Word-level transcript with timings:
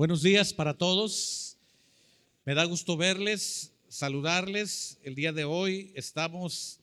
Buenos 0.00 0.22
días 0.22 0.54
para 0.54 0.72
todos. 0.72 1.58
Me 2.46 2.54
da 2.54 2.64
gusto 2.64 2.96
verles, 2.96 3.70
saludarles. 3.90 4.98
El 5.02 5.14
día 5.14 5.30
de 5.30 5.44
hoy 5.44 5.92
estamos 5.94 6.80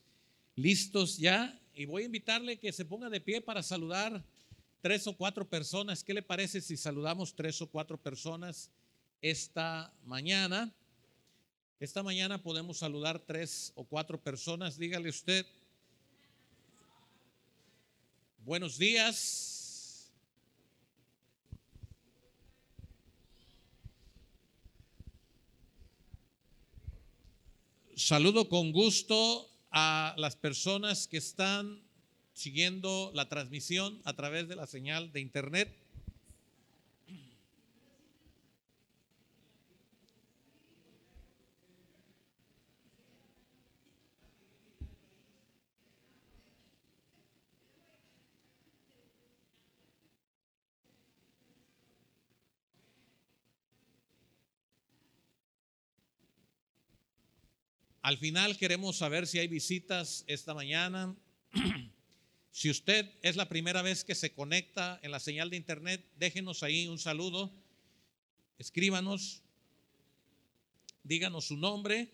listos 0.54 1.18
ya 1.18 1.60
y 1.74 1.84
voy 1.84 2.04
a 2.04 2.06
invitarle 2.06 2.60
que 2.60 2.72
se 2.72 2.84
ponga 2.84 3.10
de 3.10 3.20
pie 3.20 3.40
para 3.40 3.64
saludar 3.64 4.24
tres 4.80 5.08
o 5.08 5.16
cuatro 5.16 5.48
personas. 5.48 6.04
¿Qué 6.04 6.14
le 6.14 6.22
parece 6.22 6.60
si 6.60 6.76
saludamos 6.76 7.34
tres 7.34 7.60
o 7.60 7.66
cuatro 7.66 8.00
personas 8.00 8.70
esta 9.20 9.92
mañana? 10.04 10.72
Esta 11.80 12.04
mañana 12.04 12.40
podemos 12.40 12.78
saludar 12.78 13.18
tres 13.18 13.72
o 13.74 13.82
cuatro 13.82 14.22
personas. 14.22 14.78
Dígale 14.78 15.08
usted, 15.08 15.44
buenos 18.44 18.78
días. 18.78 19.57
Saludo 27.98 28.48
con 28.48 28.70
gusto 28.70 29.50
a 29.72 30.14
las 30.18 30.36
personas 30.36 31.08
que 31.08 31.16
están 31.16 31.82
siguiendo 32.32 33.10
la 33.12 33.28
transmisión 33.28 34.00
a 34.04 34.14
través 34.14 34.46
de 34.46 34.54
la 34.54 34.68
señal 34.68 35.10
de 35.12 35.18
internet. 35.18 35.76
Al 58.08 58.16
final 58.16 58.56
queremos 58.56 58.96
saber 58.96 59.26
si 59.26 59.38
hay 59.38 59.48
visitas 59.48 60.24
esta 60.28 60.54
mañana. 60.54 61.14
si 62.52 62.70
usted 62.70 63.06
es 63.20 63.36
la 63.36 63.50
primera 63.50 63.82
vez 63.82 64.02
que 64.02 64.14
se 64.14 64.32
conecta 64.32 64.98
en 65.02 65.10
la 65.10 65.20
señal 65.20 65.50
de 65.50 65.58
internet, 65.58 66.10
déjenos 66.16 66.62
ahí 66.62 66.88
un 66.88 66.98
saludo. 66.98 67.52
Escríbanos. 68.56 69.42
Díganos 71.04 71.48
su 71.48 71.58
nombre. 71.58 72.10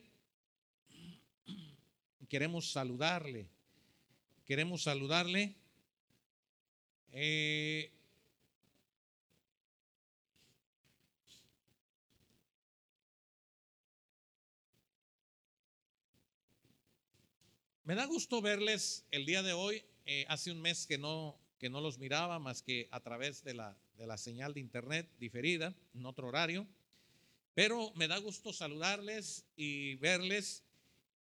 Queremos 2.29 2.73
saludarle. 2.73 3.47
Queremos 4.47 4.83
saludarle. 4.83 5.55
Eh, 7.12 7.92
Me 17.87 17.95
da 17.95 18.07
gusto 18.07 18.41
verles 18.41 19.05
el 19.11 19.27
día 19.27 19.43
de 19.43 19.53
hoy. 19.53 19.85
Eh, 20.07 20.25
hace 20.31 20.51
un 20.51 20.59
mes 20.59 20.87
que 20.87 20.97
no, 20.97 21.39
que 21.59 21.69
no 21.69 21.83
los 21.83 21.99
miraba 21.99 22.39
más 22.39 22.63
que 22.63 22.89
a 22.91 23.01
través 23.01 23.45
de 23.45 23.53
la, 23.53 23.77
de 23.99 24.07
la 24.07 24.17
señal 24.17 24.55
de 24.55 24.61
internet 24.61 25.07
diferida, 25.21 25.75
en 25.93 26.07
otro 26.07 26.29
horario. 26.29 26.67
Pero 27.53 27.93
me 27.95 28.09
da 28.09 28.17
gusto 28.17 28.55
saludarles 28.55 29.45
y 29.55 29.97
verles 29.97 30.65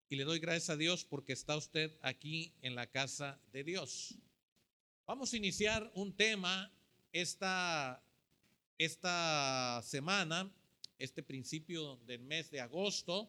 y 0.08 0.14
le 0.14 0.22
doy 0.22 0.38
gracias 0.38 0.70
a 0.70 0.76
Dios 0.76 1.04
porque 1.04 1.32
está 1.32 1.56
usted 1.56 1.90
aquí 2.00 2.52
en 2.62 2.76
la 2.76 2.86
casa 2.86 3.40
de 3.52 3.64
Dios. 3.64 4.14
Vamos 5.04 5.32
a 5.32 5.38
iniciar 5.38 5.90
un 5.94 6.12
tema 6.12 6.70
esta, 7.12 8.00
esta 8.78 9.82
semana, 9.82 10.48
este 11.00 11.24
principio 11.24 11.96
del 12.06 12.20
mes 12.20 12.52
de 12.52 12.60
agosto. 12.60 13.28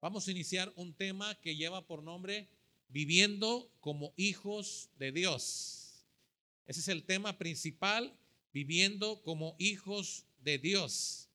Vamos 0.00 0.26
a 0.26 0.32
iniciar 0.32 0.72
un 0.74 0.92
tema 0.92 1.36
que 1.36 1.54
lleva 1.54 1.86
por 1.86 2.02
nombre 2.02 2.48
viviendo 2.92 3.72
como 3.80 4.12
hijos 4.16 4.90
de 4.98 5.12
Dios. 5.12 6.04
Ese 6.66 6.80
es 6.80 6.88
el 6.88 7.04
tema 7.04 7.38
principal, 7.38 8.14
viviendo 8.52 9.22
como 9.22 9.56
hijos 9.58 10.26
de 10.40 10.58
Dios. 10.58 11.30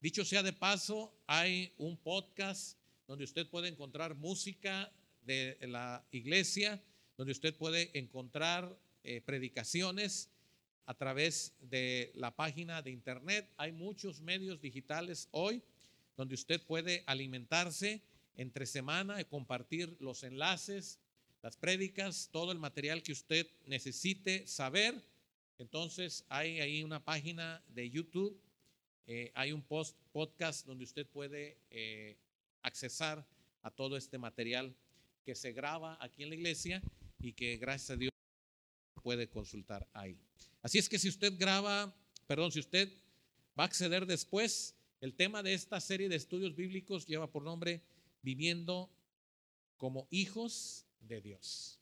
Dicho 0.00 0.24
sea 0.24 0.42
de 0.42 0.52
paso, 0.52 1.12
hay 1.26 1.72
un 1.78 1.96
podcast 1.96 2.76
donde 3.06 3.24
usted 3.24 3.48
puede 3.48 3.68
encontrar 3.68 4.14
música 4.14 4.92
de 5.22 5.56
la 5.62 6.06
iglesia, 6.10 6.82
donde 7.16 7.32
usted 7.32 7.56
puede 7.56 7.90
encontrar 7.98 8.78
eh, 9.02 9.22
predicaciones 9.22 10.28
a 10.84 10.94
través 10.94 11.54
de 11.60 12.12
la 12.14 12.34
página 12.36 12.82
de 12.82 12.90
internet. 12.90 13.48
Hay 13.56 13.72
muchos 13.72 14.20
medios 14.20 14.60
digitales 14.60 15.28
hoy 15.30 15.62
donde 16.16 16.34
usted 16.34 16.60
puede 16.62 17.04
alimentarse 17.06 18.02
entre 18.40 18.64
semana 18.64 19.22
compartir 19.24 19.94
los 20.00 20.22
enlaces, 20.22 20.98
las 21.42 21.58
prédicas, 21.58 22.30
todo 22.32 22.52
el 22.52 22.58
material 22.58 23.02
que 23.02 23.12
usted 23.12 23.46
necesite 23.66 24.46
saber. 24.46 25.04
Entonces 25.58 26.24
hay 26.30 26.58
ahí 26.58 26.82
una 26.82 27.04
página 27.04 27.62
de 27.68 27.90
YouTube, 27.90 28.40
eh, 29.06 29.30
hay 29.34 29.52
un 29.52 29.60
post, 29.60 29.94
podcast 30.10 30.66
donde 30.66 30.84
usted 30.84 31.06
puede 31.06 31.58
eh, 31.68 32.16
accesar 32.62 33.26
a 33.60 33.70
todo 33.70 33.98
este 33.98 34.16
material 34.16 34.74
que 35.22 35.34
se 35.34 35.52
graba 35.52 35.98
aquí 36.00 36.22
en 36.22 36.30
la 36.30 36.36
iglesia 36.36 36.82
y 37.18 37.34
que 37.34 37.58
gracias 37.58 37.90
a 37.90 37.96
Dios 37.96 38.12
puede 39.02 39.28
consultar 39.28 39.86
ahí. 39.92 40.16
Así 40.62 40.78
es 40.78 40.88
que 40.88 40.98
si 40.98 41.10
usted 41.10 41.34
graba, 41.36 41.94
perdón, 42.26 42.52
si 42.52 42.60
usted 42.60 42.90
va 43.58 43.64
a 43.64 43.66
acceder 43.66 44.06
después, 44.06 44.74
el 45.02 45.12
tema 45.12 45.42
de 45.42 45.52
esta 45.52 45.78
serie 45.78 46.08
de 46.08 46.16
estudios 46.16 46.56
bíblicos 46.56 47.06
lleva 47.06 47.30
por 47.30 47.42
nombre 47.42 47.82
viviendo 48.22 48.90
como 49.76 50.06
hijos 50.10 50.86
de 51.00 51.20
Dios. 51.20 51.78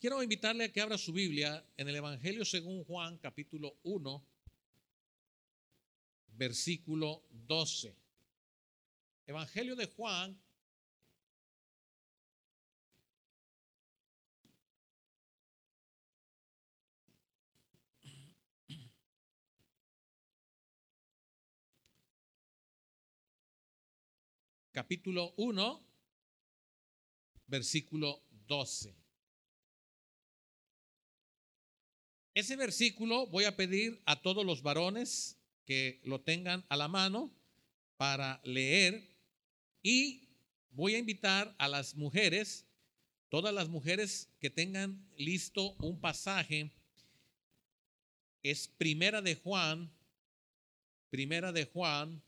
Quiero 0.00 0.22
invitarle 0.22 0.64
a 0.64 0.72
que 0.72 0.80
abra 0.80 0.98
su 0.98 1.12
Biblia 1.12 1.64
en 1.76 1.88
el 1.88 1.94
Evangelio 1.94 2.44
según 2.44 2.82
Juan 2.84 3.18
capítulo 3.18 3.76
1, 3.84 4.26
versículo 6.36 7.22
12. 7.30 7.94
Evangelio 9.26 9.76
de 9.76 9.86
Juan 9.86 10.36
capítulo 24.72 25.34
1, 25.36 25.86
versículo 27.46 28.22
12. 28.46 28.96
Ese 32.34 32.56
versículo 32.56 33.26
voy 33.26 33.44
a 33.44 33.54
pedir 33.54 34.00
a 34.06 34.22
todos 34.22 34.46
los 34.46 34.62
varones 34.62 35.36
que 35.66 36.00
lo 36.04 36.22
tengan 36.22 36.64
a 36.70 36.76
la 36.76 36.88
mano 36.88 37.30
para 37.98 38.40
leer 38.44 39.06
y 39.82 40.30
voy 40.70 40.94
a 40.94 40.98
invitar 40.98 41.54
a 41.58 41.68
las 41.68 41.94
mujeres, 41.94 42.66
todas 43.28 43.52
las 43.52 43.68
mujeres 43.68 44.30
que 44.40 44.48
tengan 44.48 45.06
listo 45.16 45.74
un 45.80 46.00
pasaje, 46.00 46.72
es 48.42 48.66
Primera 48.66 49.20
de 49.20 49.34
Juan, 49.34 49.92
Primera 51.10 51.52
de 51.52 51.66
Juan 51.66 52.22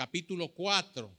capítulo 0.00 0.48
4. 0.54 1.14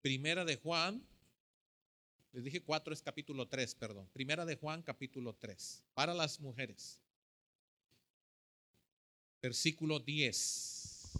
Primera 0.00 0.44
de 0.44 0.56
Juan, 0.56 1.06
les 2.32 2.42
dije 2.42 2.64
4 2.64 2.92
es 2.92 3.00
capítulo 3.00 3.46
3, 3.46 3.76
perdón. 3.76 4.10
Primera 4.12 4.44
de 4.44 4.56
Juan, 4.56 4.82
capítulo 4.82 5.36
3, 5.36 5.84
para 5.94 6.14
las 6.14 6.40
mujeres. 6.40 6.98
Versículo 9.40 10.00
10. 10.00 11.12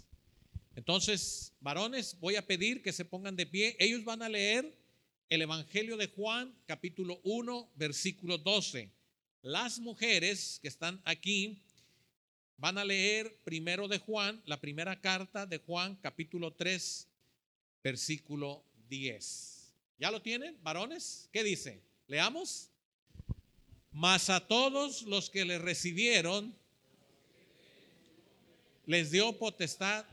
Entonces, 0.75 1.53
varones, 1.61 2.19
voy 2.19 2.35
a 2.35 2.45
pedir 2.45 2.81
que 2.81 2.91
se 2.91 3.05
pongan 3.05 3.37
de 3.37 3.45
pie. 3.45 3.77
Ellos 3.79 4.03
van 4.03 4.21
a 4.21 4.27
leer 4.27 4.82
el 5.33 5.41
Evangelio 5.41 5.97
de 5.97 6.09
Juan, 6.09 6.53
capítulo 6.67 7.19
1, 7.23 7.71
versículo 7.73 8.37
12. 8.37 8.91
Las 9.41 9.79
mujeres 9.79 10.59
que 10.61 10.67
están 10.67 11.01
aquí 11.05 11.59
van 12.57 12.77
a 12.77 12.85
leer 12.85 13.35
primero 13.43 13.87
de 13.87 13.97
Juan, 13.97 14.43
la 14.45 14.61
primera 14.61 15.01
carta 15.01 15.47
de 15.47 15.57
Juan, 15.57 15.95
capítulo 15.95 16.53
3, 16.53 17.07
versículo 17.83 18.63
10. 18.89 19.73
¿Ya 19.97 20.11
lo 20.11 20.21
tienen, 20.21 20.55
varones? 20.61 21.27
¿Qué 21.33 21.43
dice? 21.43 21.81
Leamos. 22.05 22.69
Mas 23.91 24.29
a 24.29 24.47
todos 24.47 25.01
los 25.01 25.31
que 25.31 25.45
le 25.45 25.57
recibieron, 25.57 26.55
les 28.85 29.09
dio 29.09 29.35
potestad, 29.39 30.05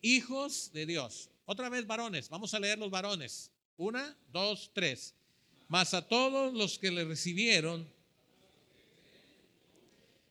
hijos 0.00 0.70
de 0.72 0.86
Dios. 0.86 1.28
Otra 1.44 1.68
vez 1.68 1.86
varones, 1.86 2.30
vamos 2.30 2.54
a 2.54 2.58
leer 2.58 2.78
los 2.78 2.90
varones. 2.90 3.51
Una, 3.82 4.16
dos, 4.32 4.70
tres. 4.72 5.12
Mas 5.66 5.92
a 5.92 6.06
todos 6.06 6.54
los 6.54 6.78
que 6.78 6.92
le 6.92 7.04
recibieron, 7.04 7.84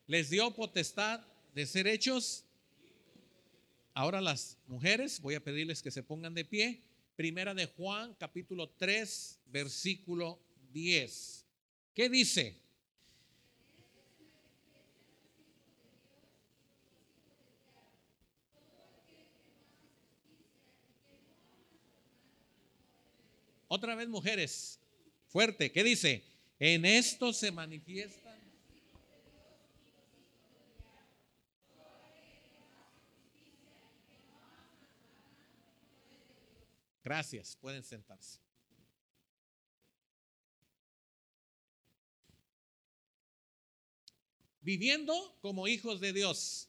les 0.08 0.30
dio 0.30 0.50
potestad 0.52 1.20
de 1.54 1.66
ser 1.66 1.86
hechos. 1.86 2.46
Ahora 3.94 4.22
las 4.22 4.58
mujeres, 4.68 5.20
voy 5.20 5.36
a 5.36 5.44
pedirles 5.44 5.82
que 5.82 5.92
se 5.92 6.02
pongan 6.02 6.34
de 6.34 6.46
pie. 6.46 6.82
Primera 7.18 7.54
de 7.54 7.66
Juan, 7.66 8.16
capítulo 8.18 8.70
3, 8.70 9.42
versículo 9.48 10.40
10. 10.72 11.46
¿Qué 11.94 12.08
dice? 12.08 12.56
Otra 23.74 23.96
vez 23.96 24.10
mujeres, 24.10 24.82
fuerte, 25.28 25.72
¿qué 25.72 25.82
dice? 25.82 26.26
En 26.60 26.84
esto 26.84 27.32
se 27.32 27.54
manifiestan. 27.54 28.38
Gracias, 37.02 37.56
pueden 37.56 37.82
sentarse. 37.82 38.42
Viviendo 44.60 45.38
como 45.40 45.70
hijos 45.70 46.02
de 46.02 46.12
Dios. 46.12 46.68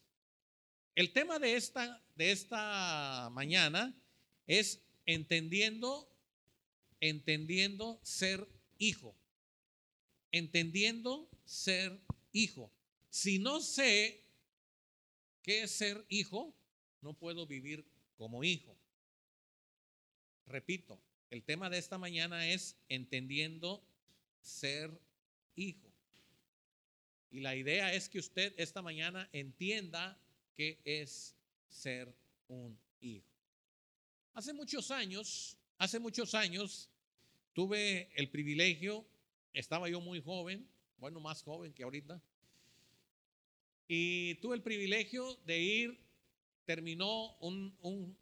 El 0.95 1.11
tema 1.11 1.37
de 1.37 1.57
esta, 1.57 2.01
de 2.15 2.31
esta 2.31 3.29
mañana 3.33 3.93
es 4.47 4.81
entendiendo, 5.05 6.12
entendiendo 7.03 7.99
ser 8.01 8.47
hijo. 8.77 9.13
Entendiendo 10.31 11.29
ser 11.43 11.99
hijo. 12.31 12.71
Si 13.09 13.39
no 13.39 13.59
sé 13.59 14.23
qué 15.41 15.63
es 15.63 15.71
ser 15.71 16.05
hijo, 16.07 16.55
no 17.01 17.13
puedo 17.13 17.45
vivir 17.45 17.85
como 18.15 18.45
hijo. 18.45 18.77
Repito, 20.47 20.97
el 21.29 21.43
tema 21.43 21.69
de 21.69 21.77
esta 21.77 21.97
mañana 21.97 22.47
es 22.47 22.77
entendiendo 22.87 23.85
ser 24.41 24.97
hijo. 25.57 25.91
Y 27.31 27.41
la 27.41 27.53
idea 27.53 27.93
es 27.93 28.07
que 28.07 28.19
usted 28.19 28.53
esta 28.55 28.81
mañana 28.81 29.27
entienda 29.33 30.17
qué 30.55 30.79
es 30.85 31.35
ser 31.67 32.15
un 32.47 32.79
hijo. 33.01 33.27
Hace 34.33 34.53
muchos 34.53 34.89
años, 34.89 35.57
hace 35.77 35.99
muchos 35.99 36.33
años, 36.33 36.89
tuve 37.53 38.11
el 38.15 38.29
privilegio, 38.29 39.05
estaba 39.53 39.89
yo 39.89 40.01
muy 40.01 40.21
joven, 40.21 40.67
bueno, 40.97 41.19
más 41.19 41.43
joven 41.43 41.73
que 41.73 41.83
ahorita, 41.83 42.21
y 43.87 44.35
tuve 44.35 44.55
el 44.55 44.61
privilegio 44.61 45.35
de 45.45 45.59
ir, 45.59 45.99
terminó 46.65 47.35
un, 47.37 48.17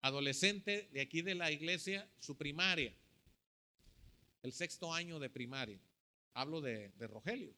adolescente 0.00 0.88
de 0.92 1.00
aquí 1.00 1.22
de 1.22 1.34
la 1.34 1.50
iglesia 1.50 2.08
su 2.18 2.36
primaria, 2.36 2.94
el 4.42 4.52
sexto 4.52 4.92
año 4.92 5.18
de 5.18 5.30
primaria. 5.30 5.80
Hablo 6.34 6.60
de, 6.60 6.90
Rogelio. 6.98 7.54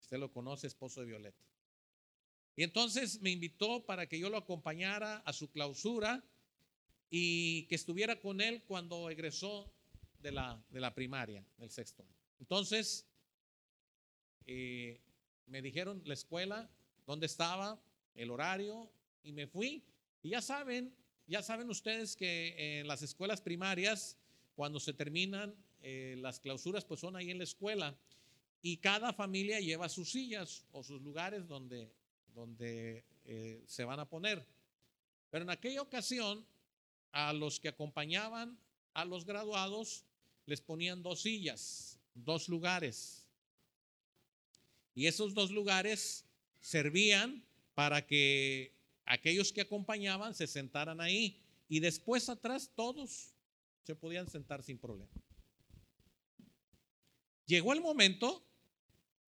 Usted 0.00 0.18
lo 0.18 0.32
conoce, 0.32 0.66
esposo 0.66 1.00
de 1.00 1.06
Violeta. 1.06 1.44
Y 2.56 2.64
entonces 2.64 3.20
me 3.20 3.30
invitó 3.30 3.84
para 3.86 4.06
que 4.06 4.18
yo 4.18 4.28
lo 4.28 4.36
acompañara 4.36 5.18
a 5.18 5.32
su 5.32 5.50
clausura 5.50 6.24
y 7.10 7.64
que 7.64 7.74
estuviera 7.74 8.20
con 8.20 8.40
él 8.40 8.62
cuando 8.62 9.10
egresó 9.10 9.70
de 10.22 10.30
la, 10.30 10.62
de 10.70 10.80
la 10.80 10.94
primaria, 10.94 11.44
del 11.58 11.70
sexto 11.70 12.02
año. 12.02 12.14
Entonces, 12.38 13.06
eh, 14.46 15.00
me 15.46 15.60
dijeron 15.60 16.00
la 16.04 16.14
escuela, 16.14 16.70
dónde 17.06 17.26
estaba, 17.26 17.82
el 18.14 18.30
horario, 18.30 18.90
y 19.22 19.32
me 19.32 19.46
fui. 19.46 19.84
Y 20.22 20.30
ya 20.30 20.40
saben, 20.40 20.94
ya 21.26 21.42
saben 21.42 21.68
ustedes 21.68 22.16
que 22.16 22.80
en 22.80 22.86
las 22.86 23.02
escuelas 23.02 23.40
primarias, 23.40 24.16
cuando 24.54 24.78
se 24.78 24.92
terminan 24.92 25.54
eh, 25.82 26.16
las 26.18 26.38
clausuras, 26.38 26.84
pues 26.84 27.00
son 27.00 27.16
ahí 27.16 27.30
en 27.30 27.38
la 27.38 27.44
escuela. 27.44 27.98
Y 28.62 28.76
cada 28.76 29.12
familia 29.12 29.58
lleva 29.58 29.88
sus 29.88 30.10
sillas 30.10 30.66
o 30.70 30.82
sus 30.82 31.00
lugares 31.00 31.48
donde, 31.48 31.90
donde 32.34 33.04
eh, 33.24 33.64
se 33.66 33.84
van 33.84 33.98
a 33.98 34.08
poner. 34.08 34.46
Pero 35.30 35.44
en 35.44 35.50
aquella 35.50 35.82
ocasión, 35.82 36.44
a 37.12 37.32
los 37.32 37.60
que 37.60 37.68
acompañaban 37.68 38.58
a 38.94 39.04
los 39.04 39.24
graduados, 39.24 40.04
les 40.46 40.60
ponían 40.60 41.02
dos 41.02 41.22
sillas, 41.22 41.98
dos 42.14 42.48
lugares. 42.48 43.26
Y 44.94 45.06
esos 45.06 45.34
dos 45.34 45.50
lugares 45.50 46.24
servían 46.60 47.44
para 47.74 48.06
que 48.06 48.74
aquellos 49.04 49.52
que 49.52 49.62
acompañaban 49.62 50.34
se 50.34 50.46
sentaran 50.46 51.00
ahí 51.00 51.42
y 51.68 51.80
después 51.80 52.28
atrás 52.28 52.70
todos 52.74 53.34
se 53.84 53.94
podían 53.94 54.28
sentar 54.28 54.62
sin 54.62 54.78
problema. 54.78 55.10
Llegó 57.46 57.72
el 57.72 57.80
momento 57.80 58.44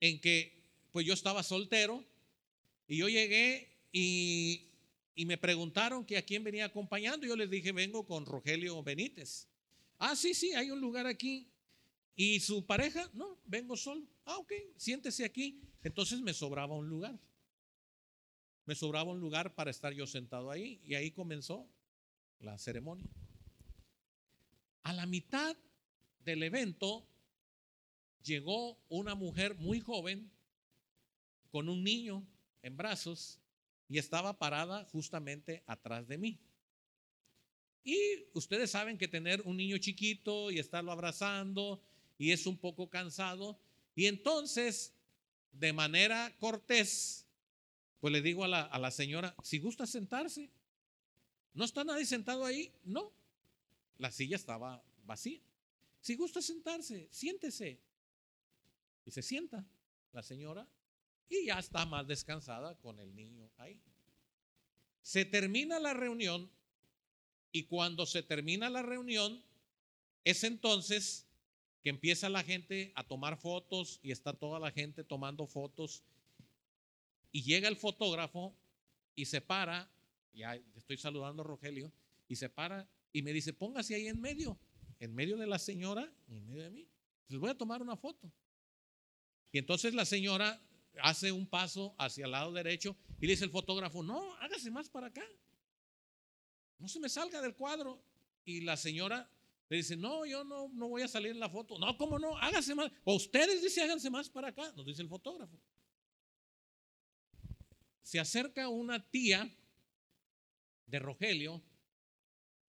en 0.00 0.20
que 0.20 0.62
pues 0.93 1.06
yo 1.06 1.14
estaba 1.14 1.43
soltero 1.43 2.05
y 2.87 2.99
yo 2.99 3.08
llegué 3.08 3.69
y, 3.93 4.72
y 5.14 5.26
me 5.26 5.38
preguntaron 5.38 6.05
que 6.05 6.17
a 6.17 6.23
quién 6.23 6.44
venía 6.44 6.67
acompañando. 6.67 7.26
Yo 7.26 7.37
les 7.37 7.50
dije, 7.50 7.73
vengo 7.73 8.06
con 8.06 8.26
Rogelio 8.26 8.82
Benítez. 8.82 9.49
Ah, 9.99 10.17
sí, 10.17 10.35
sí, 10.35 10.53
hay 10.53 10.70
un 10.70 10.81
lugar 10.81 11.06
aquí. 11.06 11.49
¿Y 12.14 12.41
su 12.41 12.67
pareja? 12.67 13.11
No, 13.14 13.38
vengo 13.44 13.76
solo. 13.76 14.06
Ah, 14.25 14.38
ok, 14.38 14.53
siéntese 14.76 15.25
aquí. 15.25 15.61
Entonces 15.82 16.20
me 16.20 16.35
sobraba 16.35 16.75
un 16.75 16.88
lugar 16.88 17.19
me 18.64 18.75
sobraba 18.75 19.11
un 19.11 19.20
lugar 19.20 19.55
para 19.55 19.70
estar 19.70 19.93
yo 19.93 20.06
sentado 20.06 20.50
ahí 20.50 20.81
y 20.85 20.94
ahí 20.94 21.11
comenzó 21.11 21.69
la 22.38 22.59
ceremonia. 22.59 23.09
A 24.82 24.93
la 24.93 25.06
mitad 25.06 25.56
del 26.25 26.43
evento 26.43 27.06
llegó 28.23 28.79
una 28.88 29.14
mujer 29.14 29.56
muy 29.56 29.81
joven 29.81 30.31
con 31.50 31.69
un 31.69 31.83
niño 31.83 32.26
en 32.62 32.76
brazos 32.76 33.40
y 33.92 33.99
estaba 33.99 34.38
parada 34.38 34.87
justamente 34.87 35.62
atrás 35.66 36.08
de 36.08 36.16
mí. 36.16 36.40
Y 37.84 38.25
ustedes 38.32 38.70
saben 38.70 38.96
que 38.96 39.06
tener 39.06 39.42
un 39.42 39.58
niño 39.58 39.76
chiquito 39.76 40.50
y 40.50 40.58
estarlo 40.58 40.92
abrazando 40.92 41.82
y 42.16 42.32
es 42.32 42.46
un 42.46 42.56
poco 42.56 42.88
cansado. 42.88 43.58
Y 43.94 44.06
entonces, 44.06 44.94
de 45.52 45.75
manera 45.75 46.34
cortés, 46.40 47.26
pues 48.00 48.12
le 48.14 48.22
digo 48.22 48.44
a 48.44 48.49
la, 48.49 48.90
señora, 48.90 49.37
si 49.42 49.58
gusta 49.58 49.87
sentarse, 49.87 50.49
¿no 51.52 51.66
está 51.66 51.84
nadie 51.84 52.06
sentado 52.06 52.46
ahí? 52.46 52.72
No, 52.84 53.12
la 53.99 54.11
silla 54.11 54.37
estaba 54.37 54.82
vacía. 55.04 55.42
Si 56.00 56.16
gusta 56.16 56.40
sentarse, 56.40 57.08
siéntese. 57.11 57.78
Y 59.04 59.11
se 59.11 59.20
sienta 59.20 59.66
la 60.14 60.22
señora 60.22 60.66
y 61.29 61.47
ya 61.47 61.59
está 61.59 61.87
más 61.87 62.07
descansada 62.07 62.75
con 62.76 62.99
el 63.00 63.14
niño 63.14 63.50
ahí. 63.57 63.81
Se 65.02 65.25
termina 65.25 65.79
la 65.79 65.95
reunión 65.95 66.50
y 67.50 67.64
cuando 67.64 68.07
se 68.07 68.23
termina 68.23 68.71
la 68.71 68.83
reunión 68.83 69.43
es 70.25 70.45
entonces 70.45 71.26
que 71.83 71.91
empieza 71.91 72.29
la 72.29 72.45
gente 72.45 72.93
a 72.95 73.05
tomar 73.05 73.37
fotos 73.37 73.99
y 74.02 74.12
está 74.12 74.33
toda 74.33 74.61
la 74.61 74.71
gente 74.71 75.02
tomando 75.02 75.47
fotos 75.47 76.02
y 77.33 77.43
llega 77.43 77.69
el 77.69 77.76
fotógrafo 77.76 78.55
y 79.14 79.25
se 79.25 79.41
para, 79.41 79.91
ya 80.33 80.55
estoy 80.76 80.97
saludando 80.97 81.43
a 81.43 81.47
Rogelio, 81.47 81.93
y 82.29 82.37
se 82.37 82.49
para 82.49 82.88
y 83.12 83.23
me 83.23 83.33
dice, 83.33 83.52
póngase 83.52 83.95
ahí 83.95 84.07
en 84.09 84.21
medio, 84.21 84.59
en 85.00 85.14
medio 85.14 85.37
de 85.37 85.47
la 85.47 85.59
señora 85.59 86.11
y 86.29 86.37
en 86.37 86.47
medio 86.47 86.62
de 86.62 86.71
mí. 86.71 86.88
Les 87.29 87.38
voy 87.38 87.50
a 87.50 87.59
tomar 87.59 87.83
una 87.83 87.97
foto. 87.97 88.31
Y 89.50 89.59
entonces 89.59 89.93
la 89.95 90.05
señora 90.05 90.61
hace 91.00 91.32
un 91.32 91.46
paso 91.46 91.94
hacia 91.99 92.25
el 92.26 92.32
lado 92.32 92.52
derecho 92.52 92.96
y 93.20 93.26
le 93.26 93.32
dice 93.32 93.44
el 93.44 93.50
fotógrafo, 93.50 94.02
no, 94.02 94.34
hágase 94.37 94.70
más 94.70 94.88
para 94.88 95.08
acá. 95.08 95.25
No 96.78 96.88
se 96.88 97.00
me 97.00 97.08
salga 97.08 97.40
del 97.40 97.54
cuadro. 97.54 98.02
Y 98.44 98.62
la 98.62 98.76
señora 98.76 99.30
le 99.68 99.76
dice, 99.76 99.96
no, 99.96 100.26
yo 100.26 100.42
no, 100.42 100.68
no 100.68 100.88
voy 100.88 101.02
a 101.02 101.08
salir 101.08 101.30
en 101.30 101.38
la 101.38 101.49
foto. 101.49 101.78
No, 101.78 101.96
¿cómo 101.96 102.18
no? 102.18 102.37
Hágase 102.38 102.75
más. 102.75 102.90
O 103.04 103.14
ustedes 103.14 103.62
dicen, 103.62 103.84
háganse 103.84 104.11
más 104.11 104.28
para 104.28 104.49
acá, 104.49 104.72
nos 104.76 104.84
dice 104.84 105.02
el 105.02 105.08
fotógrafo 105.08 105.61
se 108.02 108.20
acerca 108.20 108.68
una 108.68 109.08
tía 109.11 109.50
de 110.87 110.99
Rogelio 110.99 111.62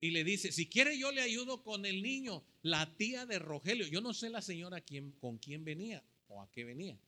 y 0.01 0.11
le 0.11 0.25
dice, 0.25 0.53
si 0.53 0.69
quiere 0.69 0.99
yo 0.99 1.13
le 1.13 1.23
ayudo 1.23 1.63
con 1.63 1.87
el 1.87 2.03
niño, 2.03 2.45
la 2.63 2.97
tía 2.97 3.27
de 3.27 3.39
Rogelio. 3.39 3.87
Yo 3.87 4.01
no 4.01 4.13
sé 4.13 4.29
la 4.29 4.43
señora 4.43 4.81
quién, 4.81 5.13
con 5.13 5.39
quién 5.39 5.65
venía 5.65 6.05
o 6.29 6.43
a 6.43 6.51
qué 6.51 6.65
venía. 6.65 6.99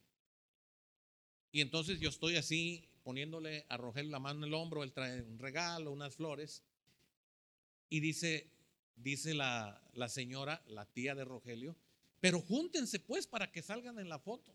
Y 1.52 1.60
entonces 1.60 2.00
yo 2.00 2.08
estoy 2.08 2.36
así 2.36 2.88
poniéndole 3.04 3.66
a 3.68 3.76
Rogelio 3.76 4.10
la 4.10 4.18
mano 4.18 4.40
en 4.40 4.48
el 4.48 4.54
hombro, 4.54 4.82
él 4.82 4.92
trae 4.92 5.22
un 5.22 5.38
regalo, 5.38 5.92
unas 5.92 6.16
flores. 6.16 6.62
Y 7.90 8.00
dice, 8.00 8.50
dice 8.96 9.34
la, 9.34 9.82
la 9.92 10.08
señora, 10.08 10.62
la 10.66 10.86
tía 10.86 11.14
de 11.14 11.24
Rogelio, 11.24 11.76
pero 12.20 12.40
júntense 12.40 13.00
pues 13.00 13.26
para 13.26 13.52
que 13.52 13.62
salgan 13.62 13.98
en 13.98 14.08
la 14.08 14.18
foto. 14.18 14.54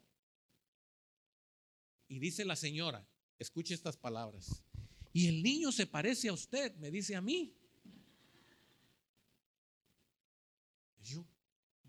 Y 2.07 2.19
dice 2.19 2.45
la 2.45 2.55
señora, 2.55 3.05
escuche 3.37 3.73
estas 3.73 3.95
palabras. 3.95 4.63
Y 5.13 5.27
el 5.27 5.43
niño 5.43 5.71
se 5.71 5.85
parece 5.85 6.29
a 6.29 6.33
usted, 6.33 6.75
me 6.77 6.89
dice 6.89 7.15
a 7.15 7.21
mí. 7.21 7.53
Yo, 11.03 11.25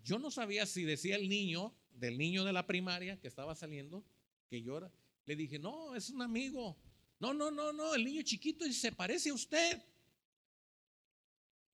yo 0.03 0.19
no 0.19 0.29
sabía 0.29 0.65
si 0.65 0.83
decía 0.83 1.15
el 1.15 1.29
niño, 1.29 1.73
del 1.91 2.17
niño 2.17 2.43
de 2.43 2.53
la 2.53 2.67
primaria 2.67 3.19
que 3.19 3.27
estaba 3.27 3.55
saliendo, 3.55 4.03
que 4.49 4.61
llora. 4.61 4.91
Le 5.29 5.35
dije, 5.35 5.59
no, 5.59 5.93
es 5.93 6.09
un 6.09 6.23
amigo. 6.23 6.75
No, 7.19 7.35
no, 7.35 7.51
no, 7.51 7.71
no, 7.71 7.93
el 7.93 8.03
niño 8.03 8.23
chiquito 8.23 8.65
y 8.65 8.73
se 8.73 8.91
parece 8.91 9.29
a 9.29 9.35
usted. 9.35 9.79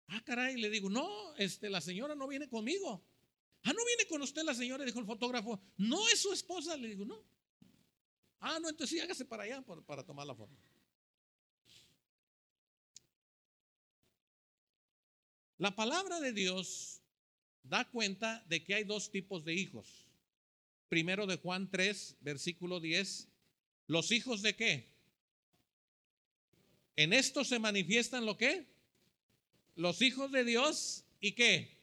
Ah, 0.10 0.22
caray, 0.26 0.58
le 0.58 0.70
digo, 0.70 0.90
no, 0.90 1.34
este, 1.38 1.70
la 1.70 1.80
señora 1.80 2.16
no 2.16 2.28
viene 2.28 2.50
conmigo. 2.50 3.02
Ah, 3.64 3.72
no 3.72 3.86
viene 3.86 4.10
con 4.10 4.22
usted 4.22 4.44
la 4.44 4.54
señora, 4.54 4.84
dijo 4.84 5.00
el 5.00 5.06
fotógrafo. 5.06 5.62
No 5.78 6.06
es 6.10 6.20
su 6.20 6.34
esposa, 6.34 6.76
le 6.76 6.90
digo, 6.90 7.06
no. 7.06 7.24
Ah, 8.42 8.60
no, 8.60 8.68
entonces 8.68 8.90
sí, 8.90 9.00
hágase 9.00 9.24
para 9.24 9.44
allá 9.44 9.62
para 9.62 10.04
tomar 10.04 10.28
la 10.28 10.36
foto. 10.36 10.54
La 15.60 15.74
palabra 15.74 16.20
de 16.20 16.34
Dios 16.34 17.02
da 17.64 17.90
cuenta 17.90 18.44
de 18.50 18.66
que 18.66 18.76
hay 18.76 18.84
dos 18.84 19.10
tipos 19.10 19.46
de 19.46 19.54
hijos. 19.54 20.10
Primero 20.90 21.26
de 21.26 21.38
Juan 21.38 21.72
3, 21.72 22.18
versículo 22.20 22.82
10, 22.82 23.30
¿Los 23.88 24.12
hijos 24.12 24.42
de 24.42 24.56
qué? 24.56 24.88
En 26.96 27.14
esto 27.14 27.44
se 27.44 27.60
manifiestan 27.60 28.26
lo 28.26 28.38
que? 28.38 28.66
Los 29.76 30.02
hijos 30.02 30.32
de 30.32 30.46
Dios 30.46 31.04
y 31.20 31.34
qué? 31.34 31.76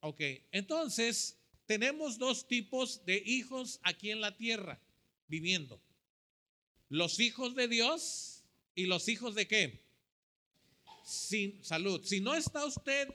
Ok, 0.00 0.20
entonces 0.52 1.38
tenemos 1.66 2.18
dos 2.18 2.46
tipos 2.46 3.04
de 3.06 3.22
hijos 3.24 3.80
aquí 3.82 4.10
en 4.10 4.20
la 4.20 4.36
tierra 4.36 4.78
viviendo. 5.28 5.80
Los 6.90 7.20
hijos 7.20 7.54
de 7.54 7.68
Dios 7.68 8.44
y 8.74 8.86
los 8.86 9.08
hijos 9.08 9.34
de 9.34 9.48
qué? 9.48 9.82
Sin 11.04 11.64
salud. 11.64 12.04
Si 12.04 12.20
no 12.20 12.34
está 12.34 12.64
usted 12.66 13.08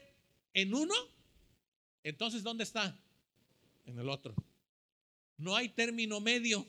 en 0.54 0.74
uno, 0.74 0.96
entonces 2.04 2.42
¿dónde 2.42 2.64
está? 2.64 3.00
En 3.86 4.00
el 4.00 4.10
otro. 4.10 4.34
No 5.38 5.56
hay 5.56 5.70
término 5.70 6.20
medio. 6.20 6.66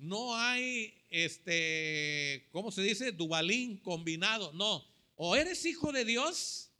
No 0.00 0.34
hay, 0.34 0.94
este, 1.10 2.48
¿cómo 2.52 2.72
se 2.72 2.82
dice? 2.82 3.12
Dubalín 3.12 3.76
combinado. 3.76 4.52
No. 4.54 4.84
O 5.16 5.36
eres 5.36 5.66
hijo 5.66 5.92
de 5.92 6.06
Dios 6.06 6.70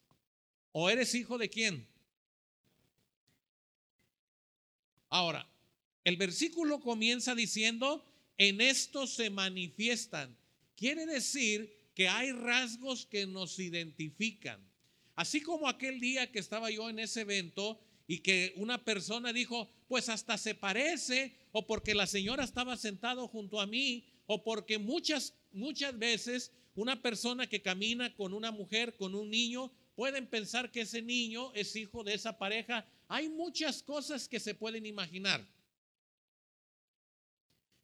o 0.73 0.89
eres 0.89 1.15
hijo 1.15 1.37
de 1.37 1.51
quién. 1.51 1.87
Ahora, 5.11 5.47
el 6.05 6.17
versículo 6.17 6.81
comienza 6.81 7.35
diciendo, 7.35 8.05
en 8.39 8.63
esto 8.63 9.07
se 9.07 9.29
manifiestan. 9.29 10.35
Quiere 10.75 11.05
decir 11.05 11.91
que 11.95 12.09
hay 12.09 12.33
rasgos 12.33 13.05
que 13.05 13.27
nos 13.27 13.59
identifican. 13.59 14.59
Así 15.15 15.43
como 15.43 15.69
aquel 15.69 16.01
día 16.01 16.33
que 16.33 16.39
estaba 16.39 16.71
yo 16.71 16.89
en 16.89 17.01
ese 17.01 17.21
evento 17.21 17.79
y 18.07 18.21
que 18.21 18.55
una 18.57 18.83
persona 18.83 19.33
dijo, 19.33 19.69
pues 19.89 20.09
hasta 20.09 20.39
se 20.39 20.55
parece 20.55 21.35
o 21.53 21.67
porque 21.67 21.95
la 21.95 22.07
señora 22.07 22.45
estaba 22.45 22.77
sentado 22.77 23.29
junto 23.29 23.61
a 23.61 23.67
mí, 23.67 24.05
o 24.27 24.43
porque 24.43 24.79
muchas, 24.79 25.35
muchas 25.53 25.99
veces 25.99 26.53
una 26.75 27.03
persona 27.03 27.49
que 27.49 27.63
camina 27.63 28.15
con 28.15 28.33
una 28.33 28.53
mujer, 28.53 28.97
con 28.97 29.15
un 29.15 29.31
niño, 29.31 29.73
pueden 29.97 30.27
pensar 30.27 30.71
que 30.71 30.83
ese 30.83 31.03
niño 31.03 31.53
es 31.55 31.75
hijo 31.77 32.05
de 32.05 32.15
esa 32.15 32.39
pareja. 32.39 32.87
Hay 33.09 33.29
muchas 33.29 33.83
cosas 33.83 34.29
que 34.29 34.41
se 34.41 34.55
pueden 34.55 34.87
imaginar. 34.87 35.47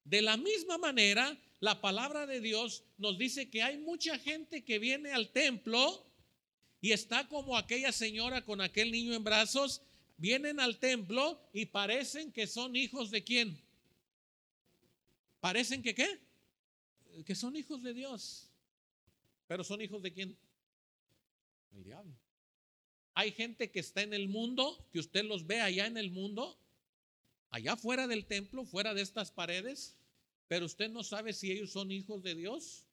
De 0.04 0.22
la 0.22 0.36
misma 0.36 0.78
manera, 0.78 1.36
la 1.58 1.80
palabra 1.80 2.26
de 2.26 2.40
Dios 2.40 2.84
nos 2.96 3.18
dice 3.18 3.50
que 3.50 3.62
hay 3.62 3.78
mucha 3.78 4.18
gente 4.18 4.64
que 4.64 4.78
viene 4.78 5.10
al 5.12 5.30
templo 5.30 6.06
y 6.80 6.92
está 6.92 7.26
como 7.26 7.56
aquella 7.56 7.90
señora 7.90 8.44
con 8.44 8.60
aquel 8.60 8.92
niño 8.92 9.14
en 9.14 9.24
brazos 9.24 9.82
vienen 10.16 10.60
al 10.60 10.78
templo 10.78 11.40
y 11.52 11.66
parecen 11.66 12.32
que 12.32 12.46
son 12.46 12.76
hijos 12.76 13.10
de 13.10 13.24
quién. 13.24 13.60
Parecen 15.40 15.82
que 15.82 15.94
qué? 15.94 16.20
Que 17.24 17.34
son 17.34 17.56
hijos 17.56 17.82
de 17.82 17.94
Dios. 17.94 18.50
Pero 19.46 19.62
son 19.64 19.80
hijos 19.80 20.02
de 20.02 20.12
quién? 20.12 20.36
El 21.72 21.84
diablo. 21.84 22.14
Hay 23.14 23.32
gente 23.32 23.70
que 23.70 23.80
está 23.80 24.02
en 24.02 24.12
el 24.12 24.28
mundo, 24.28 24.86
que 24.92 24.98
usted 24.98 25.24
los 25.24 25.46
ve 25.46 25.60
allá 25.60 25.86
en 25.86 25.96
el 25.96 26.10
mundo, 26.10 26.58
allá 27.50 27.76
fuera 27.76 28.06
del 28.06 28.26
templo, 28.26 28.64
fuera 28.64 28.92
de 28.92 29.02
estas 29.02 29.30
paredes, 29.30 29.96
pero 30.48 30.66
usted 30.66 30.90
no 30.90 31.02
sabe 31.02 31.32
si 31.32 31.50
ellos 31.50 31.72
son 31.72 31.90
hijos 31.90 32.22
de 32.22 32.34
Dios 32.34 32.86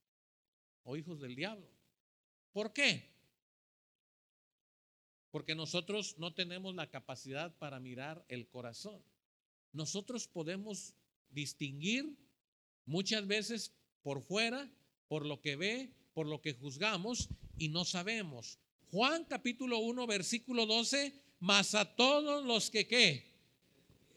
o 0.84 0.96
hijos 0.96 1.20
del 1.20 1.36
diablo. 1.36 1.68
¿Por 2.53 2.72
qué? 2.72 3.12
Porque 5.33 5.55
nosotros 5.55 6.19
no 6.19 6.35
tenemos 6.35 6.75
la 6.75 6.91
capacidad 6.91 7.57
para 7.57 7.79
mirar 7.79 8.23
el 8.29 8.47
corazón. 8.47 9.03
Nosotros 9.71 10.27
podemos 10.27 10.93
distinguir 11.31 12.15
muchas 12.85 13.25
veces 13.25 13.73
por 14.03 14.21
fuera, 14.21 14.69
por 15.07 15.25
lo 15.25 15.41
que 15.41 15.55
ve, 15.55 15.89
por 16.13 16.27
lo 16.27 16.39
que 16.39 16.53
juzgamos 16.53 17.29
y 17.57 17.69
no 17.69 17.83
sabemos. 17.83 18.59
Juan 18.91 19.25
capítulo 19.25 19.79
1 19.79 20.05
versículo 20.05 20.67
12, 20.67 21.19
mas 21.39 21.73
a 21.73 21.95
todos 21.95 22.45
los 22.45 22.69
que 22.69 22.87
qué 22.87 23.33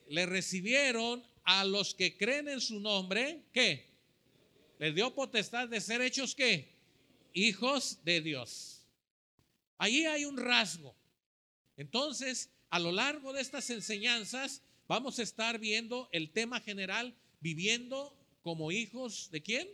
le 0.08 0.26
recibieron, 0.26 1.24
a 1.44 1.64
los 1.64 1.94
que 1.94 2.18
creen 2.18 2.48
en 2.48 2.60
su 2.60 2.78
nombre, 2.78 3.42
¿qué? 3.54 3.88
Les 4.78 4.94
dio 4.94 5.14
potestad 5.14 5.66
de 5.66 5.80
ser 5.80 6.02
hechos 6.02 6.34
qué? 6.34 6.76
Hijos 7.32 8.04
de 8.04 8.20
Dios. 8.20 8.86
Allí 9.78 10.04
hay 10.04 10.26
un 10.26 10.36
rasgo. 10.36 10.94
Entonces, 11.76 12.50
a 12.70 12.78
lo 12.78 12.92
largo 12.92 13.32
de 13.32 13.40
estas 13.40 13.70
enseñanzas, 13.70 14.62
vamos 14.88 15.18
a 15.18 15.22
estar 15.22 15.58
viendo 15.58 16.08
el 16.12 16.30
tema 16.30 16.60
general, 16.60 17.14
viviendo 17.40 18.16
como 18.42 18.72
hijos 18.72 19.30
de 19.30 19.42
quién? 19.42 19.68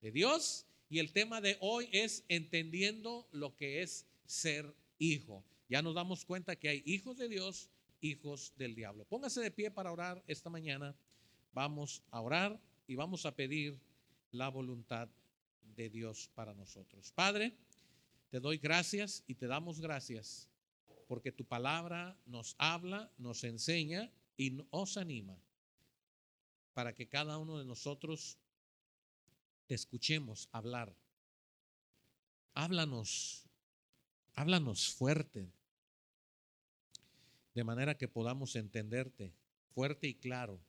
De 0.00 0.10
Dios. 0.10 0.66
Y 0.88 0.98
el 0.98 1.12
tema 1.12 1.40
de 1.40 1.56
hoy 1.60 1.88
es 1.92 2.24
entendiendo 2.28 3.28
lo 3.32 3.56
que 3.56 3.82
es 3.82 4.06
ser 4.26 4.74
hijo. 4.98 5.44
Ya 5.68 5.82
nos 5.82 5.94
damos 5.94 6.24
cuenta 6.24 6.56
que 6.56 6.68
hay 6.68 6.82
hijos 6.86 7.16
de 7.16 7.28
Dios, 7.28 7.68
hijos 8.00 8.52
del 8.56 8.74
diablo. 8.74 9.04
Póngase 9.04 9.40
de 9.40 9.50
pie 9.50 9.70
para 9.70 9.92
orar 9.92 10.22
esta 10.26 10.50
mañana. 10.50 10.94
Vamos 11.52 12.02
a 12.10 12.20
orar 12.20 12.60
y 12.86 12.94
vamos 12.94 13.26
a 13.26 13.34
pedir 13.34 13.78
la 14.30 14.48
voluntad 14.48 15.08
de 15.76 15.88
Dios 15.88 16.30
para 16.34 16.54
nosotros. 16.54 17.12
Padre, 17.12 17.56
te 18.30 18.40
doy 18.40 18.58
gracias 18.58 19.24
y 19.26 19.34
te 19.34 19.46
damos 19.46 19.80
gracias 19.80 20.48
porque 21.06 21.32
tu 21.32 21.44
palabra 21.44 22.16
nos 22.26 22.54
habla, 22.58 23.10
nos 23.18 23.44
enseña 23.44 24.10
y 24.36 24.50
nos 24.50 24.96
anima 24.96 25.38
para 26.74 26.94
que 26.94 27.08
cada 27.08 27.38
uno 27.38 27.58
de 27.58 27.64
nosotros 27.64 28.36
te 29.66 29.74
escuchemos 29.74 30.48
hablar. 30.52 30.94
Háblanos, 32.52 33.46
háblanos 34.34 34.88
fuerte, 34.88 35.48
de 37.54 37.64
manera 37.64 37.96
que 37.96 38.08
podamos 38.08 38.56
entenderte 38.56 39.32
fuerte 39.74 40.08
y 40.08 40.14
claro. 40.14 40.60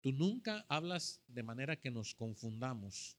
Tú 0.00 0.12
nunca 0.12 0.64
hablas 0.68 1.20
de 1.28 1.42
manera 1.42 1.76
que 1.76 1.90
nos 1.90 2.14
confundamos. 2.14 3.16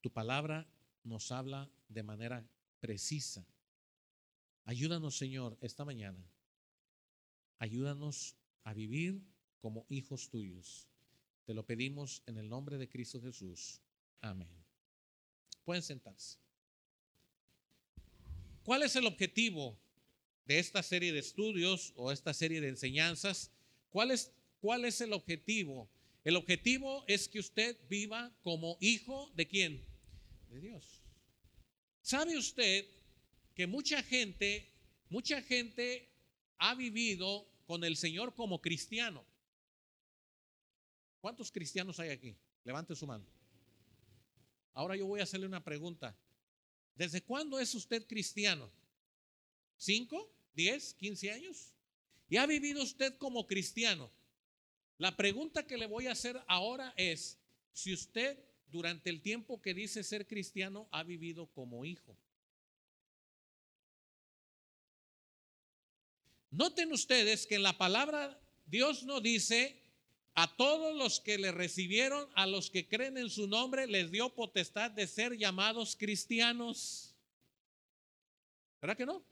Tu 0.00 0.10
palabra 0.10 0.66
nos 1.02 1.30
habla 1.32 1.70
de 1.88 2.02
manera 2.02 2.44
precisa. 2.80 3.44
Ayúdanos, 4.64 5.16
Señor, 5.16 5.58
esta 5.60 5.84
mañana. 5.84 6.18
Ayúdanos 7.58 8.36
a 8.62 8.72
vivir 8.72 9.22
como 9.60 9.86
hijos 9.88 10.30
tuyos. 10.30 10.88
Te 11.44 11.52
lo 11.52 11.66
pedimos 11.66 12.22
en 12.26 12.38
el 12.38 12.48
nombre 12.48 12.78
de 12.78 12.88
Cristo 12.88 13.20
Jesús. 13.20 13.80
Amén. 14.20 14.48
Pueden 15.64 15.82
sentarse. 15.82 16.38
¿Cuál 18.64 18.82
es 18.82 18.96
el 18.96 19.06
objetivo 19.06 19.78
de 20.46 20.58
esta 20.58 20.82
serie 20.82 21.12
de 21.12 21.18
estudios 21.18 21.92
o 21.96 22.10
esta 22.10 22.32
serie 22.32 22.62
de 22.62 22.68
enseñanzas? 22.68 23.50
¿Cuál 23.90 24.10
es, 24.10 24.32
cuál 24.60 24.86
es 24.86 25.00
el 25.02 25.12
objetivo? 25.12 25.90
El 26.24 26.36
objetivo 26.36 27.04
es 27.06 27.28
que 27.28 27.40
usted 27.40 27.76
viva 27.88 28.34
como 28.42 28.78
hijo 28.80 29.30
de 29.34 29.46
quién? 29.46 29.84
De 30.48 30.60
Dios. 30.60 31.02
¿Sabe 32.00 32.38
usted 32.38 32.86
que 33.54 33.66
mucha 33.66 34.02
gente, 34.02 34.68
mucha 35.08 35.40
gente 35.42 36.10
ha 36.58 36.74
vivido 36.74 37.48
con 37.66 37.84
el 37.84 37.96
Señor 37.96 38.34
como 38.34 38.60
cristiano? 38.60 39.24
¿Cuántos 41.20 41.50
cristianos 41.50 41.98
hay 42.00 42.10
aquí? 42.10 42.36
Levante 42.64 42.94
su 42.94 43.06
mano. 43.06 43.24
Ahora 44.72 44.96
yo 44.96 45.06
voy 45.06 45.20
a 45.20 45.22
hacerle 45.22 45.46
una 45.46 45.62
pregunta. 45.62 46.16
¿Desde 46.94 47.22
cuándo 47.22 47.58
es 47.58 47.74
usted 47.74 48.06
cristiano? 48.06 48.70
¿Cinco? 49.76 50.32
¿Diez? 50.52 50.94
¿Quince 50.94 51.30
años? 51.30 51.72
¿Y 52.28 52.36
ha 52.36 52.46
vivido 52.46 52.82
usted 52.82 53.16
como 53.18 53.46
cristiano? 53.46 54.10
La 54.98 55.16
pregunta 55.16 55.66
que 55.66 55.78
le 55.78 55.86
voy 55.86 56.06
a 56.06 56.12
hacer 56.12 56.40
ahora 56.46 56.94
es 56.96 57.38
si 57.72 57.92
usted 57.92 58.38
durante 58.68 59.10
el 59.10 59.22
tiempo 59.22 59.60
que 59.60 59.74
dice 59.74 60.02
ser 60.02 60.26
cristiano 60.26 60.88
ha 60.90 61.02
vivido 61.02 61.46
como 61.46 61.84
hijo. 61.84 62.16
Noten 66.54 66.92
ustedes 66.92 67.48
que 67.48 67.56
en 67.56 67.64
la 67.64 67.76
palabra 67.76 68.40
Dios 68.64 69.02
no 69.02 69.20
dice 69.20 69.82
a 70.34 70.56
todos 70.56 70.96
los 70.96 71.18
que 71.18 71.36
le 71.36 71.50
recibieron, 71.50 72.28
a 72.36 72.46
los 72.46 72.70
que 72.70 72.86
creen 72.86 73.18
en 73.18 73.28
su 73.28 73.48
nombre, 73.48 73.88
les 73.88 74.12
dio 74.12 74.32
potestad 74.32 74.92
de 74.92 75.08
ser 75.08 75.36
llamados 75.36 75.96
cristianos. 75.96 77.16
¿Verdad 78.80 78.96
que 78.96 79.06
no? 79.06 79.24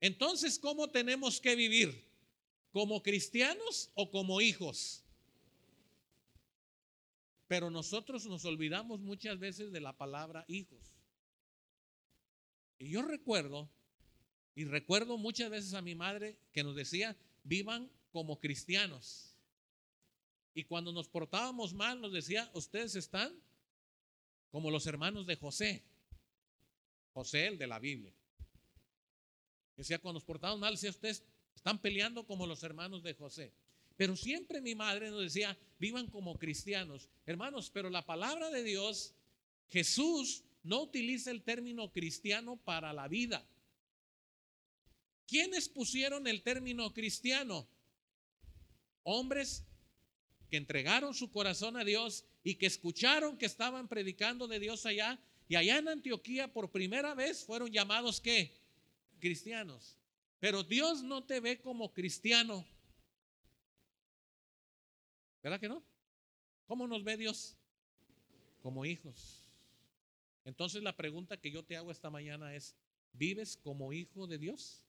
Entonces, 0.00 0.56
¿cómo 0.56 0.88
tenemos 0.88 1.40
que 1.40 1.56
vivir? 1.56 2.08
¿Como 2.70 3.02
cristianos 3.02 3.90
o 3.94 4.08
como 4.08 4.40
hijos? 4.40 5.04
Pero 7.48 7.70
nosotros 7.70 8.24
nos 8.26 8.44
olvidamos 8.44 9.00
muchas 9.00 9.36
veces 9.40 9.72
de 9.72 9.80
la 9.80 9.96
palabra 9.96 10.44
hijos. 10.46 10.94
Y 12.78 12.90
yo 12.90 13.02
recuerdo, 13.02 13.68
y 14.60 14.64
recuerdo 14.64 15.16
muchas 15.16 15.48
veces 15.48 15.72
a 15.72 15.80
mi 15.80 15.94
madre 15.94 16.36
que 16.52 16.62
nos 16.62 16.76
decía, 16.76 17.16
vivan 17.44 17.90
como 18.12 18.38
cristianos. 18.38 19.34
Y 20.52 20.64
cuando 20.64 20.92
nos 20.92 21.08
portábamos 21.08 21.72
mal, 21.72 21.98
nos 21.98 22.12
decía, 22.12 22.50
ustedes 22.52 22.94
están 22.94 23.34
como 24.50 24.70
los 24.70 24.86
hermanos 24.86 25.26
de 25.26 25.36
José. 25.36 25.82
José, 27.14 27.46
el 27.46 27.56
de 27.56 27.66
la 27.68 27.78
Biblia. 27.78 28.12
Decía, 29.78 29.98
cuando 29.98 30.18
nos 30.18 30.26
portábamos 30.26 30.60
mal, 30.60 30.74
decía, 30.74 30.90
ustedes 30.90 31.24
están 31.54 31.78
peleando 31.78 32.26
como 32.26 32.46
los 32.46 32.62
hermanos 32.62 33.02
de 33.02 33.14
José. 33.14 33.54
Pero 33.96 34.14
siempre 34.14 34.60
mi 34.60 34.74
madre 34.74 35.10
nos 35.10 35.22
decía, 35.22 35.56
vivan 35.78 36.08
como 36.08 36.38
cristianos. 36.38 37.08
Hermanos, 37.24 37.70
pero 37.70 37.88
la 37.88 38.04
palabra 38.04 38.50
de 38.50 38.62
Dios, 38.62 39.14
Jesús 39.70 40.44
no 40.62 40.82
utiliza 40.82 41.30
el 41.30 41.44
término 41.44 41.90
cristiano 41.90 42.58
para 42.58 42.92
la 42.92 43.08
vida. 43.08 43.42
¿Quiénes 45.30 45.68
pusieron 45.68 46.26
el 46.26 46.42
término 46.42 46.92
cristiano? 46.92 47.68
Hombres 49.04 49.64
que 50.50 50.56
entregaron 50.56 51.14
su 51.14 51.30
corazón 51.30 51.76
a 51.76 51.84
Dios 51.84 52.24
y 52.42 52.56
que 52.56 52.66
escucharon 52.66 53.38
que 53.38 53.46
estaban 53.46 53.86
predicando 53.86 54.48
de 54.48 54.58
Dios 54.58 54.86
allá. 54.86 55.20
Y 55.46 55.54
allá 55.54 55.78
en 55.78 55.86
Antioquía 55.86 56.52
por 56.52 56.72
primera 56.72 57.14
vez 57.14 57.44
fueron 57.44 57.70
llamados 57.70 58.20
¿qué? 58.20 58.58
Cristianos. 59.20 59.96
Pero 60.40 60.64
Dios 60.64 61.04
no 61.04 61.22
te 61.22 61.38
ve 61.38 61.60
como 61.60 61.92
cristiano. 61.92 62.66
¿Verdad 65.44 65.60
que 65.60 65.68
no? 65.68 65.80
¿Cómo 66.66 66.88
nos 66.88 67.04
ve 67.04 67.16
Dios? 67.16 67.56
Como 68.62 68.84
hijos. 68.84 69.44
Entonces 70.44 70.82
la 70.82 70.96
pregunta 70.96 71.36
que 71.36 71.52
yo 71.52 71.62
te 71.62 71.76
hago 71.76 71.92
esta 71.92 72.10
mañana 72.10 72.52
es, 72.56 72.74
¿vives 73.12 73.56
como 73.56 73.92
hijo 73.92 74.26
de 74.26 74.36
Dios? 74.36 74.82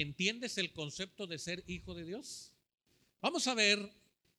¿Entiendes 0.00 0.56
el 0.56 0.72
concepto 0.72 1.26
de 1.26 1.38
ser 1.38 1.62
hijo 1.66 1.92
de 1.92 2.04
Dios? 2.04 2.54
Vamos 3.20 3.46
a 3.46 3.54
ver 3.54 3.78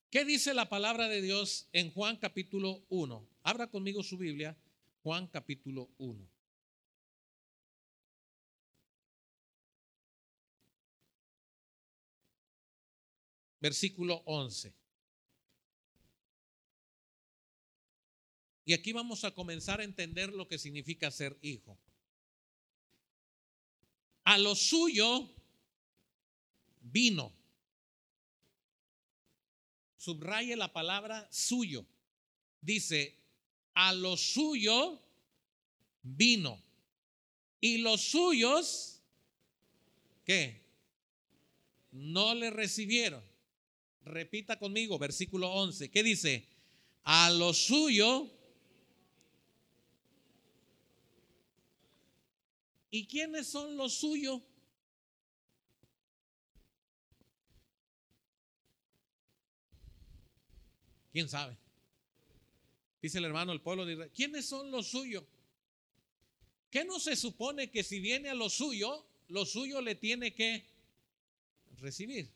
qué 0.09 0.25
dice 0.25 0.55
la 0.55 0.69
palabra 0.69 1.07
de 1.07 1.21
Dios 1.21 1.67
en 1.71 1.91
Juan 1.91 2.17
capítulo 2.17 2.83
1. 2.89 3.29
Abra 3.43 3.67
conmigo 3.69 4.01
su 4.01 4.17
Biblia, 4.17 4.57
Juan 5.03 5.27
capítulo 5.27 5.91
1. 5.99 6.27
Versículo 13.59 14.23
11. 14.25 14.73
Y 18.65 18.73
aquí 18.73 18.93
vamos 18.93 19.23
a 19.25 19.35
comenzar 19.35 19.79
a 19.79 19.83
entender 19.83 20.33
lo 20.33 20.47
que 20.47 20.57
significa 20.57 21.11
ser 21.11 21.37
hijo. 21.43 21.77
A 24.23 24.39
lo 24.39 24.55
suyo 24.55 25.29
vino. 26.81 27.33
Subraye 29.97 30.55
la 30.55 30.73
palabra 30.73 31.27
suyo. 31.31 31.85
Dice, 32.61 33.15
a 33.73 33.93
lo 33.93 34.17
suyo 34.17 34.99
vino. 36.01 36.61
Y 37.59 37.77
los 37.77 38.01
suyos, 38.01 39.01
¿qué? 40.25 40.61
No 41.91 42.33
le 42.33 42.49
recibieron. 42.49 43.23
Repita 44.03 44.57
conmigo, 44.57 44.97
versículo 44.97 45.51
11. 45.51 45.91
¿Qué 45.91 46.01
dice? 46.01 46.47
A 47.03 47.29
lo 47.29 47.53
suyo. 47.53 48.31
¿Y 52.89 53.05
quiénes 53.05 53.47
son 53.47 53.77
los 53.77 53.93
suyos? 53.93 54.41
¿Quién 61.11 61.27
sabe? 61.27 61.57
Dice 63.01 63.17
el 63.17 63.25
hermano, 63.25 63.51
el 63.51 63.61
pueblo 63.61 63.85
de 63.85 63.93
Israel. 63.93 64.11
¿Quiénes 64.13 64.45
son 64.45 64.71
los 64.71 64.87
suyos? 64.87 65.23
¿Qué 66.69 66.85
no 66.85 66.99
se 66.99 67.15
supone 67.15 67.69
que 67.69 67.83
si 67.83 67.99
viene 67.99 68.29
a 68.29 68.35
lo 68.35 68.49
suyo, 68.49 69.05
lo 69.27 69.45
suyo 69.45 69.81
le 69.81 69.95
tiene 69.95 70.33
que 70.33 70.65
recibir? 71.79 72.31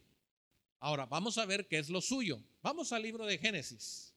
Ahora, 0.79 1.05
vamos 1.05 1.37
a 1.37 1.45
ver 1.45 1.67
qué 1.67 1.77
es 1.77 1.89
lo 1.89 2.01
suyo. 2.01 2.43
Vamos 2.61 2.91
al 2.91 3.03
libro 3.03 3.25
de 3.25 3.37
Génesis. 3.37 4.13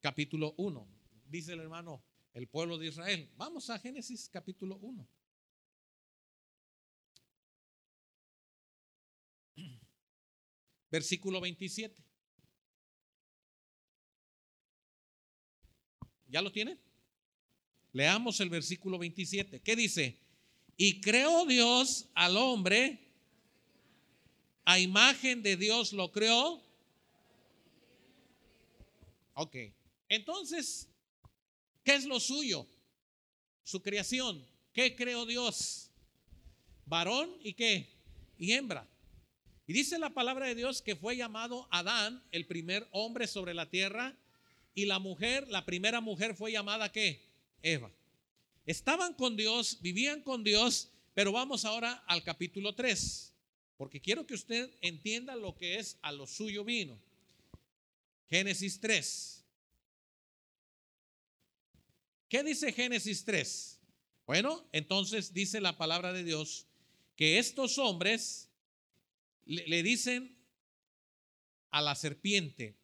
Capítulo 0.00 0.54
1. 0.56 0.88
Dice 1.26 1.52
el 1.52 1.60
hermano, 1.60 2.02
el 2.32 2.48
pueblo 2.48 2.78
de 2.78 2.88
Israel. 2.88 3.30
Vamos 3.36 3.70
a 3.70 3.78
Génesis 3.78 4.28
capítulo 4.28 4.76
1. 4.78 5.06
Versículo 10.90 11.40
27. 11.40 12.02
¿Ya 16.28 16.42
lo 16.42 16.52
tiene? 16.52 16.78
Leamos 17.92 18.40
el 18.40 18.50
versículo 18.50 18.98
27. 18.98 19.60
¿Qué 19.60 19.76
dice? 19.76 20.16
Y 20.76 21.00
creó 21.00 21.44
Dios 21.46 22.08
al 22.14 22.36
hombre, 22.36 22.98
a 24.64 24.78
imagen 24.78 25.42
de 25.42 25.56
Dios 25.56 25.92
lo 25.92 26.12
creó. 26.12 26.62
Ok, 29.34 29.56
entonces, 30.08 30.88
¿qué 31.84 31.94
es 31.94 32.04
lo 32.04 32.20
suyo? 32.20 32.66
Su 33.64 33.82
creación. 33.82 34.46
¿Qué 34.72 34.94
creó 34.94 35.26
Dios? 35.26 35.90
Varón 36.86 37.30
y 37.42 37.54
qué? 37.54 37.88
Y 38.38 38.52
hembra. 38.52 38.89
Y 39.70 39.72
dice 39.72 40.00
la 40.00 40.10
palabra 40.10 40.48
de 40.48 40.56
Dios 40.56 40.82
que 40.82 40.96
fue 40.96 41.16
llamado 41.16 41.68
Adán, 41.70 42.24
el 42.32 42.44
primer 42.44 42.88
hombre 42.90 43.28
sobre 43.28 43.54
la 43.54 43.70
tierra, 43.70 44.16
y 44.74 44.86
la 44.86 44.98
mujer, 44.98 45.46
la 45.46 45.64
primera 45.64 46.00
mujer 46.00 46.34
fue 46.34 46.50
llamada 46.50 46.90
¿qué? 46.90 47.22
Eva. 47.62 47.88
Estaban 48.66 49.14
con 49.14 49.36
Dios, 49.36 49.78
vivían 49.80 50.22
con 50.22 50.42
Dios, 50.42 50.90
pero 51.14 51.30
vamos 51.30 51.64
ahora 51.64 52.02
al 52.08 52.24
capítulo 52.24 52.74
3, 52.74 53.32
porque 53.76 54.00
quiero 54.00 54.26
que 54.26 54.34
usted 54.34 54.68
entienda 54.80 55.36
lo 55.36 55.54
que 55.54 55.78
es 55.78 55.98
a 56.02 56.10
lo 56.10 56.26
suyo 56.26 56.64
vino. 56.64 57.00
Génesis 58.28 58.80
3. 58.80 59.44
¿Qué 62.28 62.42
dice 62.42 62.72
Génesis 62.72 63.24
3? 63.24 63.78
Bueno, 64.26 64.66
entonces 64.72 65.32
dice 65.32 65.60
la 65.60 65.76
palabra 65.76 66.12
de 66.12 66.24
Dios 66.24 66.66
que 67.14 67.38
estos 67.38 67.78
hombres 67.78 68.49
le, 69.44 69.82
dicen 69.82 70.36
a 71.70 71.82
la 71.82 71.94
serpiente, 71.94 72.76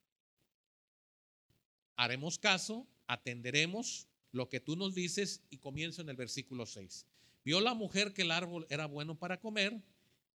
haremos 1.95 2.37
caso, 2.37 2.87
atenderemos 3.07 4.07
lo 4.31 4.49
que 4.49 4.59
tú 4.59 4.75
nos 4.75 4.93
dices 4.93 5.43
y 5.49 5.57
comienzo 5.57 6.01
en 6.01 6.09
el 6.09 6.15
versículo 6.15 6.65
6. 6.65 7.05
Vio 7.43 7.61
la 7.61 7.73
mujer 7.73 8.13
que 8.13 8.23
el 8.23 8.31
árbol 8.31 8.67
era 8.69 8.85
bueno 8.85 9.17
para 9.17 9.39
comer, 9.39 9.81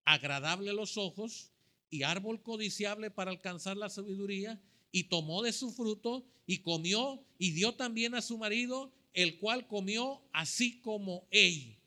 agradable 0.05 0.69
a 0.69 0.73
los 0.73 0.97
ojos 0.97 1.51
y 1.89 2.03
árbol 2.03 2.41
codiciable 2.41 3.09
para 3.09 3.31
alcanzar 3.31 3.77
la 3.77 3.89
sabiduría, 3.89 4.61
y 4.91 5.05
tomó 5.05 5.43
de 5.43 5.53
su 5.53 5.71
fruto 5.71 6.25
y 6.45 6.59
comió 6.59 7.23
y 7.37 7.51
dio 7.51 7.75
también 7.75 8.15
a 8.15 8.21
su 8.21 8.37
marido, 8.37 8.91
el 9.13 9.37
cual 9.39 9.67
comió 9.67 10.21
así 10.33 10.79
como 10.81 11.27
él. 11.31 11.77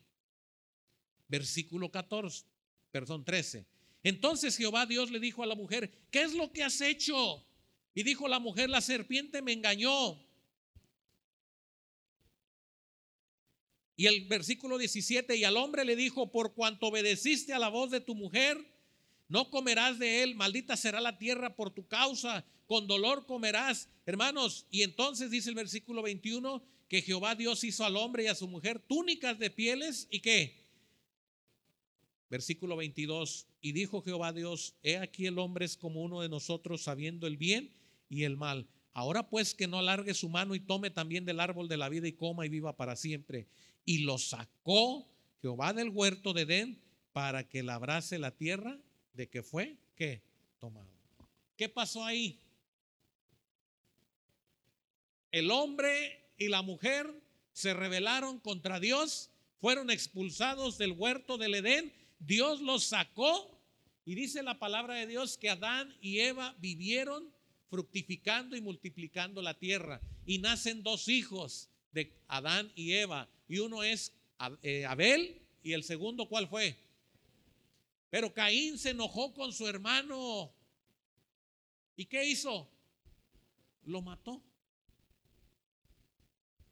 Versículo 1.27 1.91
14, 1.91 2.45
perdón, 2.91 3.25
13. 3.25 3.65
Entonces 4.03 4.57
Jehová 4.57 4.85
Dios 4.85 5.11
le 5.11 5.19
dijo 5.19 5.43
a 5.43 5.47
la 5.47 5.55
mujer, 5.55 5.89
¿qué 6.11 6.21
es 6.23 6.33
lo 6.33 6.51
que 6.51 6.63
has 6.63 6.81
hecho? 6.81 7.45
Y 7.95 8.03
dijo 8.03 8.27
la 8.27 8.39
mujer, 8.39 8.69
la 8.69 8.81
serpiente 8.81 9.41
me 9.41 9.53
engañó. 9.53 10.21
Y 13.95 14.07
el 14.07 14.27
versículo 14.27 14.77
17, 14.77 15.37
y 15.37 15.43
al 15.43 15.55
hombre 15.55 15.85
le 15.85 15.95
dijo, 15.95 16.31
por 16.31 16.53
cuanto 16.53 16.87
obedeciste 16.87 17.53
a 17.53 17.59
la 17.59 17.69
voz 17.69 17.91
de 17.91 18.01
tu 18.01 18.15
mujer, 18.15 18.57
no 19.29 19.49
comerás 19.49 19.99
de 19.99 20.23
él, 20.23 20.35
maldita 20.35 20.75
será 20.75 20.99
la 20.99 21.17
tierra 21.17 21.55
por 21.55 21.71
tu 21.71 21.87
causa, 21.87 22.45
con 22.65 22.87
dolor 22.87 23.25
comerás, 23.25 23.87
hermanos. 24.05 24.65
Y 24.69 24.81
entonces 24.81 25.29
dice 25.29 25.49
el 25.49 25.55
versículo 25.55 26.01
21 26.01 26.63
que 26.89 27.01
Jehová 27.01 27.35
Dios 27.35 27.63
hizo 27.63 27.85
al 27.85 27.95
hombre 27.95 28.23
y 28.23 28.27
a 28.27 28.35
su 28.35 28.47
mujer 28.47 28.79
túnicas 28.79 29.39
de 29.39 29.49
pieles 29.49 30.07
y 30.09 30.19
qué. 30.19 30.62
Versículo 32.33 32.75
22, 32.77 33.45
y 33.61 33.73
dijo 33.73 34.01
Jehová 34.01 34.33
Dios, 34.33 34.73
he 34.81 34.97
aquí 34.97 35.27
el 35.27 35.37
hombre 35.37 35.65
es 35.65 35.77
como 35.77 36.01
uno 36.01 36.21
de 36.21 36.29
nosotros 36.29 36.81
sabiendo 36.81 37.27
el 37.27 37.37
bien 37.37 37.71
y 38.09 38.23
el 38.23 38.37
mal. 38.37 38.67
Ahora 38.91 39.29
pues 39.29 39.53
que 39.53 39.67
no 39.67 39.77
alargue 39.77 40.15
su 40.15 40.29
mano 40.29 40.55
y 40.55 40.59
tome 40.59 40.89
también 40.89 41.25
del 41.25 41.39
árbol 41.39 41.67
de 41.67 41.77
la 41.77 41.89
vida 41.89 42.07
y 42.07 42.13
coma 42.13 42.47
y 42.47 42.49
viva 42.49 42.75
para 42.75 42.95
siempre. 42.95 43.45
Y 43.85 43.99
lo 43.99 44.17
sacó 44.17 45.07
Jehová 45.43 45.73
del 45.73 45.89
huerto 45.89 46.33
de 46.33 46.41
Edén 46.41 46.81
para 47.11 47.47
que 47.47 47.61
labrase 47.61 48.17
la 48.17 48.31
tierra 48.31 48.79
de 49.13 49.29
que 49.29 49.43
fue 49.43 49.77
que 49.95 50.23
tomado. 50.57 50.89
¿Qué 51.55 51.69
pasó 51.69 52.03
ahí? 52.03 52.39
El 55.31 55.51
hombre 55.51 56.31
y 56.39 56.47
la 56.47 56.63
mujer 56.63 57.13
se 57.51 57.75
rebelaron 57.75 58.39
contra 58.39 58.79
Dios, 58.79 59.29
fueron 59.61 59.91
expulsados 59.91 60.79
del 60.79 60.93
huerto 60.93 61.37
del 61.37 61.53
Edén, 61.53 61.93
Dios 62.19 62.61
los 62.61 62.83
sacó 62.83 63.61
y 64.05 64.15
dice 64.15 64.43
la 64.43 64.59
palabra 64.59 64.95
de 64.95 65.07
Dios 65.07 65.37
que 65.37 65.49
Adán 65.49 65.95
y 66.01 66.19
Eva 66.19 66.55
vivieron 66.59 67.33
fructificando 67.69 68.55
y 68.55 68.61
multiplicando 68.61 69.41
la 69.41 69.57
tierra 69.57 70.01
y 70.25 70.39
nacen 70.39 70.83
dos 70.83 71.07
hijos 71.07 71.69
de 71.91 72.13
Adán 72.27 72.71
y 72.75 72.93
Eva 72.93 73.29
y 73.47 73.59
uno 73.59 73.83
es 73.83 74.13
eh, 74.61 74.85
Abel 74.85 75.41
y 75.61 75.73
el 75.73 75.83
segundo 75.83 76.27
¿cuál 76.27 76.47
fue? 76.47 76.77
Pero 78.13 78.31
Caín 78.31 78.77
se 78.77 78.91
enojó 78.91 79.33
con 79.33 79.51
su 79.51 79.67
hermano. 79.67 80.53
¿Y 81.95 82.05
qué 82.05 82.23
hizo? 82.25 82.69
Lo 83.85 84.03
mató. 84.03 84.39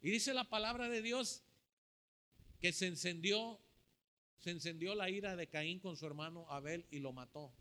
Y 0.03 0.11
dice 0.11 0.35
la 0.35 0.47
palabra 0.47 0.87
de 0.87 1.01
Dios 1.01 1.41
que 2.59 2.71
se 2.71 2.85
encendió, 2.85 3.59
se 4.41 4.49
encendió 4.49 4.95
la 4.95 5.09
ira 5.09 5.35
de 5.35 5.47
Caín 5.47 5.79
con 5.79 5.95
su 5.95 6.05
hermano 6.07 6.49
Abel 6.49 6.87
y 6.89 6.99
lo 6.99 7.13
mató. 7.13 7.53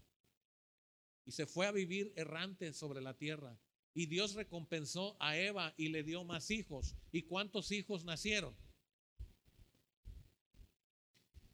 Y 1.27 1.33
se 1.33 1.47
fue 1.47 1.66
a 1.66 1.73
vivir 1.73 2.12
errante 2.16 2.73
sobre 2.73 3.03
la 3.03 3.16
tierra. 3.16 3.61
Y 3.93 4.07
Dios 4.07 4.35
recompensó 4.35 5.14
a 5.21 5.37
Eva 5.37 5.75
y 5.77 5.90
le 5.90 6.03
dio 6.03 6.25
más 6.25 6.51
hijos. 6.51 6.97
¿Y 7.12 7.25
cuántos 7.25 7.71
hijos 7.71 8.05
nacieron? 8.05 8.57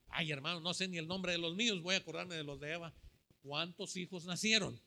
Ay, 0.08 0.30
hermano, 0.30 0.60
no 0.60 0.72
sé 0.72 0.86
ni 0.86 0.96
el 0.96 1.08
nombre 1.08 1.32
de 1.32 1.38
los 1.38 1.56
míos, 1.56 1.82
voy 1.82 1.96
a 1.96 1.98
acordarme 1.98 2.36
de 2.36 2.44
los 2.44 2.60
de 2.60 2.72
Eva. 2.72 2.94
¿Cuántos 3.42 3.96
hijos 3.96 4.26
nacieron? 4.26 4.80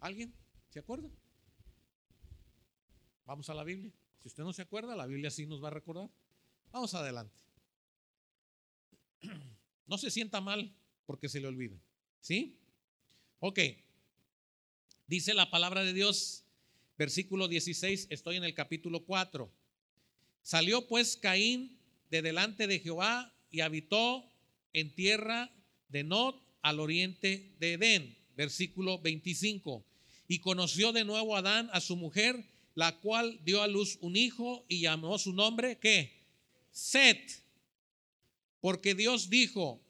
¿Alguien 0.00 0.34
se 0.70 0.78
acuerda? 0.78 1.10
Vamos 3.26 3.48
a 3.50 3.54
la 3.54 3.62
Biblia. 3.62 3.92
Si 4.22 4.28
usted 4.28 4.42
no 4.42 4.52
se 4.52 4.62
acuerda, 4.62 4.94
la 4.96 5.06
Biblia 5.06 5.30
sí 5.30 5.46
nos 5.46 5.62
va 5.62 5.68
a 5.68 5.72
recordar. 5.72 6.10
Vamos 6.72 6.94
adelante. 6.94 7.38
No 9.86 9.98
se 9.98 10.12
sienta 10.12 10.40
mal 10.40 10.72
porque 11.04 11.28
se 11.28 11.40
le 11.40 11.48
olvida. 11.48 11.76
¿Sí? 12.20 12.60
Ok. 13.40 13.58
Dice 15.08 15.34
la 15.34 15.50
palabra 15.50 15.82
de 15.82 15.92
Dios, 15.92 16.44
versículo 16.96 17.48
16, 17.48 18.06
estoy 18.08 18.36
en 18.36 18.44
el 18.44 18.54
capítulo 18.54 19.04
4. 19.04 19.50
Salió 20.42 20.86
pues 20.86 21.16
Caín 21.16 21.76
de 22.08 22.22
delante 22.22 22.68
de 22.68 22.78
Jehová 22.78 23.34
y 23.50 23.62
habitó 23.62 24.24
en 24.72 24.94
tierra 24.94 25.50
de 25.88 26.04
Nod 26.04 26.36
al 26.62 26.78
oriente 26.78 27.56
de 27.58 27.72
Edén. 27.72 28.16
Versículo 28.36 29.00
25 29.00 29.84
y 30.30 30.38
conoció 30.38 30.92
de 30.92 31.04
nuevo 31.04 31.34
Adán 31.34 31.68
a 31.72 31.80
su 31.80 31.96
mujer, 31.96 32.44
la 32.80 32.98
cual 32.98 33.38
dio 33.44 33.60
a 33.60 33.68
luz 33.68 33.98
un 34.00 34.16
hijo 34.16 34.64
y 34.66 34.80
llamó 34.80 35.18
su 35.18 35.34
nombre, 35.34 35.76
¿qué? 35.76 36.24
Set. 36.70 37.44
Porque 38.58 38.94
Dios 38.94 39.28
dijo, 39.28 39.82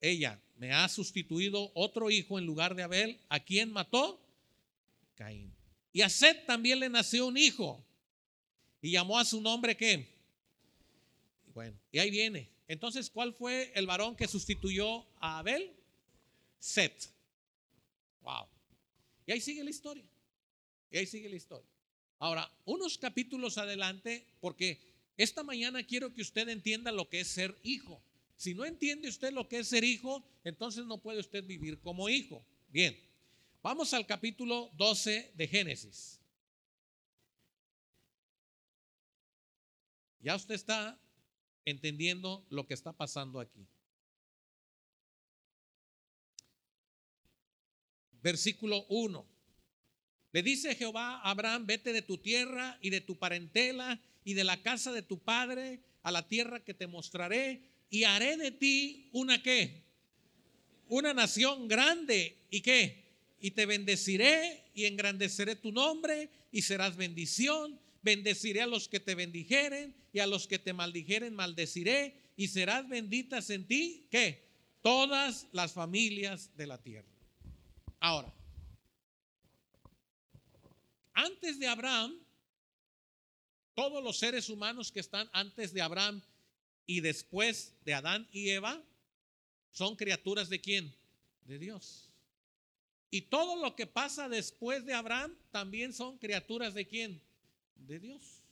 ella 0.00 0.40
me 0.56 0.72
ha 0.72 0.88
sustituido 0.88 1.72
otro 1.74 2.08
hijo 2.08 2.38
en 2.38 2.46
lugar 2.46 2.76
de 2.76 2.84
Abel, 2.84 3.20
¿a 3.28 3.40
quién 3.40 3.72
mató? 3.72 4.24
Caín. 5.16 5.52
Y 5.92 6.02
a 6.02 6.08
Set 6.08 6.46
también 6.46 6.78
le 6.78 6.88
nació 6.88 7.26
un 7.26 7.36
hijo 7.36 7.84
y 8.80 8.92
llamó 8.92 9.18
a 9.18 9.24
su 9.24 9.40
nombre, 9.40 9.76
¿qué? 9.76 10.08
Bueno, 11.52 11.76
y 11.90 11.98
ahí 11.98 12.10
viene. 12.10 12.48
Entonces, 12.68 13.10
¿cuál 13.10 13.34
fue 13.34 13.72
el 13.74 13.88
varón 13.88 14.14
que 14.14 14.28
sustituyó 14.28 15.04
a 15.18 15.40
Abel? 15.40 15.74
Set. 16.60 17.10
Wow. 18.20 18.46
Y 19.26 19.32
ahí 19.32 19.40
sigue 19.40 19.64
la 19.64 19.70
historia. 19.70 20.08
Y 20.92 20.98
ahí 20.98 21.06
sigue 21.06 21.28
la 21.28 21.34
historia. 21.34 21.75
Ahora, 22.18 22.50
unos 22.64 22.98
capítulos 22.98 23.58
adelante, 23.58 24.26
porque 24.40 24.80
esta 25.16 25.42
mañana 25.42 25.82
quiero 25.82 26.12
que 26.12 26.22
usted 26.22 26.48
entienda 26.48 26.92
lo 26.92 27.08
que 27.08 27.20
es 27.20 27.28
ser 27.28 27.58
hijo. 27.62 28.02
Si 28.36 28.54
no 28.54 28.64
entiende 28.64 29.08
usted 29.08 29.32
lo 29.32 29.48
que 29.48 29.58
es 29.58 29.68
ser 29.68 29.84
hijo, 29.84 30.24
entonces 30.44 30.86
no 30.86 30.98
puede 30.98 31.20
usted 31.20 31.44
vivir 31.44 31.80
como 31.80 32.08
hijo. 32.08 32.44
Bien, 32.68 32.98
vamos 33.62 33.92
al 33.94 34.06
capítulo 34.06 34.70
12 34.76 35.32
de 35.34 35.48
Génesis. 35.48 36.20
Ya 40.20 40.34
usted 40.34 40.54
está 40.54 40.98
entendiendo 41.64 42.44
lo 42.50 42.66
que 42.66 42.74
está 42.74 42.92
pasando 42.92 43.40
aquí. 43.40 43.66
versículo 48.26 48.84
1. 48.88 49.24
Le 50.32 50.42
dice 50.42 50.74
Jehová 50.74 51.20
a 51.20 51.30
Abraham, 51.30 51.66
vete 51.66 51.92
de 51.92 52.02
tu 52.02 52.18
tierra 52.18 52.78
y 52.82 52.90
de 52.90 53.00
tu 53.00 53.16
parentela 53.16 54.00
y 54.24 54.34
de 54.34 54.44
la 54.44 54.62
casa 54.62 54.92
de 54.92 55.02
tu 55.02 55.18
padre 55.18 55.80
a 56.02 56.10
la 56.10 56.28
tierra 56.28 56.60
que 56.64 56.74
te 56.74 56.86
mostraré 56.86 57.62
y 57.90 58.04
haré 58.04 58.36
de 58.36 58.50
ti 58.50 59.08
una 59.12 59.42
qué? 59.42 59.82
Una 60.88 61.14
nación 61.14 61.68
grande 61.68 62.36
y 62.50 62.60
qué? 62.60 63.04
Y 63.40 63.52
te 63.52 63.66
bendeciré 63.66 64.64
y 64.74 64.84
engrandeceré 64.84 65.56
tu 65.56 65.72
nombre 65.72 66.28
y 66.52 66.62
serás 66.62 66.96
bendición. 66.96 67.78
Bendeciré 68.02 68.62
a 68.62 68.66
los 68.66 68.88
que 68.88 69.00
te 69.00 69.14
bendijeren 69.14 69.94
y 70.12 70.20
a 70.20 70.26
los 70.26 70.46
que 70.46 70.58
te 70.58 70.72
maldijeren 70.72 71.34
maldeciré 71.34 72.14
y 72.36 72.48
serás 72.48 72.88
benditas 72.88 73.50
en 73.50 73.66
ti, 73.66 74.06
¿qué? 74.10 74.46
Todas 74.82 75.48
las 75.52 75.72
familias 75.72 76.56
de 76.56 76.66
la 76.66 76.80
tierra. 76.80 77.08
Ahora, 77.98 78.32
antes 81.26 81.58
de 81.58 81.66
Abraham, 81.66 82.18
todos 83.74 84.02
los 84.02 84.18
seres 84.18 84.48
humanos 84.48 84.90
que 84.90 85.00
están 85.00 85.28
antes 85.32 85.72
de 85.72 85.82
Abraham 85.82 86.22
y 86.86 87.00
después 87.00 87.74
de 87.84 87.94
Adán 87.94 88.26
y 88.32 88.50
Eva 88.50 88.82
son 89.70 89.96
criaturas 89.96 90.48
de 90.48 90.60
quién? 90.60 90.94
De 91.44 91.58
Dios. 91.58 92.08
Y 93.10 93.22
todo 93.22 93.56
lo 93.56 93.76
que 93.76 93.86
pasa 93.86 94.28
después 94.28 94.84
de 94.84 94.94
Abraham 94.94 95.36
también 95.50 95.92
son 95.92 96.18
criaturas 96.18 96.74
de 96.74 96.86
quién? 96.86 97.20
De 97.74 97.98
Dios. 97.98 98.42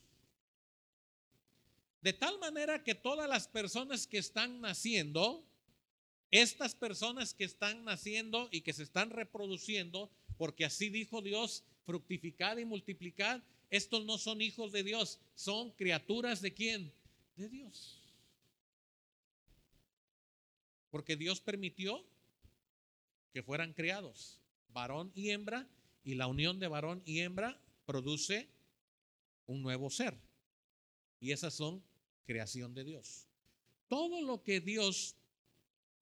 De 2.01 2.13
tal 2.13 2.37
manera 2.39 2.83
que 2.83 2.93
todas 2.93 3.27
las 3.27 3.47
personas 3.47 4.05
que 4.05 4.19
están 4.19 4.61
naciendo 4.61 5.43
estas 6.31 6.75
personas 6.75 7.33
que 7.33 7.45
están 7.45 7.85
naciendo 7.85 8.49
y 8.51 8.61
que 8.61 8.73
se 8.73 8.83
están 8.83 9.09
reproduciendo, 9.09 10.11
porque 10.37 10.65
así 10.65 10.89
dijo 10.89 11.21
Dios, 11.21 11.63
fructificad 11.85 12.57
y 12.57 12.65
multiplicad, 12.65 13.41
estos 13.69 14.05
no 14.05 14.17
son 14.17 14.41
hijos 14.41 14.71
de 14.71 14.83
Dios, 14.83 15.19
son 15.35 15.71
criaturas 15.71 16.41
de 16.41 16.53
quién? 16.53 16.91
De 17.35 17.49
Dios. 17.49 18.01
Porque 20.91 21.15
Dios 21.15 21.41
permitió 21.41 22.05
que 23.33 23.43
fueran 23.43 23.73
criados, 23.73 24.39
varón 24.69 25.11
y 25.13 25.31
hembra, 25.31 25.67
y 26.03 26.15
la 26.15 26.27
unión 26.27 26.59
de 26.59 26.67
varón 26.67 27.01
y 27.05 27.19
hembra 27.19 27.59
produce 27.85 28.47
un 29.47 29.61
nuevo 29.61 29.89
ser. 29.89 30.15
Y 31.19 31.31
esas 31.31 31.53
son 31.53 31.83
creación 32.25 32.73
de 32.73 32.83
Dios. 32.83 33.27
todo 33.87 34.21
lo 34.21 34.41
que 34.43 34.59
Dios 34.59 35.15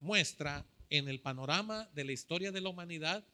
muestra 0.00 0.66
en 0.90 1.08
el 1.08 1.20
panorama 1.20 1.88
de 1.94 2.04
la 2.04 2.12
historia 2.12 2.50
de 2.52 2.60
la 2.60 2.70
humanidad, 2.70 3.24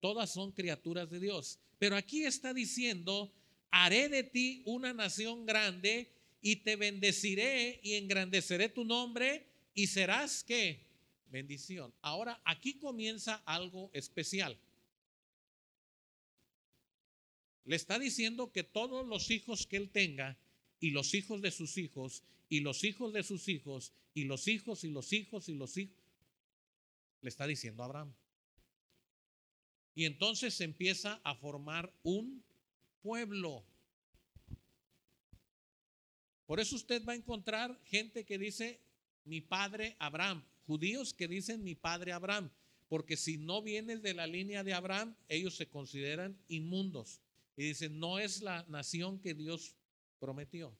todas 0.00 0.30
son 0.30 0.52
criaturas 0.52 1.10
de 1.10 1.20
Dios. 1.20 1.58
Pero 1.80 1.96
aquí 1.96 2.24
está 2.24 2.52
diciendo, 2.52 3.32
haré 3.70 4.10
de 4.10 4.22
ti 4.22 4.62
una 4.66 4.92
nación 4.92 5.46
grande 5.46 6.12
y 6.42 6.56
te 6.56 6.76
bendeciré 6.76 7.80
y 7.82 7.94
engrandeceré 7.94 8.68
tu 8.68 8.84
nombre 8.84 9.46
y 9.72 9.86
serás 9.86 10.44
que 10.44 10.86
bendición. 11.30 11.90
Ahora, 12.02 12.38
aquí 12.44 12.74
comienza 12.74 13.36
algo 13.46 13.90
especial. 13.94 14.58
Le 17.64 17.76
está 17.76 17.98
diciendo 17.98 18.52
que 18.52 18.62
todos 18.62 19.06
los 19.06 19.30
hijos 19.30 19.66
que 19.66 19.78
él 19.78 19.88
tenga 19.88 20.36
y 20.80 20.90
los 20.90 21.14
hijos 21.14 21.40
de 21.40 21.50
sus 21.50 21.78
hijos 21.78 22.22
y 22.50 22.60
los 22.60 22.84
hijos 22.84 23.14
de 23.14 23.22
sus 23.22 23.48
hijos 23.48 23.94
y 24.12 24.24
los 24.24 24.48
hijos 24.48 24.84
y 24.84 24.90
los 24.90 25.14
hijos 25.14 25.48
y 25.48 25.54
los 25.54 25.78
hijos, 25.78 25.96
le 27.22 27.30
está 27.30 27.46
diciendo 27.46 27.82
a 27.82 27.86
Abraham. 27.86 28.12
Y 29.94 30.04
entonces 30.04 30.54
se 30.54 30.64
empieza 30.64 31.20
a 31.24 31.34
formar 31.34 31.92
un 32.02 32.42
pueblo. 33.02 33.64
Por 36.46 36.60
eso 36.60 36.76
usted 36.76 37.04
va 37.04 37.12
a 37.12 37.16
encontrar 37.16 37.78
gente 37.84 38.24
que 38.24 38.38
dice 38.38 38.80
mi 39.24 39.40
padre 39.40 39.96
Abraham, 39.98 40.44
judíos 40.66 41.14
que 41.14 41.28
dicen 41.28 41.62
mi 41.62 41.74
padre 41.74 42.12
Abraham, 42.12 42.50
porque 42.88 43.16
si 43.16 43.38
no 43.38 43.62
vienes 43.62 44.02
de 44.02 44.14
la 44.14 44.26
línea 44.26 44.64
de 44.64 44.74
Abraham, 44.74 45.14
ellos 45.28 45.56
se 45.56 45.68
consideran 45.68 46.36
inmundos. 46.48 47.20
Y 47.56 47.64
dicen, 47.64 48.00
no 48.00 48.18
es 48.18 48.42
la 48.42 48.64
nación 48.68 49.20
que 49.20 49.34
Dios 49.34 49.76
prometió. 50.18 50.76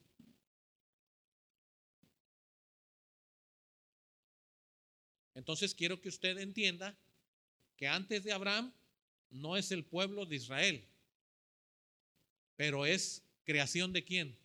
Entonces 5.35 5.73
quiero 5.73 6.01
que 6.01 6.09
usted 6.09 6.37
entienda 6.37 6.97
que 7.77 7.87
antes 7.87 8.23
de 8.23 8.33
Abraham 8.33 8.73
no 9.31 9.57
es 9.57 9.71
el 9.71 9.83
pueblo 9.83 10.25
de 10.25 10.35
Israel, 10.35 10.87
pero 12.55 12.85
es 12.85 13.23
creación 13.43 13.91
de 13.91 14.03
quién? 14.03 14.37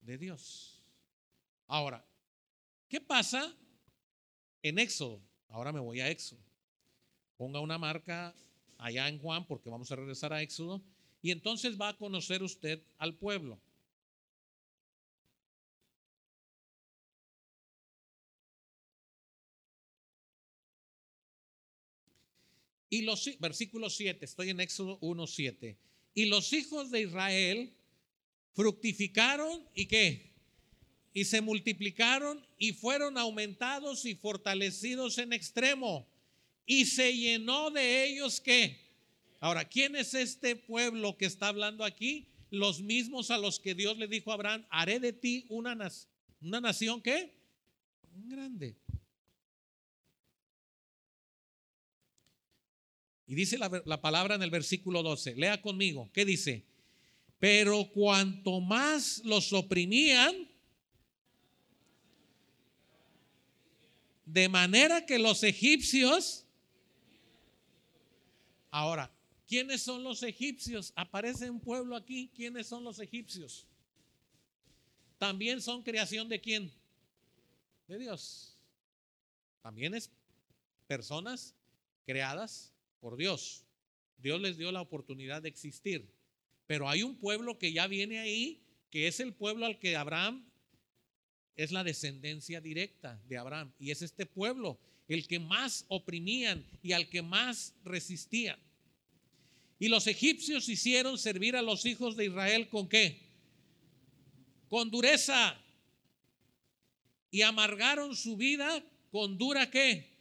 De 0.00 0.18
Dios. 0.18 0.82
Ahora, 1.66 2.04
¿qué 2.88 3.00
pasa 3.00 3.52
en 4.62 4.78
Éxodo? 4.78 5.20
Ahora 5.48 5.72
me 5.72 5.80
voy 5.80 6.00
a 6.00 6.10
Éxodo. 6.10 6.40
Ponga 7.36 7.60
una 7.60 7.78
marca 7.78 8.34
allá 8.78 9.08
en 9.08 9.18
Juan 9.18 9.46
porque 9.46 9.70
vamos 9.70 9.90
a 9.90 9.96
regresar 9.96 10.32
a 10.32 10.42
Éxodo 10.42 10.82
y 11.22 11.30
entonces 11.30 11.80
va 11.80 11.88
a 11.88 11.96
conocer 11.96 12.42
usted 12.42 12.82
al 12.98 13.14
pueblo. 13.14 13.58
Y 22.96 23.02
los 23.02 23.28
versículo 23.38 23.90
7, 23.90 24.24
estoy 24.24 24.48
en 24.48 24.58
Éxodo 24.58 24.96
1, 25.02 25.26
7. 25.26 25.76
Y 26.14 26.24
los 26.24 26.54
hijos 26.54 26.90
de 26.90 27.02
Israel 27.02 27.74
fructificaron 28.54 29.68
y 29.74 29.84
qué? 29.84 30.32
Y 31.12 31.26
se 31.26 31.42
multiplicaron 31.42 32.42
y 32.56 32.72
fueron 32.72 33.18
aumentados 33.18 34.06
y 34.06 34.14
fortalecidos 34.14 35.18
en 35.18 35.34
extremo. 35.34 36.08
Y 36.64 36.86
se 36.86 37.14
llenó 37.14 37.70
de 37.70 38.06
ellos 38.06 38.40
qué? 38.40 38.80
Ahora, 39.40 39.66
¿quién 39.66 39.94
es 39.94 40.14
este 40.14 40.56
pueblo 40.56 41.18
que 41.18 41.26
está 41.26 41.48
hablando 41.48 41.84
aquí? 41.84 42.28
Los 42.48 42.80
mismos 42.80 43.30
a 43.30 43.36
los 43.36 43.60
que 43.60 43.74
Dios 43.74 43.98
le 43.98 44.08
dijo 44.08 44.30
a 44.30 44.34
Abraham, 44.34 44.64
haré 44.70 45.00
de 45.00 45.12
ti 45.12 45.44
una, 45.50 45.76
una 46.40 46.60
nación 46.62 47.02
que 47.02 47.30
grande. 48.24 48.74
Y 53.26 53.34
dice 53.34 53.58
la, 53.58 53.82
la, 53.84 54.00
palabra 54.00 54.36
en 54.36 54.42
el 54.42 54.50
versículo 54.50 55.02
12. 55.02 55.34
Lea 55.34 55.60
conmigo. 55.60 56.10
¿Qué 56.12 56.24
dice? 56.24 56.64
Pero 57.38 57.90
cuanto 57.92 58.60
más 58.60 59.20
los 59.24 59.52
oprimían, 59.52 60.48
de 64.24 64.48
manera 64.48 65.04
que 65.04 65.18
los 65.18 65.42
egipcios... 65.42 66.44
Ahora, 68.70 69.10
¿Quiénes 69.46 69.82
son 69.82 70.02
los 70.02 70.22
egipcios? 70.22 70.92
Aparece 70.96 71.48
un 71.48 71.60
pueblo 71.60 71.94
aquí. 71.94 72.30
¿Quiénes 72.34 72.66
son 72.66 72.82
los 72.82 72.98
egipcios? 72.98 73.66
También 75.18 75.62
son 75.62 75.82
creación 75.82 76.28
de 76.28 76.40
quién? 76.40 76.72
De 77.86 77.96
Dios. 77.96 78.58
También 79.62 79.94
es 79.94 80.10
personas 80.88 81.54
creadas 82.04 82.72
por 83.06 83.16
Dios. 83.16 83.64
Dios 84.18 84.40
les 84.40 84.58
dio 84.58 84.72
la 84.72 84.80
oportunidad 84.80 85.40
de 85.40 85.48
existir. 85.48 86.12
Pero 86.66 86.88
hay 86.88 87.04
un 87.04 87.14
pueblo 87.14 87.56
que 87.56 87.72
ya 87.72 87.86
viene 87.86 88.18
ahí, 88.18 88.64
que 88.90 89.06
es 89.06 89.20
el 89.20 89.32
pueblo 89.32 89.64
al 89.64 89.78
que 89.78 89.94
Abraham 89.94 90.44
es 91.54 91.70
la 91.70 91.84
descendencia 91.84 92.60
directa 92.60 93.22
de 93.28 93.36
Abraham. 93.38 93.72
Y 93.78 93.92
es 93.92 94.02
este 94.02 94.26
pueblo 94.26 94.80
el 95.06 95.28
que 95.28 95.38
más 95.38 95.84
oprimían 95.86 96.66
y 96.82 96.94
al 96.94 97.08
que 97.08 97.22
más 97.22 97.76
resistían. 97.84 98.58
Y 99.78 99.86
los 99.86 100.08
egipcios 100.08 100.68
hicieron 100.68 101.16
servir 101.16 101.54
a 101.54 101.62
los 101.62 101.86
hijos 101.86 102.16
de 102.16 102.24
Israel 102.24 102.66
con 102.66 102.88
qué? 102.88 103.22
Con 104.68 104.90
dureza. 104.90 105.56
Y 107.30 107.42
amargaron 107.42 108.16
su 108.16 108.36
vida 108.36 108.84
con 109.12 109.38
dura 109.38 109.70
qué? 109.70 110.15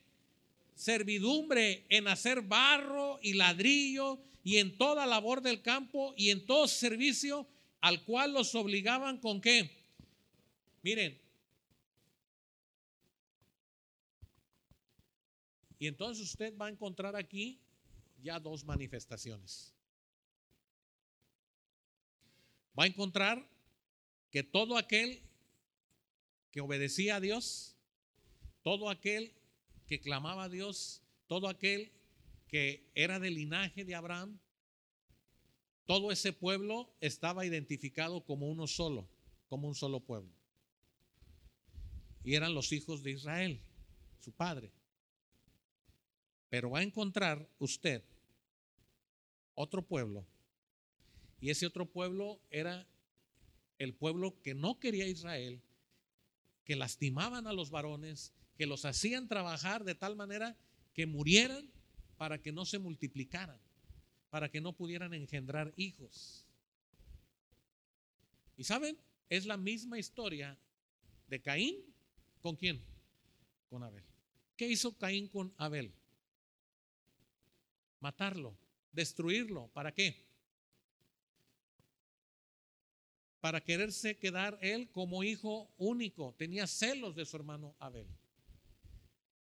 Servidumbre 0.75 1.85
en 1.89 2.07
hacer 2.07 2.41
barro 2.41 3.17
y 3.21 3.33
ladrillo 3.33 4.19
y 4.43 4.57
en 4.57 4.77
toda 4.77 5.05
labor 5.05 5.41
del 5.41 5.61
campo 5.61 6.13
y 6.17 6.29
en 6.29 6.45
todo 6.45 6.67
servicio 6.67 7.47
al 7.81 8.03
cual 8.03 8.33
los 8.33 8.53
obligaban 8.55 9.19
con 9.19 9.41
qué? 9.41 9.71
Miren. 10.83 11.19
Y 15.79 15.87
entonces 15.87 16.23
usted 16.23 16.55
va 16.57 16.67
a 16.67 16.69
encontrar 16.69 17.15
aquí 17.15 17.59
ya 18.21 18.39
dos 18.39 18.63
manifestaciones. 18.63 19.73
Va 22.77 22.83
a 22.83 22.87
encontrar 22.87 23.47
que 24.31 24.43
todo 24.43 24.77
aquel 24.77 25.21
que 26.51 26.61
obedecía 26.61 27.15
a 27.17 27.19
Dios, 27.19 27.75
todo 28.63 28.89
aquel 28.89 29.33
que 29.87 29.99
clamaba 29.99 30.45
a 30.45 30.49
Dios, 30.49 31.01
todo 31.27 31.47
aquel 31.47 31.91
que 32.47 32.89
era 32.95 33.19
del 33.19 33.35
linaje 33.35 33.85
de 33.85 33.95
Abraham, 33.95 34.39
todo 35.85 36.11
ese 36.11 36.33
pueblo 36.33 36.89
estaba 36.99 37.45
identificado 37.45 38.23
como 38.25 38.49
uno 38.49 38.67
solo, 38.67 39.07
como 39.47 39.67
un 39.67 39.75
solo 39.75 39.99
pueblo. 39.99 40.31
Y 42.23 42.33
eran 42.33 42.55
los 42.55 42.71
hijos 42.71 43.03
de 43.03 43.11
Israel, 43.11 43.61
su 44.19 44.31
padre. 44.31 44.71
Pero 46.49 46.71
va 46.71 46.79
a 46.79 46.83
encontrar 46.83 47.47
usted 47.59 48.03
otro 49.53 49.83
pueblo. 49.83 50.25
Y 51.39 51.51
ese 51.51 51.67
otro 51.67 51.85
pueblo 51.85 52.39
era 52.49 52.87
el 53.77 53.93
pueblo 53.93 54.41
que 54.41 54.55
no 54.55 54.79
quería 54.79 55.07
Israel, 55.07 55.61
que 56.63 56.75
lastimaban 56.75 57.45
a 57.45 57.53
los 57.53 57.69
varones, 57.69 58.33
que 58.57 58.65
los 58.65 58.85
hacían 58.85 59.27
trabajar 59.27 59.83
de 59.83 59.95
tal 59.95 60.15
manera 60.15 60.55
que 60.93 61.05
murieran 61.05 61.69
para 62.17 62.41
que 62.41 62.51
no 62.51 62.65
se 62.65 62.79
multiplicaran, 62.79 63.59
para 64.29 64.49
que 64.49 64.61
no 64.61 64.73
pudieran 64.73 65.13
engendrar 65.13 65.73
hijos. 65.75 66.45
Y 68.57 68.63
saben, 68.63 68.97
es 69.29 69.45
la 69.45 69.57
misma 69.57 69.99
historia 69.99 70.57
de 71.27 71.41
Caín 71.41 71.75
con 72.41 72.55
quién? 72.55 72.81
Con 73.69 73.83
Abel. 73.83 74.03
¿Qué 74.55 74.67
hizo 74.67 74.97
Caín 74.97 75.27
con 75.27 75.53
Abel? 75.57 75.91
Matarlo 77.99 78.57
destruirlo. 78.95 79.67
¿Para 79.73 79.93
qué? 79.93 80.25
Para 83.41 83.61
quererse 83.61 84.17
quedar 84.17 84.57
él 84.61 84.89
como 84.89 85.23
hijo 85.23 85.69
único. 85.77 86.33
Tenía 86.37 86.65
celos 86.65 87.15
de 87.15 87.25
su 87.25 87.35
hermano 87.35 87.75
Abel. 87.77 88.07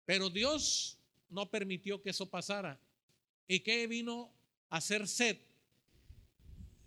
Pero 0.07 0.31
Dios 0.31 0.99
no 1.31 1.51
permitió 1.51 2.03
que 2.03 2.11
eso 2.11 2.29
pasara. 2.31 2.81
¿Y 3.47 3.61
qué 3.61 3.87
vino 3.87 4.33
a 4.71 4.77
hacer 4.77 5.09
Sed? 5.09 5.39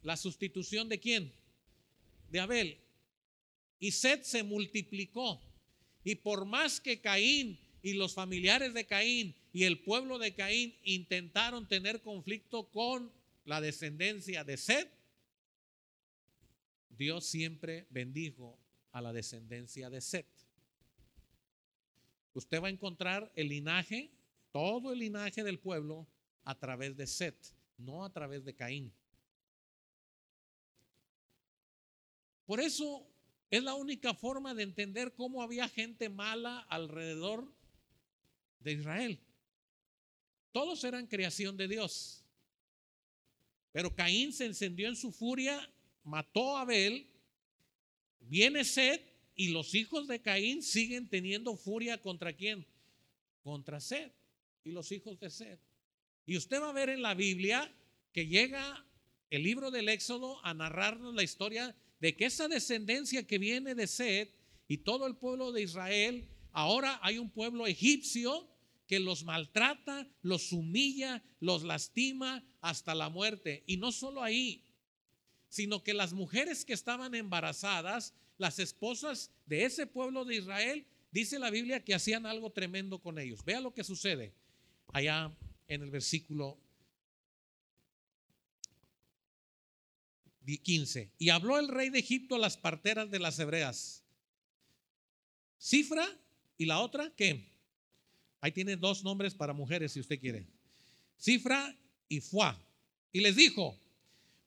La 0.03 0.17
sustitución 0.17 0.89
de 0.89 0.99
quién? 0.99 1.33
De 2.29 2.39
Abel. 2.39 2.77
Y 3.79 3.91
Sed 3.91 4.21
se 4.23 4.43
multiplicó. 4.43 5.41
Y 6.03 6.15
por 6.15 6.45
más 6.45 6.79
que 6.79 7.01
Caín 7.01 7.59
y 7.81 7.93
los 7.93 8.13
familiares 8.13 8.73
de 8.73 8.85
Caín 8.85 9.35
y 9.53 9.63
el 9.63 9.79
pueblo 9.79 10.19
de 10.19 10.33
Caín 10.33 10.75
intentaron 10.83 11.67
tener 11.67 12.01
conflicto 12.01 12.69
con 12.69 13.11
la 13.45 13.61
descendencia 13.61 14.43
de 14.43 14.57
Seth, 14.57 14.89
Dios 16.89 17.25
siempre 17.25 17.85
bendijo 17.89 18.57
a 18.91 19.01
la 19.01 19.13
descendencia 19.13 19.89
de 19.89 20.01
Seth. 20.01 20.36
Usted 22.37 22.61
va 22.61 22.67
a 22.67 22.71
encontrar 22.71 23.31
el 23.35 23.49
linaje, 23.49 24.11
todo 24.51 24.93
el 24.93 24.99
linaje 24.99 25.43
del 25.43 25.57
pueblo 25.57 26.07
a 26.43 26.53
través 26.53 26.95
de 26.95 27.07
Set, 27.07 27.35
no 27.77 28.05
a 28.05 28.11
través 28.11 28.45
de 28.45 28.55
Caín. 28.55 28.93
Por 32.45 32.59
eso 32.59 33.07
es 33.49 33.63
la 33.63 33.73
única 33.73 34.13
forma 34.13 34.53
de 34.53 34.63
entender 34.63 35.15
cómo 35.15 35.41
había 35.41 35.67
gente 35.67 36.09
mala 36.09 36.59
alrededor 36.69 37.51
de 38.59 38.73
Israel. 38.73 39.19
Todos 40.51 40.83
eran 40.83 41.07
creación 41.07 41.57
de 41.57 41.67
Dios. 41.67 42.23
Pero 43.71 43.95
Caín 43.95 44.31
se 44.31 44.45
encendió 44.45 44.87
en 44.87 44.95
su 44.95 45.11
furia, 45.11 45.67
mató 46.03 46.55
a 46.55 46.61
Abel, 46.61 47.09
viene 48.19 48.63
Sed 48.63 49.01
y 49.37 49.49
los 49.49 49.75
hijos 49.75 50.07
de 50.07 50.19
Caín 50.19 50.63
siguen 50.63 51.07
teniendo 51.07 51.55
furia 51.55 52.01
contra 52.01 52.33
quién? 52.33 52.65
Contra 53.43 53.79
Sed 53.79 54.11
y 54.63 54.71
los 54.71 54.91
hijos 54.91 55.19
de 55.19 55.29
Sed. 55.29 55.59
Y 56.25 56.35
usted 56.35 56.59
va 56.59 56.71
a 56.71 56.73
ver 56.73 56.89
en 56.89 57.03
la 57.03 57.13
Biblia 57.13 57.71
que 58.11 58.27
llega 58.27 58.85
el 59.29 59.43
libro 59.43 59.69
del 59.71 59.89
Éxodo 59.89 60.43
a 60.43 60.55
narrarnos 60.55 61.13
la 61.13 61.23
historia 61.23 61.75
de 61.99 62.15
que 62.15 62.25
esa 62.25 62.47
descendencia 62.47 63.27
que 63.27 63.37
viene 63.37 63.75
de 63.75 63.85
Sed 63.85 64.29
y 64.67 64.79
todo 64.79 65.05
el 65.05 65.15
pueblo 65.15 65.51
de 65.51 65.61
Israel, 65.61 66.27
ahora 66.51 66.99
hay 67.03 67.19
un 67.19 67.29
pueblo 67.29 67.67
egipcio 67.67 68.49
que 68.87 68.99
los 68.99 69.23
maltrata, 69.23 70.09
los 70.23 70.51
humilla, 70.51 71.23
los 71.39 71.63
lastima 71.63 72.43
hasta 72.61 72.95
la 72.95 73.09
muerte. 73.09 73.63
Y 73.67 73.77
no 73.77 73.91
solo 73.91 74.23
ahí, 74.23 74.65
sino 75.47 75.83
que 75.83 75.93
las 75.93 76.13
mujeres 76.13 76.65
que 76.65 76.73
estaban 76.73 77.13
embarazadas, 77.13 78.15
las 78.37 78.59
esposas 78.59 79.31
de 79.45 79.65
ese 79.65 79.87
pueblo 79.87 80.25
de 80.25 80.35
Israel, 80.35 80.85
dice 81.11 81.39
la 81.39 81.49
Biblia 81.49 81.83
que 81.83 81.95
hacían 81.95 82.25
algo 82.25 82.51
tremendo 82.51 82.99
con 82.99 83.19
ellos. 83.19 83.43
Vea 83.43 83.61
lo 83.61 83.73
que 83.73 83.83
sucede 83.83 84.33
allá 84.93 85.35
en 85.67 85.81
el 85.81 85.89
versículo 85.89 86.57
15. 90.55 91.11
Y 91.17 91.29
habló 91.29 91.59
el 91.59 91.67
rey 91.67 91.89
de 91.89 91.99
Egipto 91.99 92.35
a 92.35 92.39
las 92.39 92.55
parteras 92.55 93.11
de 93.11 93.19
las 93.19 93.37
hebreas. 93.37 94.03
Cifra 95.59 96.07
y 96.57 96.65
la 96.65 96.79
otra, 96.79 97.13
¿qué? 97.17 97.51
Ahí 98.39 98.51
tiene 98.53 98.77
dos 98.77 99.03
nombres 99.03 99.33
para 99.33 99.51
mujeres 99.51 99.91
si 99.91 99.99
usted 99.99 100.19
quiere. 100.19 100.47
Cifra 101.17 101.75
y 102.07 102.21
Fuá. 102.21 102.57
Y 103.11 103.19
les 103.19 103.35
dijo, 103.35 103.77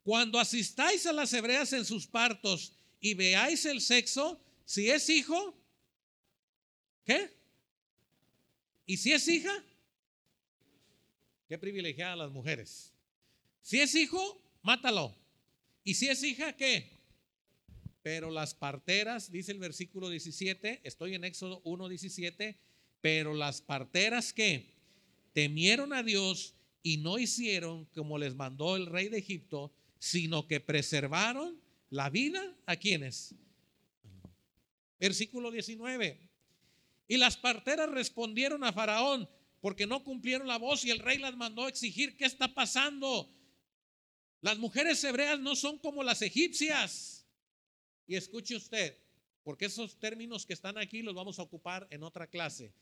cuando 0.03 0.39
asistáis 0.39 1.05
a 1.05 1.13
las 1.13 1.31
hebreas 1.33 1.73
en 1.73 1.85
sus 1.85 2.07
partos 2.07 2.73
y 3.01 3.15
veáis 3.15 3.65
el 3.65 3.81
sexo, 3.81 4.39
si 4.63 4.89
es 4.89 5.09
hijo, 5.09 5.57
¿qué? 7.03 7.29
¿Y 8.85 8.97
si 8.97 9.11
es 9.11 9.27
hija? 9.27 9.51
Qué 11.49 11.57
privilegiadas 11.57 12.17
las 12.17 12.31
mujeres. 12.31 12.93
Si 13.61 13.81
es 13.81 13.95
hijo, 13.95 14.41
mátalo. 14.61 15.15
¿Y 15.83 15.95
si 15.95 16.07
es 16.07 16.23
hija, 16.23 16.55
qué? 16.55 16.91
Pero 18.03 18.29
las 18.29 18.53
parteras, 18.53 19.31
dice 19.31 19.51
el 19.51 19.59
versículo 19.59 20.09
17, 20.09 20.81
estoy 20.83 21.15
en 21.15 21.23
Éxodo 21.23 21.61
1, 21.63 21.89
17, 21.89 22.57
pero 23.01 23.33
las 23.33 23.61
parteras 23.61 24.31
que 24.31 24.73
temieron 25.33 25.93
a 25.93 26.03
Dios 26.03 26.55
y 26.83 26.97
no 26.97 27.19
hicieron 27.19 27.85
como 27.85 28.17
les 28.17 28.35
mandó 28.35 28.75
el 28.75 28.85
rey 28.85 29.09
de 29.09 29.19
Egipto, 29.19 29.71
sino 29.99 30.47
que 30.47 30.59
preservaron 30.59 31.60
la 31.91 32.09
vida 32.09 32.41
a 32.65 32.75
quienes. 32.75 33.35
Versículo 34.99 35.51
19. 35.51 36.19
Y 37.07 37.17
las 37.17 37.37
parteras 37.37 37.89
respondieron 37.89 38.63
a 38.63 38.73
Faraón 38.73 39.29
porque 39.59 39.85
no 39.85 40.03
cumplieron 40.03 40.47
la 40.47 40.57
voz 40.57 40.83
y 40.85 40.89
el 40.89 40.99
rey 40.99 41.19
las 41.19 41.35
mandó 41.35 41.65
a 41.65 41.69
exigir, 41.69 42.17
¿qué 42.17 42.25
está 42.25 42.53
pasando? 42.53 43.29
Las 44.41 44.57
mujeres 44.57 45.03
hebreas 45.03 45.39
no 45.39 45.55
son 45.55 45.77
como 45.77 46.03
las 46.03 46.21
egipcias. 46.23 47.27
Y 48.07 48.15
escuche 48.15 48.55
usted, 48.55 48.97
porque 49.43 49.65
esos 49.65 49.99
términos 49.99 50.45
que 50.45 50.53
están 50.53 50.77
aquí 50.77 51.01
los 51.01 51.13
vamos 51.13 51.37
a 51.37 51.43
ocupar 51.43 51.87
en 51.91 52.03
otra 52.03 52.27
clase. 52.27 52.73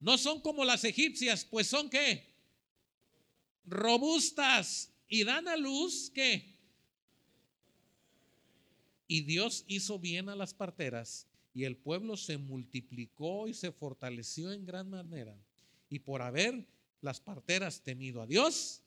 No 0.00 0.18
son 0.18 0.40
como 0.40 0.64
las 0.64 0.84
egipcias, 0.84 1.44
pues 1.44 1.68
son 1.68 1.88
qué? 1.88 2.34
Robustas 3.64 4.92
y 5.08 5.24
dan 5.24 5.46
a 5.48 5.56
luz 5.56 6.10
qué? 6.12 6.51
Y 9.06 9.22
Dios 9.22 9.64
hizo 9.66 9.98
bien 9.98 10.28
a 10.28 10.36
las 10.36 10.54
parteras 10.54 11.26
y 11.54 11.64
el 11.64 11.76
pueblo 11.76 12.16
se 12.16 12.38
multiplicó 12.38 13.46
y 13.48 13.54
se 13.54 13.72
fortaleció 13.72 14.52
en 14.52 14.64
gran 14.64 14.88
manera. 14.88 15.36
Y 15.88 15.98
por 15.98 16.22
haber 16.22 16.66
las 17.00 17.20
parteras 17.20 17.82
temido 17.82 18.22
a 18.22 18.26
Dios, 18.26 18.82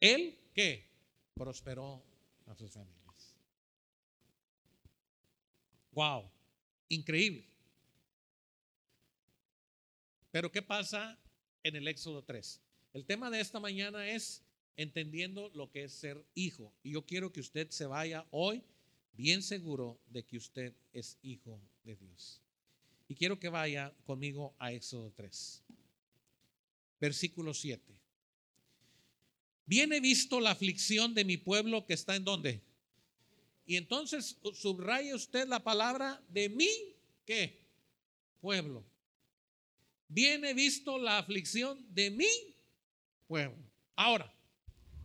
Él 0.00 0.38
que 0.54 0.88
prosperó 1.34 2.04
a 2.46 2.54
sus 2.54 2.70
familias. 2.70 3.34
Wow, 5.92 6.30
increíble. 6.88 7.48
Pero 10.30 10.52
¿qué 10.52 10.62
pasa 10.62 11.18
en 11.64 11.74
el 11.74 11.88
Éxodo 11.88 12.22
3? 12.22 12.60
El 12.92 13.04
tema 13.04 13.30
de 13.30 13.40
esta 13.40 13.58
mañana 13.58 14.08
es 14.08 14.44
entendiendo 14.76 15.50
lo 15.54 15.70
que 15.70 15.84
es 15.84 15.92
ser 15.92 16.24
hijo. 16.34 16.72
Y 16.84 16.92
yo 16.92 17.04
quiero 17.04 17.32
que 17.32 17.40
usted 17.40 17.70
se 17.70 17.86
vaya 17.86 18.26
hoy 18.30 18.62
bien 19.18 19.42
seguro 19.42 20.00
de 20.06 20.24
que 20.24 20.38
usted 20.38 20.72
es 20.94 21.18
hijo 21.20 21.60
de 21.84 21.96
Dios. 21.96 22.40
Y 23.06 23.14
quiero 23.14 23.38
que 23.38 23.50
vaya 23.50 23.94
conmigo 24.06 24.54
a 24.58 24.72
Éxodo 24.72 25.12
3, 25.14 25.62
versículo 26.98 27.52
7. 27.52 27.82
Viene 29.66 30.00
visto 30.00 30.40
la 30.40 30.52
aflicción 30.52 31.12
de 31.12 31.26
mi 31.26 31.36
pueblo 31.36 31.84
que 31.84 31.92
está 31.92 32.16
en 32.16 32.24
donde. 32.24 32.62
Y 33.66 33.76
entonces 33.76 34.38
subraya 34.54 35.14
usted 35.14 35.46
la 35.46 35.62
palabra 35.62 36.22
de 36.30 36.48
mi, 36.48 36.70
¿qué? 37.26 37.60
Pueblo 38.40 38.82
viene 40.08 40.54
visto 40.54 40.98
la 40.98 41.18
aflicción 41.18 41.84
de 41.94 42.10
mi 42.10 42.26
pueblo. 43.26 43.62
Ahora, 43.94 44.32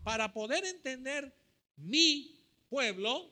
para 0.04 0.34
poder 0.34 0.64
entender 0.66 1.36
mi 1.76 2.40
pueblo, 2.70 3.32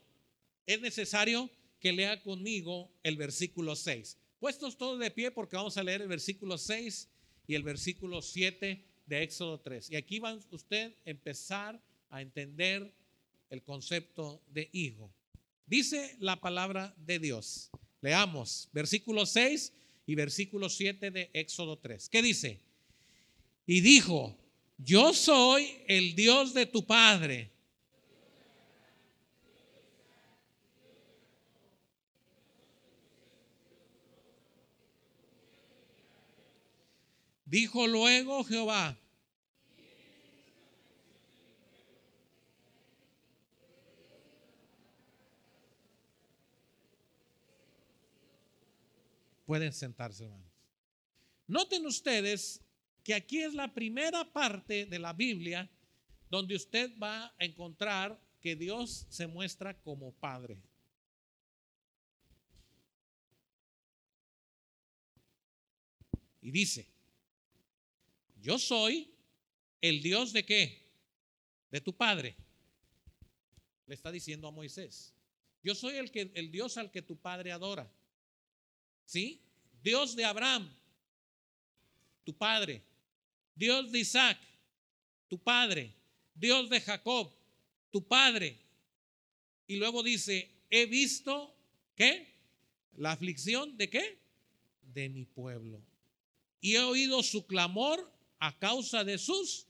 es 0.66 0.82
necesario 0.82 1.50
que 1.80 1.92
lea 1.92 2.22
conmigo 2.22 2.92
el 3.04 3.18
versículo 3.18 3.76
6. 3.76 4.18
Puestos 4.40 4.78
todos 4.78 5.00
de 5.00 5.12
pie 5.12 5.32
porque 5.32 5.56
vamos 5.56 5.78
a 5.78 5.84
leer 5.84 6.02
el 6.02 6.08
versículo 6.08 6.58
6 6.58 7.10
y 7.48 7.56
el 7.56 7.64
versículo 7.64 8.22
7 8.22 8.84
de 9.06 9.24
Éxodo 9.24 9.60
3. 9.60 9.92
Y 9.92 9.96
aquí 9.96 10.20
va 10.20 10.40
usted 10.52 10.94
a 11.06 11.10
empezar 11.10 11.82
a 12.10 12.22
entender 12.22 12.94
el 13.50 13.62
concepto 13.64 14.42
de 14.48 14.70
hijo. 14.72 15.14
Dice 15.66 16.16
la 16.20 16.40
palabra 16.40 16.96
de 16.98 17.20
Dios. 17.20 17.70
Leamos, 18.02 18.70
versículo 18.74 19.26
6 19.26 19.74
y 20.06 20.16
versículo 20.16 20.70
7 20.70 21.12
de 21.12 21.30
Éxodo 21.34 21.78
3. 21.78 22.10
¿Qué 22.10 22.22
dice? 22.22 22.60
Y 23.68 23.82
dijo, 23.82 24.38
yo 24.78 25.14
soy 25.14 25.70
el 25.88 26.16
Dios 26.16 26.54
de 26.54 26.66
tu 26.66 26.86
Padre. 26.86 27.51
Dijo 37.52 37.86
luego 37.86 38.46
Jehová, 38.46 38.98
Pueden 49.46 49.74
sentarse, 49.74 50.24
hermanos. 50.24 50.50
Noten 51.46 51.86
ustedes 51.86 52.62
que 53.04 53.14
aquí 53.14 53.42
es 53.42 53.54
la 53.54 53.74
primera 53.74 54.32
parte 54.32 54.86
de 54.86 54.98
la 54.98 55.12
Biblia 55.12 55.70
donde 56.30 56.56
usted 56.56 56.90
va 56.98 57.36
a 57.38 57.44
encontrar 57.44 58.18
que 58.40 58.56
Dios 58.56 59.06
se 59.10 59.28
muestra 59.28 59.78
como 59.82 60.14
Padre. 60.14 60.58
Y 66.40 66.52
dice, 66.52 66.91
yo 68.42 68.58
soy 68.58 69.14
el 69.80 70.02
Dios 70.02 70.34
de 70.34 70.44
qué? 70.46 70.82
De 71.70 71.80
tu 71.80 71.96
Padre. 71.96 72.36
Le 73.86 73.96
está 73.96 74.12
diciendo 74.12 74.48
a 74.48 74.52
Moisés. 74.52 75.14
Yo 75.64 75.76
soy 75.76 75.96
el, 75.96 76.12
que, 76.12 76.32
el 76.34 76.52
Dios 76.52 76.78
al 76.78 76.92
que 76.92 77.02
tu 77.02 77.16
Padre 77.18 77.52
adora. 77.52 77.92
¿Sí? 79.06 79.42
Dios 79.84 80.16
de 80.16 80.26
Abraham, 80.26 80.72
tu 82.24 82.38
padre. 82.38 82.82
Dios 83.56 83.92
de 83.92 84.00
Isaac, 84.00 84.38
tu 85.28 85.38
padre. 85.38 85.94
Dios 86.34 86.70
de 86.70 86.80
Jacob, 86.80 87.32
tu 87.92 88.08
padre. 88.08 88.58
Y 89.68 89.78
luego 89.78 90.04
dice, 90.04 90.50
he 90.70 90.86
visto, 90.86 91.56
¿qué? 91.96 92.28
La 92.98 93.12
aflicción 93.12 93.78
de 93.78 93.90
qué? 93.90 94.18
De 94.82 95.10
mi 95.10 95.26
pueblo. 95.26 95.82
y 96.64 96.76
he 96.76 96.80
oído 96.80 97.24
su 97.24 97.48
clamor 97.48 98.12
a 98.42 98.58
causa 98.58 99.04
de 99.04 99.20
sus, 99.20 99.68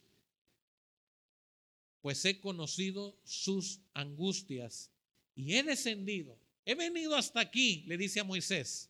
pues 2.02 2.24
he 2.24 2.40
conocido 2.40 3.20
sus 3.26 3.82
angustias 3.94 4.90
y 5.36 5.56
he 5.56 5.64
descendido. 5.64 6.40
He 6.66 6.74
venido 6.74 7.16
hasta 7.16 7.42
aquí, 7.42 7.84
le 7.86 7.98
dice 7.98 8.22
a 8.22 8.24
Moisés, 8.24 8.90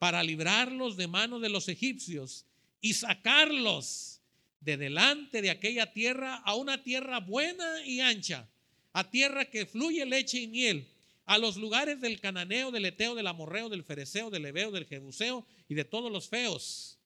para 0.00 0.22
librarlos 0.24 0.96
de 0.96 1.06
manos 1.06 1.40
de 1.40 1.48
los 1.48 1.68
egipcios 1.68 2.44
y 2.80 2.94
sacarlos 2.94 4.20
de 4.60 4.76
delante 4.76 5.42
de 5.42 5.50
aquella 5.50 5.92
tierra 5.92 6.36
a 6.38 6.56
una 6.56 6.82
tierra 6.82 7.20
buena 7.20 7.86
y 7.86 8.00
ancha, 8.00 8.48
a 8.92 9.08
tierra 9.08 9.44
que 9.44 9.64
fluye 9.64 10.04
leche 10.04 10.40
y 10.40 10.48
miel, 10.48 10.88
a 11.24 11.38
los 11.38 11.56
lugares 11.56 12.00
del 12.00 12.20
cananeo, 12.20 12.72
del 12.72 12.86
eteo, 12.86 13.14
del 13.14 13.28
amorreo, 13.28 13.68
del 13.68 13.84
fereceo, 13.84 14.28
del 14.28 14.46
ebeo, 14.46 14.72
del 14.72 14.86
jebuseo 14.86 15.46
y 15.68 15.74
de 15.74 15.84
todos 15.84 16.10
los 16.10 16.28
feos. 16.28 16.98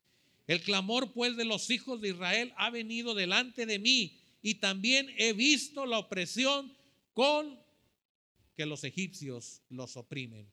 El 0.49 0.63
clamor 0.63 1.13
pues 1.13 1.37
de 1.37 1.45
los 1.45 1.69
hijos 1.69 2.01
de 2.01 2.09
Israel 2.09 2.55
ha 2.57 2.71
venido 2.71 3.15
delante 3.15 3.67
de 3.67 3.79
mí 3.79 4.19
y 4.41 4.55
también 4.55 5.15
he 5.19 5.35
visto 5.35 5.85
la 5.85 5.99
opresión 5.99 6.75
con 7.13 7.61
que 8.57 8.65
los 8.65 8.83
egipcios 8.83 9.61
los 9.69 9.99
oprimen. 9.99 10.51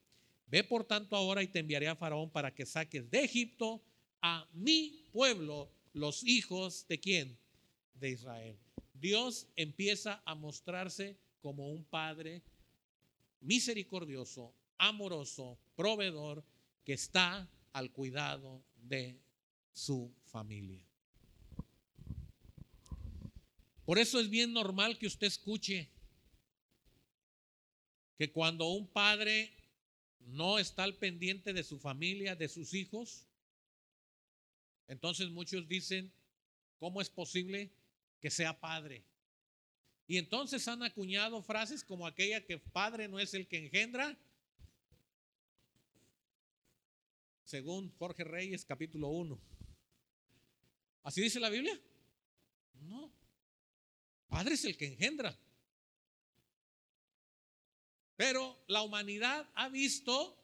Ve 0.47 0.65
por 0.65 0.83
tanto 0.83 1.15
ahora 1.15 1.41
y 1.43 1.47
te 1.47 1.59
enviaré 1.59 1.87
a 1.87 1.95
Faraón 1.95 2.29
para 2.29 2.53
que 2.53 2.65
saques 2.65 3.09
de 3.09 3.23
Egipto 3.23 3.81
a 4.21 4.45
mi 4.51 5.07
pueblo, 5.13 5.71
los 5.93 6.25
hijos 6.25 6.85
de 6.89 6.99
quién? 6.99 7.39
De 7.93 8.09
Israel. 8.09 8.57
Dios 8.93 9.47
empieza 9.55 10.21
a 10.25 10.35
mostrarse 10.35 11.17
como 11.41 11.69
un 11.69 11.85
padre 11.85 12.41
misericordioso, 13.39 14.53
amoroso, 14.77 15.57
proveedor, 15.77 16.43
que 16.83 16.93
está 16.93 17.49
al 17.71 17.91
cuidado 17.91 18.61
de 18.75 19.24
su 19.75 20.09
familia. 20.23 20.81
Por 23.85 23.99
eso 23.99 24.19
es 24.19 24.29
bien 24.29 24.53
normal 24.53 24.97
que 24.97 25.05
usted 25.05 25.27
escuche 25.27 25.89
que 28.17 28.31
cuando 28.31 28.69
un 28.69 28.87
padre 28.87 29.53
no 30.21 30.57
está 30.57 30.85
al 30.85 30.95
pendiente 30.95 31.53
de 31.53 31.63
su 31.63 31.77
familia, 31.77 32.35
de 32.35 32.47
sus 32.47 32.73
hijos, 32.73 33.27
entonces 34.87 35.29
muchos 35.29 35.67
dicen, 35.67 36.11
¿cómo 36.79 37.01
es 37.01 37.09
posible 37.09 37.69
que 38.21 38.31
sea 38.31 38.57
padre? 38.57 39.03
Y 40.07 40.17
entonces 40.17 40.67
han 40.69 40.83
acuñado 40.83 41.43
frases 41.43 41.83
como 41.83 42.07
aquella 42.07 42.45
que 42.45 42.57
padre 42.57 43.09
no 43.09 43.19
es 43.19 43.33
el 43.33 43.45
que 43.45 43.57
engendra, 43.57 44.17
según 47.43 47.93
Jorge 47.99 48.23
Reyes 48.23 48.63
capítulo 48.63 49.09
1. 49.09 49.54
¿Así 51.05 51.21
dice 51.21 51.39
la 51.39 51.49
Biblia? 51.49 51.79
No. 52.81 53.13
Padre 54.27 54.55
es 54.55 54.65
el 54.65 54.75
que 54.75 54.87
engendra. 54.87 55.37
Pero 58.15 58.57
la 58.67 58.81
humanidad 58.81 59.47
ha 59.53 59.69
visto 59.69 60.35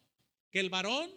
que 0.52 0.60
el 0.60 0.70
varón 0.70 1.12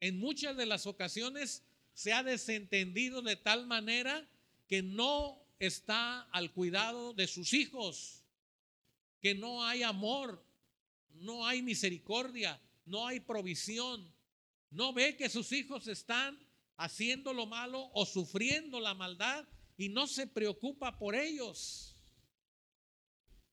en 0.00 0.18
muchas 0.18 0.56
de 0.56 0.66
las 0.66 0.86
ocasiones 0.86 1.62
se 1.94 2.12
ha 2.12 2.24
desentendido 2.24 3.22
de 3.22 3.36
tal 3.36 3.66
manera 3.68 4.28
que 4.66 4.82
no 4.82 5.40
está 5.60 6.22
al 6.32 6.52
cuidado 6.52 7.14
de 7.14 7.28
sus 7.28 7.52
hijos, 7.52 8.24
que 9.20 9.36
no 9.36 9.64
hay 9.64 9.84
amor, 9.84 10.44
no 11.14 11.46
hay 11.46 11.62
misericordia, 11.62 12.60
no 12.84 13.06
hay 13.06 13.20
provisión, 13.20 14.12
no 14.72 14.92
ve 14.92 15.16
que 15.16 15.28
sus 15.28 15.52
hijos 15.52 15.86
están 15.86 16.45
haciendo 16.76 17.32
lo 17.32 17.46
malo 17.46 17.90
o 17.92 18.06
sufriendo 18.06 18.80
la 18.80 18.94
maldad 18.94 19.46
y 19.76 19.88
no 19.88 20.06
se 20.06 20.26
preocupa 20.26 20.98
por 20.98 21.14
ellos. 21.14 21.96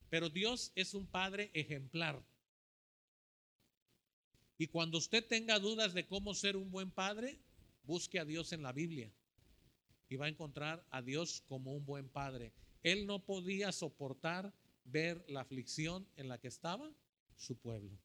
Pero 0.10 0.30
Dios 0.30 0.72
es 0.76 0.94
un 0.94 1.08
Padre 1.08 1.52
ejemplar. 1.54 2.24
Y 4.58 4.68
cuando 4.68 4.98
usted 4.98 5.26
tenga 5.26 5.60
dudas 5.60 5.94
de 5.94 6.06
cómo 6.06 6.34
ser 6.34 6.56
un 6.56 6.70
buen 6.72 6.92
padre, 6.92 7.40
busque 7.84 8.20
a 8.20 8.26
Dios 8.26 8.54
en 8.54 8.62
la 8.62 8.72
Biblia 8.72 9.12
y 10.08 10.16
va 10.16 10.28
a 10.28 10.30
encontrar 10.30 10.86
a 10.92 11.02
Dios 11.02 11.42
como 11.48 11.74
un 11.74 11.86
buen 11.86 12.08
padre. 12.08 12.54
Él 12.84 13.08
no 13.08 13.26
podía 13.26 13.72
soportar 13.72 14.54
ver 14.86 15.26
la 15.28 15.42
aflicción 15.42 16.08
en 16.16 16.28
la 16.28 16.38
que 16.38 16.48
estaba 16.48 16.94
su 17.36 17.58
pueblo. 17.58 17.98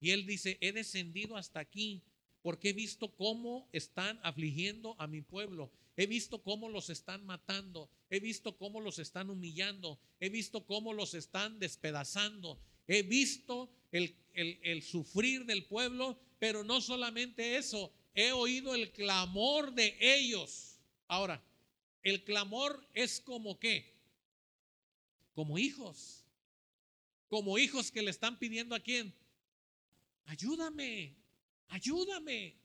Y 0.00 0.10
él 0.10 0.26
dice, 0.26 0.56
he 0.60 0.72
descendido 0.72 1.36
hasta 1.36 1.60
aquí 1.60 2.04
porque 2.44 2.68
he 2.68 2.72
visto 2.74 3.08
cómo 3.16 3.70
están 3.72 4.20
afligiendo 4.22 4.94
a 4.98 5.06
mi 5.06 5.22
pueblo. 5.22 5.72
He 5.96 6.06
visto 6.06 6.42
cómo 6.42 6.68
los 6.68 6.90
están 6.90 7.24
matando. 7.24 7.88
He 8.10 8.20
visto 8.20 8.58
cómo 8.58 8.82
los 8.82 8.98
están 8.98 9.30
humillando. 9.30 9.98
He 10.20 10.28
visto 10.28 10.66
cómo 10.66 10.92
los 10.92 11.14
están 11.14 11.58
despedazando. 11.58 12.60
He 12.86 13.02
visto 13.02 13.70
el, 13.92 14.14
el 14.34 14.82
sufrir 14.82 15.46
del 15.46 15.64
pueblo, 15.64 16.20
pero 16.38 16.64
no 16.64 16.82
solamente 16.82 17.56
eso, 17.56 17.90
he 18.12 18.32
oído 18.32 18.74
el 18.74 18.92
clamor 18.92 19.72
de 19.72 19.96
ellos. 19.98 20.78
Ahora, 21.08 21.42
el 22.02 22.24
clamor 22.24 22.86
es 22.92 23.22
como 23.22 23.58
qué? 23.58 23.90
Como 25.32 25.56
hijos. 25.56 26.26
Como 27.28 27.56
hijos 27.56 27.90
que 27.90 28.02
le 28.02 28.10
están 28.10 28.38
pidiendo 28.38 28.74
a 28.74 28.80
quién? 28.80 29.14
Ayúdame, 30.26 31.23
ayúdame. 31.68 32.56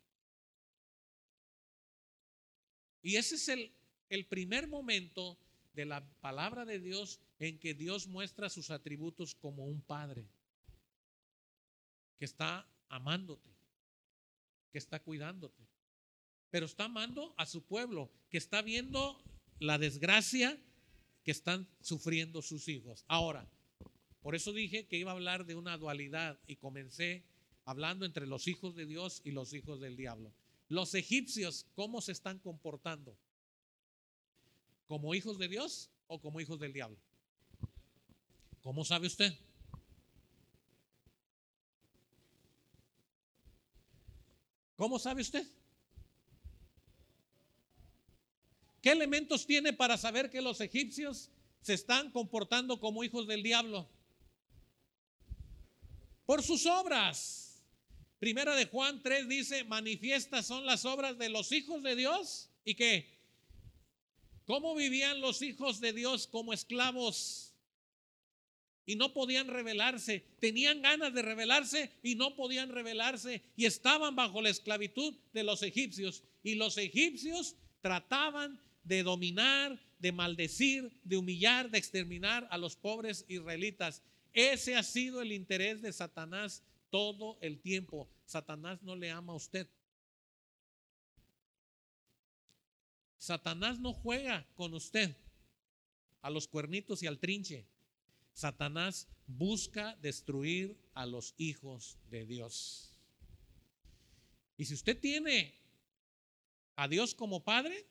Y 3.02 3.16
ese 3.16 3.36
es 3.36 3.47
el, 3.50 3.74
el 4.10 4.26
primer 4.26 4.68
momento 4.68 5.38
de 5.74 5.86
la 5.86 6.06
palabra 6.20 6.66
de 6.66 6.80
Dios 6.80 7.20
en 7.39 7.60
que 7.60 7.74
Dios 7.74 8.08
muestra 8.08 8.50
sus 8.50 8.70
atributos 8.70 9.36
como 9.36 9.66
un 9.66 9.82
padre 9.82 10.28
que 12.18 12.26
está 12.26 12.68
amándote 12.89 13.50
que 14.72 14.78
está 14.78 15.00
cuidándote, 15.02 15.68
pero 16.50 16.66
está 16.66 16.86
amando 16.86 17.34
a 17.38 17.45
su 17.45 17.64
pueblo, 17.64 18.12
que 18.30 18.38
está 18.38 18.62
viendo 18.62 19.22
la 19.60 19.78
desgracia 19.78 20.58
que 21.24 21.32
están 21.32 21.68
sufriendo 21.82 22.41
sus 22.41 22.68
hijos. 22.68 23.04
Ahora, 23.08 23.47
por 24.22 24.36
eso 24.36 24.54
dije 24.54 24.88
que 24.88 24.97
iba 24.97 25.12
a 25.12 25.16
hablar 25.16 25.45
de 25.45 25.56
una 25.56 25.78
dualidad 25.78 26.39
y 26.47 26.56
comencé 26.58 27.24
hablando 27.70 28.04
entre 28.04 28.26
los 28.26 28.48
hijos 28.48 28.76
de 28.76 28.88
Dios 28.88 29.22
y 29.24 29.30
los 29.30 29.54
hijos 29.54 29.80
del 29.80 29.96
diablo. 29.96 30.34
Los 30.70 30.96
egipcios, 30.96 31.68
¿cómo 31.76 32.02
se 32.02 32.12
están 32.12 32.40
comportando? 32.40 33.16
¿Como 34.88 35.14
hijos 35.14 35.38
de 35.38 35.48
Dios 35.48 35.92
o 36.08 36.20
como 36.20 36.42
hijos 36.42 36.60
del 36.60 36.74
diablo? 36.74 36.98
¿Cómo 38.64 38.84
sabe 38.84 39.06
usted? 39.06 39.38
¿Cómo 44.76 44.98
sabe 44.98 45.22
usted? 45.22 45.48
¿Qué 48.82 48.94
elementos 48.94 49.46
tiene 49.46 49.74
para 49.74 49.96
saber 49.96 50.32
que 50.32 50.42
los 50.42 50.60
egipcios 50.60 51.30
se 51.62 51.76
están 51.76 52.10
comportando 52.10 52.80
como 52.80 53.04
hijos 53.04 53.28
del 53.28 53.44
diablo? 53.44 53.88
Por 56.26 56.42
sus 56.42 56.66
obras. 56.66 57.49
Primera 58.20 58.56
de 58.56 58.66
Juan 58.66 59.02
3 59.02 59.28
dice, 59.28 59.64
manifiestas 59.64 60.46
son 60.46 60.66
las 60.66 60.86
obras 60.86 61.18
de 61.18 61.30
los 61.30 61.52
hijos 61.52 61.82
de 61.84 61.96
Dios. 61.96 62.50
¿Y 62.66 62.76
qué? 62.76 63.18
¿Cómo 64.46 64.76
vivían 64.76 65.22
los 65.22 65.42
hijos 65.42 65.80
de 65.80 65.94
Dios 65.94 66.28
como 66.28 66.54
esclavos? 66.54 67.50
y 68.90 68.96
no 68.96 69.14
podían 69.14 69.48
rebelarse. 69.48 70.26
Tenían 70.40 70.82
ganas 70.82 71.14
de 71.14 71.22
rebelarse 71.22 71.92
y 72.02 72.16
no 72.16 72.36
podían 72.36 72.70
rebelarse. 72.70 73.44
Y 73.56 73.68
estaban 73.68 74.16
bajo 74.16 74.42
la 74.42 74.50
esclavitud 74.50 75.16
de 75.32 75.44
los 75.44 75.62
egipcios. 75.62 76.24
Y 76.42 76.56
los 76.56 76.76
egipcios 76.80 77.56
trataban 77.82 78.60
de 78.84 79.04
dominar, 79.04 79.80
de 80.00 80.12
maldecir, 80.12 80.90
de 81.04 81.18
humillar, 81.18 81.70
de 81.70 81.78
exterminar 81.78 82.48
a 82.50 82.58
los 82.58 82.76
pobres 82.76 83.26
israelitas. 83.28 84.02
Ese 84.34 84.76
ha 84.76 84.82
sido 84.82 85.22
el 85.22 85.34
interés 85.34 85.84
de 85.84 85.94
Satanás 85.94 86.64
todo 86.90 87.38
el 87.42 87.60
tiempo. 87.60 88.10
Satanás 88.26 88.82
no 88.82 88.96
le 88.96 89.12
ama 89.12 89.34
a 89.34 89.38
usted. 89.38 89.68
Satanás 93.18 93.80
no 93.80 93.94
juega 93.94 94.48
con 94.56 94.74
usted 94.74 95.16
a 96.22 96.30
los 96.30 96.48
cuernitos 96.48 97.04
y 97.04 97.08
al 97.08 97.20
trinche. 97.20 97.68
Satanás 98.34 99.08
busca 99.28 99.96
destruir 99.98 100.78
a 100.94 101.06
los 101.06 101.34
hijos 101.38 101.98
de 102.10 102.26
Dios. 102.26 102.98
Y 104.58 104.66
si 104.66 104.74
usted 104.74 105.00
tiene 105.00 105.58
a 106.76 106.88
Dios 106.88 107.14
como 107.14 107.44
padre, 107.44 107.86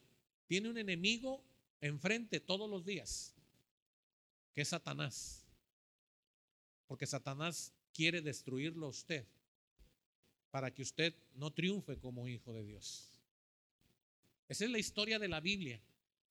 tiene 0.47 0.69
un 0.69 0.77
enemigo 0.77 1.43
enfrente 1.81 2.39
todos 2.39 2.69
los 2.69 2.85
días, 2.85 3.35
que 4.53 4.61
es 4.61 4.69
Satanás. 4.69 5.45
Porque 6.87 7.05
Satanás 7.05 7.71
quiere 7.99 8.21
destruirlo 8.21 8.85
a 8.85 8.89
usted. 8.91 9.25
para 10.51 10.73
que 10.73 10.81
usted 10.81 11.13
no 11.35 11.51
triunfe 11.51 11.99
como 11.99 12.27
hijo 12.27 12.53
de 12.53 12.63
Dios. 12.63 13.11
Esa 14.47 14.65
es 14.65 14.71
la 14.71 14.79
historia 14.79 15.19
de 15.19 15.27
la 15.27 15.41
Biblia. 15.41 15.79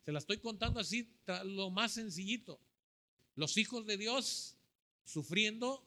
Se 0.04 0.10
la 0.10 0.18
estoy 0.18 0.38
contando 0.38 0.80
así, 0.80 1.08
lo 1.44 1.70
más 1.70 1.92
sencillito. 1.92 2.58
Los 3.36 3.56
hijos 3.58 3.86
de 3.86 3.96
Dios 3.96 4.56
sufriendo 5.04 5.86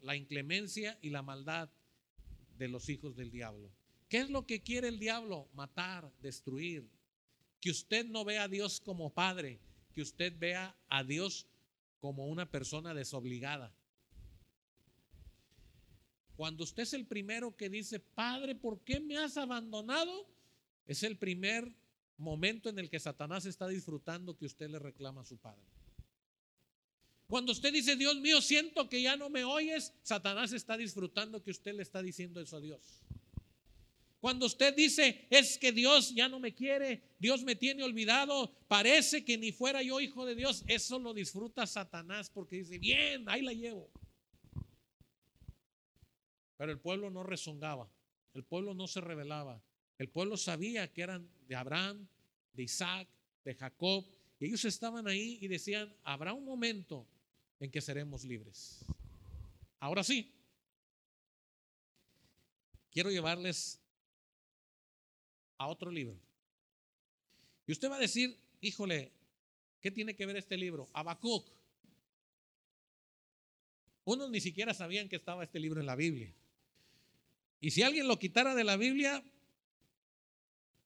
la 0.00 0.16
inclemencia 0.16 0.98
y 1.02 1.10
la 1.10 1.20
maldad 1.20 1.68
de 2.56 2.68
los 2.68 2.88
hijos 2.88 3.16
del 3.16 3.30
diablo. 3.30 3.70
¿Qué 4.08 4.20
es 4.20 4.30
lo 4.30 4.46
que 4.46 4.62
quiere 4.62 4.88
el 4.88 4.98
diablo? 4.98 5.50
Matar, 5.52 6.10
destruir. 6.22 6.88
Que 7.60 7.70
usted 7.70 8.06
no 8.06 8.24
vea 8.24 8.44
a 8.44 8.48
Dios 8.48 8.80
como 8.80 9.12
padre, 9.12 9.60
que 9.92 10.00
usted 10.00 10.32
vea 10.38 10.74
a 10.88 11.04
Dios 11.04 11.46
como 12.00 12.28
una 12.28 12.50
persona 12.50 12.94
desobligada. 12.94 13.75
Cuando 16.36 16.64
usted 16.64 16.82
es 16.82 16.92
el 16.92 17.06
primero 17.06 17.56
que 17.56 17.70
dice, 17.70 17.98
Padre, 17.98 18.54
¿por 18.54 18.80
qué 18.80 19.00
me 19.00 19.16
has 19.16 19.36
abandonado? 19.38 20.28
Es 20.86 21.02
el 21.02 21.16
primer 21.16 21.74
momento 22.18 22.68
en 22.68 22.78
el 22.78 22.90
que 22.90 23.00
Satanás 23.00 23.46
está 23.46 23.66
disfrutando 23.68 24.36
que 24.36 24.46
usted 24.46 24.68
le 24.68 24.78
reclama 24.78 25.22
a 25.22 25.24
su 25.24 25.38
Padre. 25.38 25.64
Cuando 27.26 27.52
usted 27.52 27.72
dice, 27.72 27.96
Dios 27.96 28.16
mío, 28.20 28.40
siento 28.40 28.88
que 28.88 29.02
ya 29.02 29.16
no 29.16 29.30
me 29.30 29.44
oyes, 29.44 29.92
Satanás 30.02 30.52
está 30.52 30.76
disfrutando 30.76 31.42
que 31.42 31.50
usted 31.50 31.74
le 31.74 31.82
está 31.82 32.02
diciendo 32.02 32.40
eso 32.40 32.58
a 32.58 32.60
Dios. 32.60 33.02
Cuando 34.20 34.46
usted 34.46 34.74
dice, 34.74 35.26
es 35.30 35.58
que 35.58 35.72
Dios 35.72 36.14
ya 36.14 36.28
no 36.28 36.38
me 36.38 36.54
quiere, 36.54 37.02
Dios 37.18 37.42
me 37.42 37.56
tiene 37.56 37.82
olvidado, 37.82 38.52
parece 38.68 39.24
que 39.24 39.38
ni 39.38 39.52
fuera 39.52 39.82
yo 39.82 40.00
hijo 40.00 40.24
de 40.26 40.34
Dios, 40.34 40.64
eso 40.68 40.98
lo 40.98 41.14
disfruta 41.14 41.66
Satanás 41.66 42.30
porque 42.30 42.56
dice, 42.56 42.78
bien, 42.78 43.28
ahí 43.28 43.42
la 43.42 43.52
llevo. 43.52 43.90
Pero 46.56 46.72
el 46.72 46.78
pueblo 46.78 47.10
no 47.10 47.22
rezongaba, 47.22 47.90
el 48.34 48.44
pueblo 48.44 48.74
no 48.74 48.86
se 48.86 49.00
rebelaba, 49.00 49.62
el 49.98 50.08
pueblo 50.08 50.36
sabía 50.36 50.92
que 50.92 51.02
eran 51.02 51.28
de 51.46 51.56
Abraham, 51.56 52.06
de 52.52 52.62
Isaac, 52.62 53.08
de 53.44 53.54
Jacob, 53.54 54.04
y 54.38 54.46
ellos 54.46 54.64
estaban 54.64 55.06
ahí 55.08 55.38
y 55.40 55.48
decían, 55.48 55.94
habrá 56.02 56.32
un 56.32 56.44
momento 56.44 57.06
en 57.60 57.70
que 57.70 57.80
seremos 57.80 58.24
libres. 58.24 58.84
Ahora 59.80 60.02
sí, 60.02 60.32
quiero 62.90 63.10
llevarles 63.10 63.80
a 65.58 65.68
otro 65.68 65.90
libro. 65.90 66.18
Y 67.66 67.72
usted 67.72 67.90
va 67.90 67.96
a 67.96 68.00
decir, 68.00 68.36
híjole, 68.60 69.12
¿qué 69.80 69.90
tiene 69.90 70.14
que 70.14 70.26
ver 70.26 70.36
este 70.36 70.56
libro? 70.56 70.88
Habacuc. 70.92 71.48
Unos 74.04 74.30
ni 74.30 74.40
siquiera 74.40 74.72
sabían 74.72 75.08
que 75.08 75.16
estaba 75.16 75.44
este 75.44 75.58
libro 75.58 75.80
en 75.80 75.86
la 75.86 75.96
Biblia. 75.96 76.32
Y 77.60 77.70
si 77.70 77.82
alguien 77.82 78.08
lo 78.08 78.18
quitara 78.18 78.54
de 78.54 78.64
la 78.64 78.76
Biblia, 78.76 79.24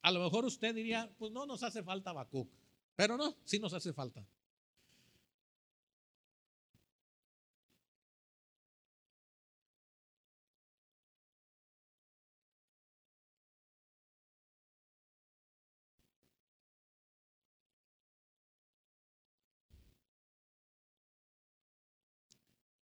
a 0.03 0.13
lo 0.13 0.21
mejor 0.21 0.45
usted 0.45 0.75
diría, 0.75 1.11
pues 1.19 1.33
no 1.33 1.47
nos 1.47 1.63
hace 1.63 1.83
falta 1.83 2.11
Habacuc. 2.11 2.51
Pero 2.97 3.17
no, 3.17 3.37
sí 3.45 3.59
nos 3.59 3.73
hace 3.73 3.93
falta. 3.93 4.25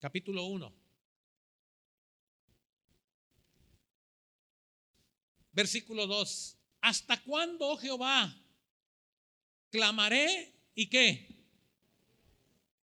capítulo 0.07 0.45
1. 0.45 0.86
Versículo 5.57 6.05
2. 6.05 6.55
¿Hasta 6.81 7.19
cuándo, 7.23 7.67
oh 7.67 7.77
Jehová, 7.77 8.31
clamaré 9.71 10.53
y 10.75 10.85
qué? 10.85 11.27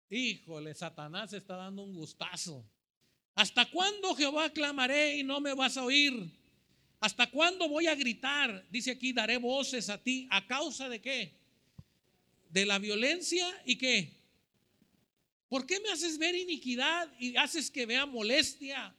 Híjole, 0.09 0.73
Satanás 0.75 1.35
está 1.35 1.57
dando 1.57 1.83
un 1.83 1.93
gustazo. 1.93 2.65
¿Hasta 3.35 3.71
cuándo, 3.71 4.15
Jehová, 4.15 4.49
clamaré 4.55 5.19
y 5.19 5.23
no 5.23 5.39
me 5.39 5.53
vas 5.53 5.77
a 5.77 5.85
oír? 5.85 6.15
¿Hasta 6.99 7.31
cuándo 7.31 7.69
voy 7.69 7.89
a 7.89 7.95
gritar? 7.95 8.67
Dice 8.71 8.93
aquí, 8.93 9.13
daré 9.13 9.37
voces 9.37 9.91
a 9.91 10.03
ti. 10.03 10.27
¿A 10.31 10.47
causa 10.47 10.89
de 10.89 11.03
qué? 11.03 11.39
De 12.49 12.65
la 12.65 12.79
violencia 12.79 13.47
y 13.67 13.77
qué? 13.77 14.17
¿Por 15.51 15.67
qué 15.67 15.79
me 15.81 15.91
haces 15.91 16.17
ver 16.17 16.35
iniquidad 16.35 17.13
y 17.19 17.37
haces 17.37 17.71
que 17.71 17.85
vea 17.85 18.07
molestia? 18.07 18.97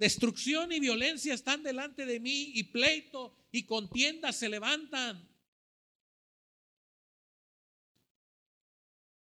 Destrucción 0.00 0.72
y 0.72 0.80
violencia 0.80 1.34
están 1.34 1.62
delante 1.62 2.06
de 2.06 2.18
mí 2.18 2.50
y 2.54 2.64
pleito 2.64 3.36
y 3.52 3.64
contienda 3.64 4.32
se 4.32 4.48
levantan. 4.48 5.28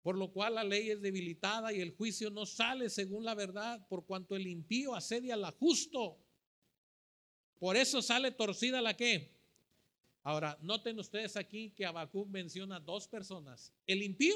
Por 0.01 0.17
lo 0.17 0.31
cual 0.31 0.55
la 0.55 0.63
ley 0.63 0.89
es 0.89 1.01
debilitada 1.01 1.71
y 1.71 1.81
el 1.81 1.95
juicio 1.95 2.31
no 2.31 2.47
sale 2.47 2.89
según 2.89 3.23
la 3.23 3.35
verdad, 3.35 3.87
por 3.87 4.05
cuanto 4.07 4.35
el 4.35 4.47
impío 4.47 4.95
asedia 4.95 5.35
al 5.35 5.51
justo. 5.51 6.17
Por 7.59 7.77
eso 7.77 8.01
sale 8.01 8.31
torcida 8.31 8.81
la 8.81 8.97
que. 8.97 9.37
Ahora, 10.23 10.57
noten 10.61 10.97
ustedes 10.97 11.35
aquí 11.35 11.71
que 11.71 11.85
Habacuc 11.85 12.27
menciona 12.29 12.79
dos 12.79 13.07
personas, 13.07 13.71
el 13.85 14.01
impío 14.01 14.35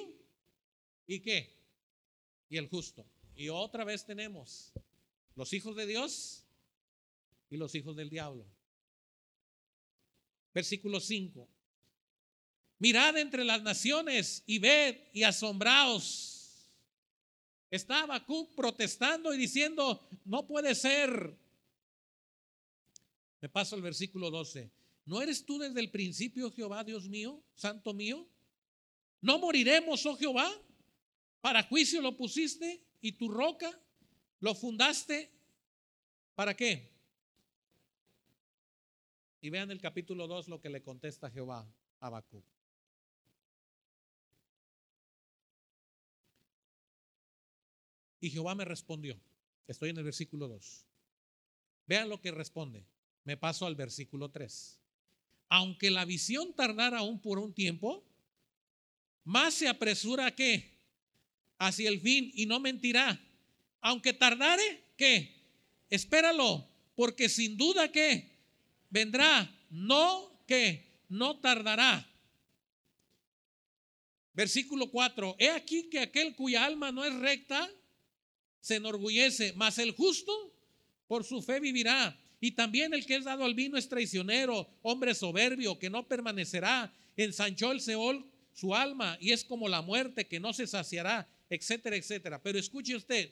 y 1.07 1.19
qué? 1.21 1.63
y 2.53 2.57
el 2.57 2.69
justo. 2.69 3.03
Y 3.35 3.49
otra 3.49 3.83
vez 3.83 4.05
tenemos 4.05 4.71
los 5.35 5.53
hijos 5.53 5.75
de 5.75 5.85
Dios 5.85 6.43
y 7.49 7.57
los 7.57 7.73
hijos 7.75 7.95
del 7.95 8.09
diablo. 8.09 8.45
Versículo 10.53 10.99
5. 10.99 11.49
Mirad 12.79 13.17
entre 13.17 13.43
las 13.43 13.61
naciones 13.61 14.43
y 14.45 14.59
ved 14.59 14.97
y 15.13 15.23
asombraos. 15.23 16.69
Estaba 17.71 18.03
Habacuc 18.03 18.53
protestando 18.53 19.33
y 19.33 19.37
diciendo, 19.37 20.07
no 20.25 20.45
puede 20.45 20.75
ser. 20.75 21.35
Me 23.41 23.49
paso 23.49 23.75
al 23.75 23.81
versículo 23.81 24.29
12. 24.29 24.71
¿No 25.05 25.21
eres 25.21 25.45
tú 25.45 25.57
desde 25.57 25.79
el 25.79 25.91
principio, 25.91 26.51
Jehová, 26.51 26.83
Dios 26.83 27.09
mío, 27.09 27.43
santo 27.55 27.93
mío? 27.93 28.27
¿No 29.21 29.39
moriremos, 29.39 30.05
oh 30.05 30.15
Jehová? 30.15 30.51
Para 31.41 31.63
juicio 31.63 32.01
lo 32.01 32.15
pusiste 32.15 32.85
y 33.01 33.13
tu 33.13 33.29
roca 33.29 33.82
lo 34.43 34.53
fundaste. 34.53 35.31
¿Para 36.35 36.53
qué? 36.53 36.91
Y 39.39 39.49
vean 39.49 39.71
el 39.71 39.79
capítulo 39.79 40.27
2 40.27 40.49
lo 40.49 40.59
que 40.59 40.69
le 40.69 40.83
contesta 40.83 41.31
Jehová 41.31 41.65
a 42.01 42.07
Habacuc. 42.07 42.43
Y 48.19 48.29
Jehová 48.29 48.53
me 48.53 48.65
respondió. 48.65 49.17
Estoy 49.65 49.91
en 49.91 49.97
el 49.97 50.03
versículo 50.03 50.49
2. 50.49 50.85
Vean 51.87 52.09
lo 52.09 52.19
que 52.19 52.31
responde. 52.31 52.85
Me 53.23 53.37
paso 53.37 53.65
al 53.65 53.75
versículo 53.75 54.29
3. 54.29 54.77
Aunque 55.47 55.89
la 55.89 56.03
visión 56.03 56.53
tardara 56.53 56.99
aún 56.99 57.21
por 57.21 57.39
un 57.39 57.53
tiempo, 57.53 58.03
más 59.23 59.53
se 59.53 59.69
apresura 59.69 60.25
a 60.25 60.35
qué? 60.35 60.73
hacia 61.59 61.87
el 61.87 62.01
fin 62.01 62.29
y 62.33 62.45
no 62.45 62.59
mentirá. 62.59 63.21
Aunque 63.83 64.13
tardare, 64.13 64.83
¿qué? 64.97 65.29
Espéralo, 65.89 66.67
porque 66.95 67.29
sin 67.29 67.57
duda 67.57 67.91
que 67.91 68.31
vendrá, 68.89 69.53
no 69.69 70.41
que 70.47 71.03
no 71.09 71.39
tardará. 71.39 72.09
Versículo 74.33 74.89
4. 74.89 75.35
He 75.37 75.51
aquí 75.51 75.89
que 75.89 75.99
aquel 75.99 76.35
cuya 76.35 76.65
alma 76.65 76.91
no 76.91 77.03
es 77.03 77.13
recta 77.13 77.69
se 78.61 78.75
enorgullece, 78.75 79.53
mas 79.57 79.77
el 79.77 79.91
justo 79.91 80.31
por 81.07 81.25
su 81.25 81.41
fe 81.41 81.59
vivirá. 81.59 82.17
Y 82.39 82.51
también 82.51 82.93
el 82.93 83.05
que 83.05 83.17
es 83.17 83.25
dado 83.25 83.43
al 83.43 83.53
vino 83.53 83.77
es 83.77 83.89
traicionero, 83.89 84.67
hombre 84.81 85.13
soberbio, 85.13 85.77
que 85.77 85.89
no 85.89 86.07
permanecerá. 86.07 86.93
Ensanchó 87.17 87.73
el 87.73 87.81
Seol 87.81 88.25
su 88.53 88.73
alma 88.73 89.17
y 89.19 89.33
es 89.33 89.43
como 89.43 89.67
la 89.67 89.81
muerte 89.81 90.27
que 90.27 90.39
no 90.39 90.53
se 90.53 90.67
saciará 90.67 91.27
etcétera, 91.53 91.95
etcétera. 91.95 92.41
Pero 92.41 92.59
escuche 92.59 92.95
usted, 92.95 93.31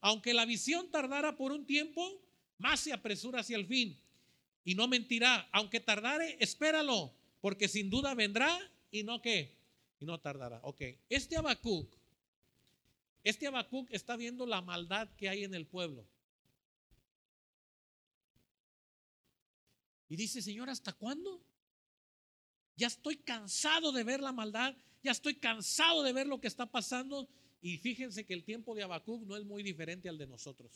aunque 0.00 0.34
la 0.34 0.46
visión 0.46 0.90
tardara 0.90 1.36
por 1.36 1.52
un 1.52 1.66
tiempo, 1.66 2.22
más 2.58 2.80
se 2.80 2.92
apresura 2.92 3.40
hacia 3.40 3.56
el 3.56 3.66
fin. 3.66 3.98
Y 4.64 4.74
no 4.74 4.88
mentirá, 4.88 5.48
aunque 5.52 5.80
tardare, 5.80 6.36
espéralo, 6.40 7.14
porque 7.40 7.68
sin 7.68 7.90
duda 7.90 8.14
vendrá 8.14 8.58
y 8.90 9.02
no 9.02 9.20
qué, 9.22 9.56
y 9.98 10.04
no 10.04 10.20
tardará. 10.20 10.60
Ok, 10.62 10.82
este 11.08 11.36
Habacuc, 11.36 11.94
este 13.24 13.46
Habacuc 13.46 13.90
está 13.90 14.16
viendo 14.16 14.46
la 14.46 14.60
maldad 14.60 15.08
que 15.16 15.28
hay 15.28 15.44
en 15.44 15.54
el 15.54 15.66
pueblo. 15.66 16.06
Y 20.08 20.16
dice, 20.16 20.42
Señor, 20.42 20.68
¿hasta 20.68 20.92
cuándo? 20.92 21.40
Ya 22.76 22.88
estoy 22.88 23.16
cansado 23.16 23.92
de 23.92 24.02
ver 24.02 24.20
la 24.20 24.32
maldad, 24.32 24.74
ya 25.02 25.12
estoy 25.12 25.36
cansado 25.36 26.02
de 26.02 26.12
ver 26.12 26.26
lo 26.26 26.40
que 26.40 26.48
está 26.48 26.66
pasando 26.66 27.28
y 27.62 27.78
fíjense 27.78 28.24
que 28.24 28.34
el 28.34 28.44
tiempo 28.44 28.74
de 28.74 28.82
Habacuc 28.82 29.22
no 29.26 29.36
es 29.36 29.44
muy 29.44 29.62
diferente 29.62 30.08
al 30.08 30.16
de 30.16 30.26
nosotros. 30.26 30.72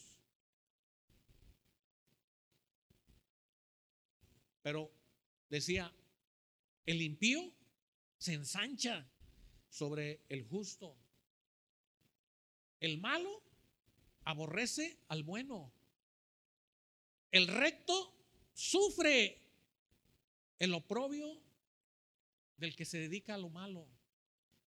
Pero 4.62 4.90
decía, 5.48 5.92
el 6.86 7.02
impío 7.02 7.52
se 8.18 8.34
ensancha 8.34 9.06
sobre 9.68 10.20
el 10.28 10.44
justo. 10.44 10.96
El 12.80 12.98
malo 12.98 13.42
aborrece 14.24 14.98
al 15.08 15.22
bueno. 15.22 15.72
El 17.30 17.48
recto 17.48 18.14
sufre 18.52 19.38
el 20.58 20.72
oprobio 20.74 21.40
del 22.56 22.76
que 22.76 22.84
se 22.84 22.98
dedica 22.98 23.34
a 23.34 23.38
lo 23.38 23.50
malo. 23.50 23.86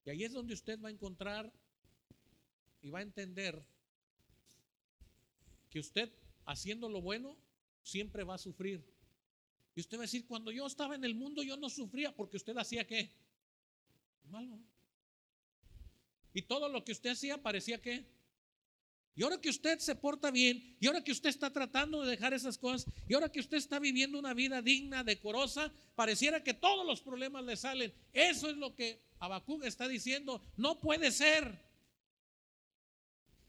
Y 0.05 0.09
ahí 0.09 0.23
es 0.23 0.33
donde 0.33 0.53
usted 0.53 0.79
va 0.79 0.89
a 0.89 0.91
encontrar 0.91 1.51
y 2.87 2.89
va 2.89 2.99
a 2.99 3.01
entender 3.01 3.61
que 5.69 5.79
usted 5.79 6.09
haciendo 6.45 6.87
lo 6.87 7.01
bueno 7.01 7.37
siempre 7.83 8.23
va 8.23 8.35
a 8.35 8.37
sufrir. 8.37 8.81
Y 9.75 9.81
usted 9.81 9.97
va 9.97 10.03
a 10.03 10.07
decir, 10.09 10.25
cuando 10.25 10.51
yo 10.51 10.65
estaba 10.65 10.95
en 10.95 11.03
el 11.03 11.13
mundo 11.13 11.43
yo 11.43 11.57
no 11.57 11.69
sufría 11.69 12.15
porque 12.15 12.37
usted 12.37 12.55
hacía 12.55 12.87
qué? 12.87 13.11
Malo. 14.29 14.57
Y 16.33 16.43
todo 16.43 16.69
lo 16.69 16.85
que 16.85 16.93
usted 16.93 17.09
hacía 17.09 17.41
parecía 17.43 17.81
que 17.81 18.05
y 19.15 19.23
ahora 19.23 19.41
que 19.41 19.49
usted 19.49 19.79
se 19.79 19.95
porta 19.95 20.29
bien, 20.29 20.77
y 20.79 20.85
ahora 20.85 21.03
que 21.03 21.11
usted 21.11 21.29
está 21.29 21.51
tratando 21.51 22.03
de 22.03 22.11
dejar 22.11 22.35
esas 22.35 22.55
cosas, 22.55 22.85
y 23.09 23.15
ahora 23.15 23.31
que 23.31 23.39
usted 23.39 23.57
está 23.57 23.79
viviendo 23.79 24.19
una 24.19 24.35
vida 24.35 24.61
digna, 24.61 25.03
decorosa, 25.03 25.73
pareciera 25.95 26.43
que 26.43 26.53
todos 26.53 26.85
los 26.85 27.01
problemas 27.01 27.43
le 27.43 27.57
salen. 27.57 27.91
Eso 28.13 28.47
es 28.47 28.57
lo 28.57 28.75
que 28.75 29.01
Habacuc 29.17 29.63
está 29.63 29.87
diciendo. 29.87 30.39
No 30.55 30.77
puede 30.77 31.09
ser 31.09 31.66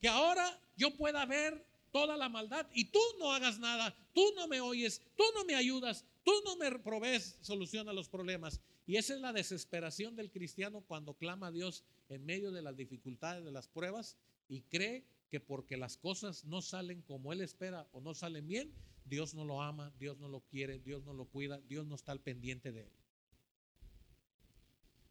que 0.01 0.09
ahora 0.09 0.61
yo 0.76 0.96
pueda 0.96 1.24
ver 1.26 1.66
toda 1.90 2.16
la 2.16 2.28
maldad 2.28 2.66
y 2.72 2.86
tú 2.86 3.01
no 3.18 3.32
hagas 3.32 3.59
nada, 3.59 3.96
tú 4.12 4.22
no 4.36 4.46
me 4.49 4.61
oyes, 4.61 5.03
tú 5.16 5.24
no 5.34 5.44
me 5.44 5.55
ayudas, 5.55 6.05
tú 6.24 6.32
no 6.44 6.57
me 6.57 6.70
provees 6.78 7.38
solución 7.40 7.88
a 7.88 7.92
los 7.92 8.09
problemas. 8.09 8.61
Y 8.86 8.96
esa 8.96 9.14
es 9.14 9.20
la 9.20 9.32
desesperación 9.32 10.16
del 10.16 10.30
cristiano 10.30 10.82
cuando 10.82 11.14
clama 11.14 11.49
a 11.49 11.53
Dios 11.53 11.84
en 12.09 12.24
medio 12.24 12.53
de 12.53 12.62
las 12.62 12.76
dificultades, 12.76 13.44
de 13.44 13.53
las 13.53 13.68
pruebas, 13.68 14.16
y 14.49 14.62
cree 14.62 15.05
que 15.30 15.40
porque 15.40 15.76
las 15.76 15.96
cosas 15.96 16.44
no 16.44 16.62
salen 16.62 17.03
como 17.03 17.32
él 17.32 17.42
espera 17.42 17.86
o 17.92 18.01
no 18.01 18.14
salen 18.14 18.49
bien, 18.49 18.72
Dios 19.05 19.34
no 19.34 19.44
lo 19.44 19.62
ama, 19.62 19.92
Dios 19.99 20.18
no 20.18 20.28
lo 20.28 20.40
quiere, 20.40 20.78
Dios 20.78 21.05
no 21.05 21.12
lo 21.12 21.26
cuida, 21.26 21.61
Dios 21.68 21.86
no 21.86 21.94
está 21.94 22.12
al 22.12 22.20
pendiente 22.20 22.72
de 22.72 22.82
él. 22.82 22.92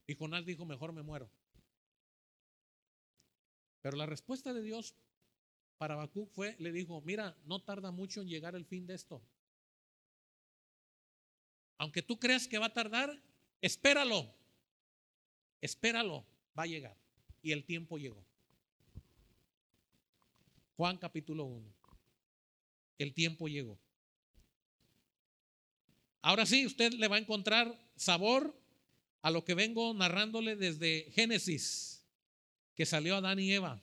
Y 0.07 0.15
Jonás 0.15 0.45
dijo, 0.45 0.65
mejor 0.65 0.93
me 0.93 1.03
muero. 1.03 1.29
Pero 3.81 3.97
la 3.97 4.05
respuesta 4.05 4.53
de 4.53 4.61
Dios 4.61 4.95
para 5.77 5.93
Habacuc 5.93 6.31
fue, 6.31 6.55
le 6.59 6.71
dijo, 6.71 7.01
mira, 7.01 7.37
no 7.45 7.61
tarda 7.61 7.91
mucho 7.91 8.21
en 8.21 8.27
llegar 8.27 8.55
el 8.55 8.65
fin 8.65 8.87
de 8.87 8.95
esto. 8.95 9.21
Aunque 11.77 12.01
tú 12.01 12.19
creas 12.19 12.47
que 12.47 12.57
va 12.57 12.67
a 12.67 12.73
tardar, 12.73 13.21
espéralo. 13.61 14.33
Espéralo, 15.61 16.25
va 16.57 16.63
a 16.63 16.67
llegar. 16.67 16.97
Y 17.41 17.51
el 17.51 17.63
tiempo 17.63 17.97
llegó. 17.97 18.23
Juan 20.75 20.97
capítulo 20.97 21.45
1. 21.45 21.73
El 22.97 23.13
tiempo 23.13 23.47
llegó. 23.47 23.79
Ahora 26.21 26.45
sí, 26.45 26.65
usted 26.65 26.93
le 26.93 27.07
va 27.07 27.15
a 27.15 27.19
encontrar 27.19 27.79
sabor 27.95 28.59
a 29.21 29.31
lo 29.31 29.43
que 29.43 29.53
vengo 29.53 29.93
narrándole 29.93 30.55
desde 30.55 31.09
Génesis, 31.11 31.96
que 32.77 32.85
salió 32.85 33.15
Adán 33.15 33.39
y 33.39 33.51
Eva. 33.51 33.81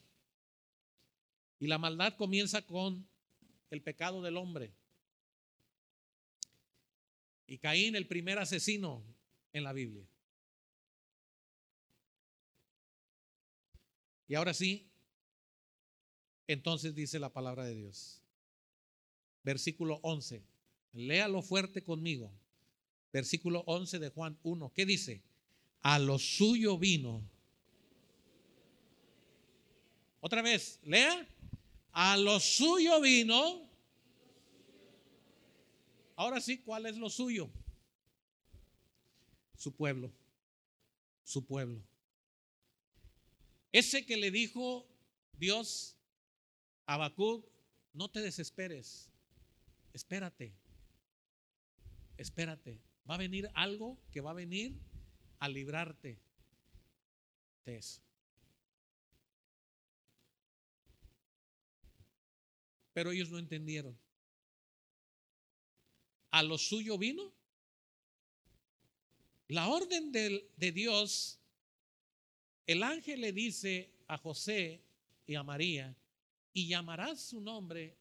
Y 1.59 1.67
la 1.67 1.79
maldad 1.79 2.17
comienza 2.17 2.63
con 2.63 3.05
el 3.71 3.83
pecado 3.83 4.23
del 4.23 4.37
hombre. 4.37 4.73
Y 7.49 7.59
Caín, 7.59 7.97
el 7.97 8.07
primer 8.07 8.39
asesino 8.39 9.05
en 9.53 9.65
la 9.65 9.73
Biblia. 9.73 10.07
Y 14.29 14.37
ahora 14.37 14.55
sí, 14.55 14.89
entonces 16.47 16.95
dice 16.95 17.19
la 17.19 17.33
palabra 17.33 17.65
de 17.65 17.75
Dios. 17.75 18.23
Versículo 19.43 19.99
11. 20.03 20.41
Léalo 20.93 21.43
fuerte 21.43 21.83
conmigo. 21.83 22.33
Versículo 23.13 23.65
11 23.67 23.99
de 23.99 24.09
Juan 24.11 24.39
1. 24.45 24.73
¿Qué 24.73 24.87
dice? 24.87 25.21
A 25.83 25.99
lo 25.99 26.21
suyo 26.21 26.79
vino. 26.79 27.34
Otra 30.25 30.41
vez, 30.41 30.81
lea. 30.85 31.29
A 31.93 32.17
lo 32.17 32.41
suyo 32.41 32.99
vino. 33.03 33.69
Ahora 36.17 36.41
sí, 36.41 36.63
¿cuál 36.63 36.87
es 36.87 36.97
lo 36.97 37.11
suyo? 37.11 37.51
Su 39.55 39.75
pueblo. 39.75 40.11
Su 41.25 41.45
pueblo. 41.45 41.79
Ese 43.71 44.07
que 44.07 44.17
le 44.17 44.31
dijo 44.31 44.87
Dios 45.35 45.95
Habacuc, 46.87 47.47
no 47.93 48.09
te 48.09 48.23
desesperes. 48.23 49.11
Espérate. 49.93 50.55
Espérate. 52.17 52.81
Va 53.07 53.17
a 53.17 53.19
venir 53.19 53.51
algo 53.53 53.99
que 54.11 54.23
va 54.23 54.31
a 54.31 54.35
venir 54.35 54.75
a 55.39 55.51
librarte 55.51 56.19
de 57.67 57.77
eso. 57.77 58.01
Pero 62.95 63.11
ellos 63.11 63.31
no 63.31 63.39
entendieron. 63.39 63.99
A 66.31 66.43
lo 66.43 66.57
suyo 66.57 66.97
vino. 66.97 67.35
La 69.49 69.69
orden 69.69 70.11
de, 70.11 70.73
Dios, 70.73 71.39
el 72.67 72.83
ángel 72.83 73.21
le 73.21 73.33
dice 73.33 73.91
a 74.09 74.17
José 74.17 74.81
y 75.27 75.35
a 75.35 75.43
María, 75.43 75.95
y 76.55 76.69
llamarás 76.69 77.21
su 77.21 77.41
nombre 77.41 77.95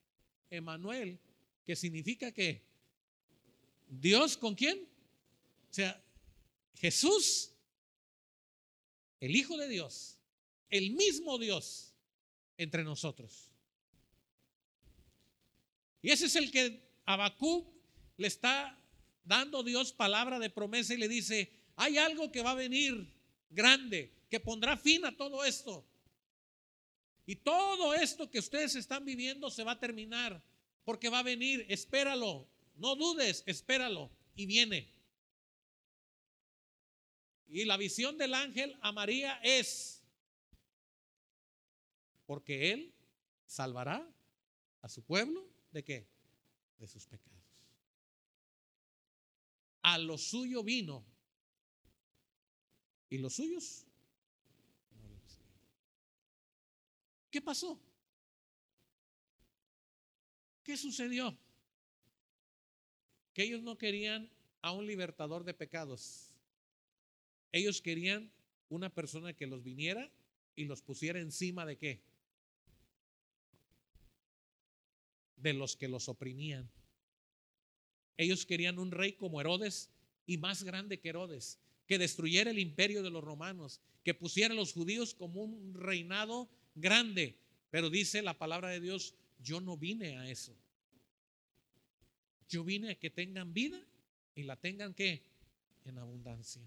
Emanuel, 0.49 1.19
que 1.65 1.75
significa 1.75 2.31
que 2.31 2.63
Dios 3.89 4.37
con 4.37 4.55
quién? 4.55 4.87
O 5.69 5.73
sea, 5.73 6.01
Jesús, 6.75 7.51
el 9.19 9.35
Hijo 9.35 9.57
de 9.57 9.67
Dios, 9.67 10.17
el 10.69 10.91
mismo 10.91 11.37
Dios 11.37 11.93
entre 12.57 12.83
nosotros. 12.83 13.52
Y 16.03 16.11
ese 16.11 16.25
es 16.25 16.35
el 16.35 16.51
que 16.51 16.83
Abacú 17.05 17.65
le 18.17 18.27
está 18.27 18.77
dando 19.23 19.63
Dios 19.63 19.93
palabra 19.93 20.37
de 20.37 20.49
promesa 20.49 20.93
y 20.93 20.97
le 20.97 21.07
dice, 21.07 21.49
hay 21.77 21.97
algo 21.97 22.29
que 22.29 22.43
va 22.43 22.51
a 22.51 22.55
venir 22.55 23.09
grande, 23.49 24.13
que 24.29 24.41
pondrá 24.41 24.75
fin 24.75 25.05
a 25.05 25.15
todo 25.15 25.45
esto. 25.45 25.87
Y 27.25 27.37
todo 27.37 27.93
esto 27.93 28.29
que 28.29 28.39
ustedes 28.39 28.75
están 28.75 29.05
viviendo 29.05 29.49
se 29.49 29.63
va 29.63 29.71
a 29.71 29.79
terminar 29.79 30.43
porque 30.83 31.07
va 31.07 31.19
a 31.19 31.23
venir, 31.23 31.65
espéralo, 31.69 32.49
no 32.75 32.97
dudes, 32.97 33.41
espéralo 33.45 34.11
y 34.35 34.45
viene. 34.45 34.91
Y 37.47 37.63
la 37.63 37.77
visión 37.77 38.17
del 38.17 38.33
ángel 38.33 38.77
a 38.81 38.91
María 38.91 39.39
es, 39.41 40.03
porque 42.25 42.73
él 42.73 42.93
salvará 43.45 44.05
a 44.81 44.89
su 44.89 45.01
pueblo 45.01 45.52
de 45.73 45.83
qué? 45.83 46.07
De 46.77 46.87
sus 46.87 47.05
pecados. 47.05 47.33
A 49.81 49.97
lo 49.97 50.17
suyo 50.17 50.63
vino. 50.63 51.05
¿Y 53.09 53.17
los 53.17 53.33
suyos? 53.33 53.85
¿Qué 57.29 57.41
pasó? 57.41 57.79
¿Qué 60.63 60.77
sucedió? 60.77 61.37
Que 63.33 63.43
ellos 63.43 63.61
no 63.61 63.77
querían 63.77 64.29
a 64.61 64.71
un 64.71 64.87
libertador 64.87 65.43
de 65.43 65.53
pecados. 65.53 66.33
Ellos 67.51 67.81
querían 67.81 68.31
una 68.69 68.89
persona 68.89 69.33
que 69.33 69.47
los 69.47 69.63
viniera 69.63 70.09
y 70.55 70.65
los 70.65 70.81
pusiera 70.81 71.19
encima 71.19 71.65
de 71.65 71.77
qué? 71.77 72.01
De 75.43 75.53
los 75.53 75.75
que 75.75 75.89
los 75.89 76.07
oprimían. 76.07 76.69
Ellos 78.15 78.45
querían 78.45 78.79
un 78.79 78.91
rey 78.91 79.13
como 79.13 79.41
Herodes 79.41 79.89
y 80.25 80.37
más 80.37 80.63
grande 80.63 80.99
que 80.99 81.09
Herodes, 81.09 81.59
que 81.85 81.97
destruyera 81.97 82.51
el 82.51 82.59
imperio 82.59 83.03
de 83.03 83.09
los 83.09 83.23
romanos, 83.23 83.81
que 84.03 84.13
pusiera 84.13 84.53
a 84.53 84.57
los 84.57 84.71
judíos 84.71 85.13
como 85.13 85.41
un 85.41 85.73
reinado 85.73 86.49
grande. 86.75 87.37
Pero 87.69 87.89
dice 87.89 88.21
la 88.21 88.37
palabra 88.37 88.69
de 88.69 88.79
Dios, 88.79 89.15
yo 89.43 89.59
no 89.59 89.75
vine 89.77 90.17
a 90.17 90.29
eso. 90.29 90.55
Yo 92.47 92.63
vine 92.63 92.91
a 92.91 92.99
que 92.99 93.09
tengan 93.09 93.53
vida 93.53 93.85
y 94.35 94.43
la 94.43 94.55
tengan 94.55 94.93
que 94.93 95.23
en 95.85 95.97
abundancia. 95.97 96.61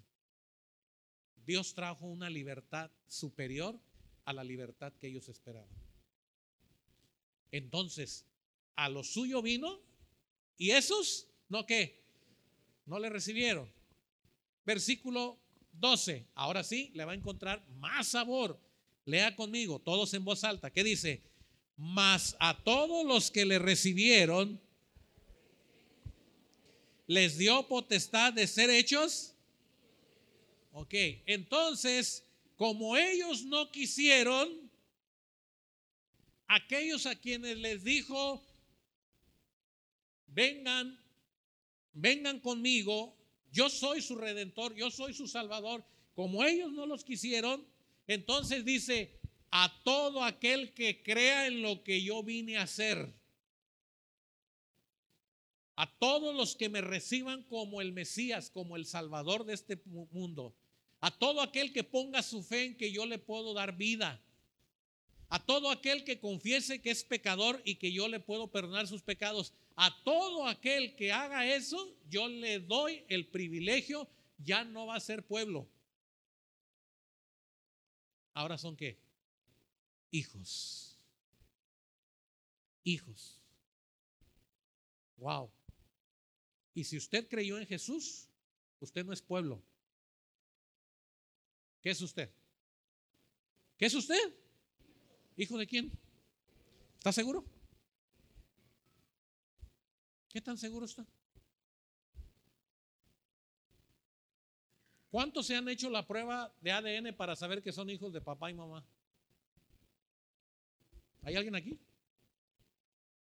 Dios 1.46 1.74
trajo 1.74 2.06
una 2.06 2.28
libertad 2.28 2.90
superior 3.06 3.78
a 4.24 4.32
la 4.32 4.44
libertad 4.44 4.92
que 5.00 5.06
ellos 5.06 5.28
esperaban. 5.28 5.70
Entonces, 7.52 8.26
a 8.76 8.88
lo 8.88 9.02
suyo 9.02 9.42
vino 9.42 9.80
y 10.56 10.70
esos, 10.70 11.28
¿no 11.48 11.66
qué? 11.66 12.06
no 12.86 12.98
le 13.00 13.10
recibieron. 13.10 13.70
Versículo 14.64 15.38
12. 15.72 16.26
Ahora 16.34 16.64
sí, 16.64 16.90
le 16.94 17.04
va 17.04 17.12
a 17.12 17.16
encontrar 17.16 17.66
más 17.68 18.08
sabor. 18.08 18.58
Lea 19.04 19.36
conmigo, 19.36 19.80
todos 19.80 20.14
en 20.14 20.24
voz 20.24 20.44
alta. 20.44 20.70
¿Qué 20.70 20.82
dice? 20.82 21.22
Mas 21.76 22.36
a 22.40 22.56
todos 22.62 23.04
los 23.04 23.30
que 23.30 23.44
le 23.44 23.58
recibieron, 23.58 24.60
les 27.06 27.36
dio 27.36 27.68
potestad 27.68 28.32
de 28.32 28.46
ser 28.46 28.70
hechos. 28.70 29.34
Ok, 30.72 30.94
entonces, 31.26 32.24
como 32.56 32.96
ellos 32.96 33.44
no 33.44 33.70
quisieron, 33.70 34.70
aquellos 36.48 37.06
a 37.06 37.14
quienes 37.14 37.56
les 37.58 37.84
dijo, 37.84 38.42
vengan, 40.36 41.00
vengan 41.94 42.40
conmigo, 42.40 43.16
yo 43.50 43.70
soy 43.70 44.02
su 44.02 44.16
redentor, 44.16 44.74
yo 44.76 44.90
soy 44.90 45.14
su 45.14 45.26
salvador, 45.26 45.82
como 46.14 46.44
ellos 46.44 46.70
no 46.72 46.84
los 46.84 47.04
quisieron, 47.04 47.66
entonces 48.06 48.66
dice, 48.66 49.18
a 49.50 49.72
todo 49.82 50.22
aquel 50.22 50.74
que 50.74 51.02
crea 51.02 51.46
en 51.46 51.62
lo 51.62 51.82
que 51.82 52.02
yo 52.02 52.22
vine 52.22 52.58
a 52.58 52.64
hacer, 52.64 53.14
a 55.74 55.90
todos 55.98 56.34
los 56.34 56.54
que 56.54 56.68
me 56.68 56.82
reciban 56.82 57.42
como 57.44 57.80
el 57.80 57.92
Mesías, 57.92 58.50
como 58.50 58.76
el 58.76 58.84
Salvador 58.84 59.46
de 59.46 59.54
este 59.54 59.80
mundo, 60.10 60.54
a 61.00 61.10
todo 61.10 61.40
aquel 61.40 61.72
que 61.72 61.82
ponga 61.82 62.22
su 62.22 62.42
fe 62.42 62.66
en 62.66 62.76
que 62.76 62.92
yo 62.92 63.06
le 63.06 63.18
puedo 63.18 63.54
dar 63.54 63.74
vida, 63.74 64.22
a 65.30 65.42
todo 65.42 65.70
aquel 65.70 66.04
que 66.04 66.20
confiese 66.20 66.82
que 66.82 66.90
es 66.90 67.04
pecador 67.04 67.62
y 67.64 67.76
que 67.76 67.90
yo 67.90 68.06
le 68.06 68.20
puedo 68.20 68.48
perdonar 68.48 68.86
sus 68.86 69.00
pecados, 69.00 69.54
a 69.76 70.02
todo 70.02 70.46
aquel 70.46 70.96
que 70.96 71.12
haga 71.12 71.46
eso, 71.46 71.94
yo 72.08 72.28
le 72.28 72.60
doy 72.60 73.04
el 73.08 73.26
privilegio, 73.28 74.08
ya 74.38 74.64
no 74.64 74.86
va 74.86 74.96
a 74.96 75.00
ser 75.00 75.24
pueblo. 75.26 75.68
Ahora 78.32 78.56
son 78.56 78.74
qué? 78.74 78.98
Hijos. 80.10 80.98
Hijos. 82.84 83.38
Wow. 85.18 85.50
Y 86.74 86.84
si 86.84 86.96
usted 86.96 87.28
creyó 87.28 87.58
en 87.58 87.66
Jesús, 87.66 88.28
usted 88.80 89.04
no 89.04 89.12
es 89.12 89.20
pueblo. 89.20 89.62
¿Qué 91.82 91.90
es 91.90 92.00
usted? 92.00 92.30
¿Qué 93.76 93.86
es 93.86 93.94
usted? 93.94 94.34
¿Hijo 95.36 95.58
de 95.58 95.66
quién? 95.66 95.92
¿Está 96.98 97.12
seguro? 97.12 97.44
¿Qué 100.36 100.42
tan 100.42 100.58
seguro 100.58 100.84
está? 100.84 101.02
¿Cuántos 105.10 105.46
se 105.46 105.56
han 105.56 105.66
hecho 105.66 105.88
la 105.88 106.06
prueba 106.06 106.54
de 106.60 106.72
ADN 106.72 107.16
para 107.16 107.34
saber 107.34 107.62
que 107.62 107.72
son 107.72 107.88
hijos 107.88 108.12
de 108.12 108.20
papá 108.20 108.50
y 108.50 108.54
mamá? 108.54 108.84
¿Hay 111.22 111.36
alguien 111.36 111.54
aquí? 111.54 111.80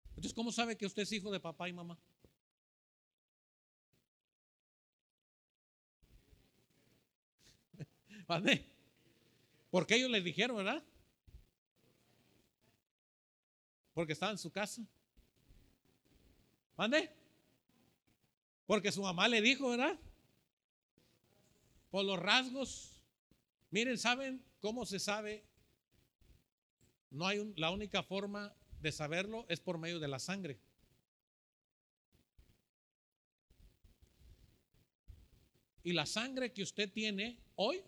Entonces, 0.08 0.32
¿cómo 0.32 0.50
sabe 0.50 0.74
que 0.74 0.86
usted 0.86 1.02
es 1.02 1.12
hijo 1.12 1.30
de 1.30 1.38
papá 1.38 1.68
y 1.68 1.74
mamá? 1.74 1.98
¿Vale? 8.26 8.70
Porque 9.70 9.96
ellos 9.96 10.10
les 10.10 10.24
dijeron, 10.24 10.56
¿verdad? 10.56 10.82
Porque 13.92 14.14
estaba 14.14 14.32
en 14.32 14.38
su 14.38 14.50
casa. 14.50 14.82
¿Mande? 16.82 17.08
Porque 18.66 18.90
su 18.90 19.02
mamá 19.02 19.28
le 19.28 19.40
dijo, 19.40 19.68
¿verdad? 19.68 19.96
Por 21.92 22.04
los 22.04 22.18
rasgos. 22.18 23.00
Miren, 23.70 23.96
¿saben 23.96 24.44
cómo 24.58 24.84
se 24.84 24.98
sabe? 24.98 25.44
No 27.08 27.28
hay 27.28 27.54
la 27.54 27.70
única 27.70 28.02
forma 28.02 28.52
de 28.80 28.90
saberlo 28.90 29.46
es 29.48 29.60
por 29.60 29.78
medio 29.78 30.00
de 30.00 30.08
la 30.08 30.18
sangre. 30.18 30.58
Y 35.84 35.92
la 35.92 36.04
sangre 36.04 36.52
que 36.52 36.64
usted 36.64 36.90
tiene 36.90 37.38
hoy 37.54 37.80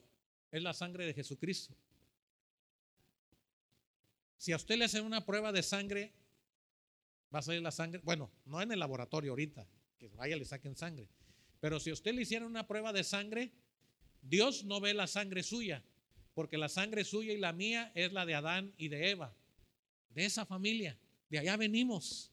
es 0.53 0.63
la 0.63 0.73
sangre 0.73 1.05
de 1.05 1.15
Jesucristo. 1.15 1.75
Si 4.37 4.53
a 4.53 4.57
usted 4.57 4.79
le 4.79 4.85
hacen 4.85 5.05
una 5.05 5.27
prueba 5.27 5.51
de 5.51 5.65
sangre, 5.65 6.15
va 7.35 7.41
a 7.41 7.43
salir 7.43 7.63
la 7.63 7.71
sangre. 7.71 8.01
Bueno, 8.05 8.31
no 8.45 8.63
en 8.63 8.71
el 8.71 8.79
laboratorio 8.79 9.33
ahorita, 9.33 9.67
que 9.99 10.09
vaya 10.09 10.37
le 10.37 10.45
saquen 10.45 10.77
sangre. 10.77 11.09
Pero 11.61 11.81
si 11.81 11.91
usted 11.91 12.15
le 12.15 12.23
hiciera 12.23 12.47
una 12.47 12.67
prueba 12.67 12.93
de 12.93 13.03
sangre, 13.03 13.53
Dios 14.23 14.65
no 14.65 14.81
ve 14.81 14.95
la 14.95 15.07
sangre 15.07 15.43
suya, 15.43 15.83
porque 16.35 16.59
la 16.59 16.69
sangre 16.69 17.05
suya 17.05 17.33
y 17.33 17.39
la 17.39 17.53
mía 17.53 17.91
es 17.95 18.13
la 18.13 18.27
de 18.27 18.35
Adán 18.35 18.73
y 18.77 18.89
de 18.89 19.11
Eva, 19.11 19.35
de 20.11 20.25
esa 20.25 20.47
familia. 20.47 20.99
De 21.29 21.39
allá 21.39 21.57
venimos. 21.57 22.31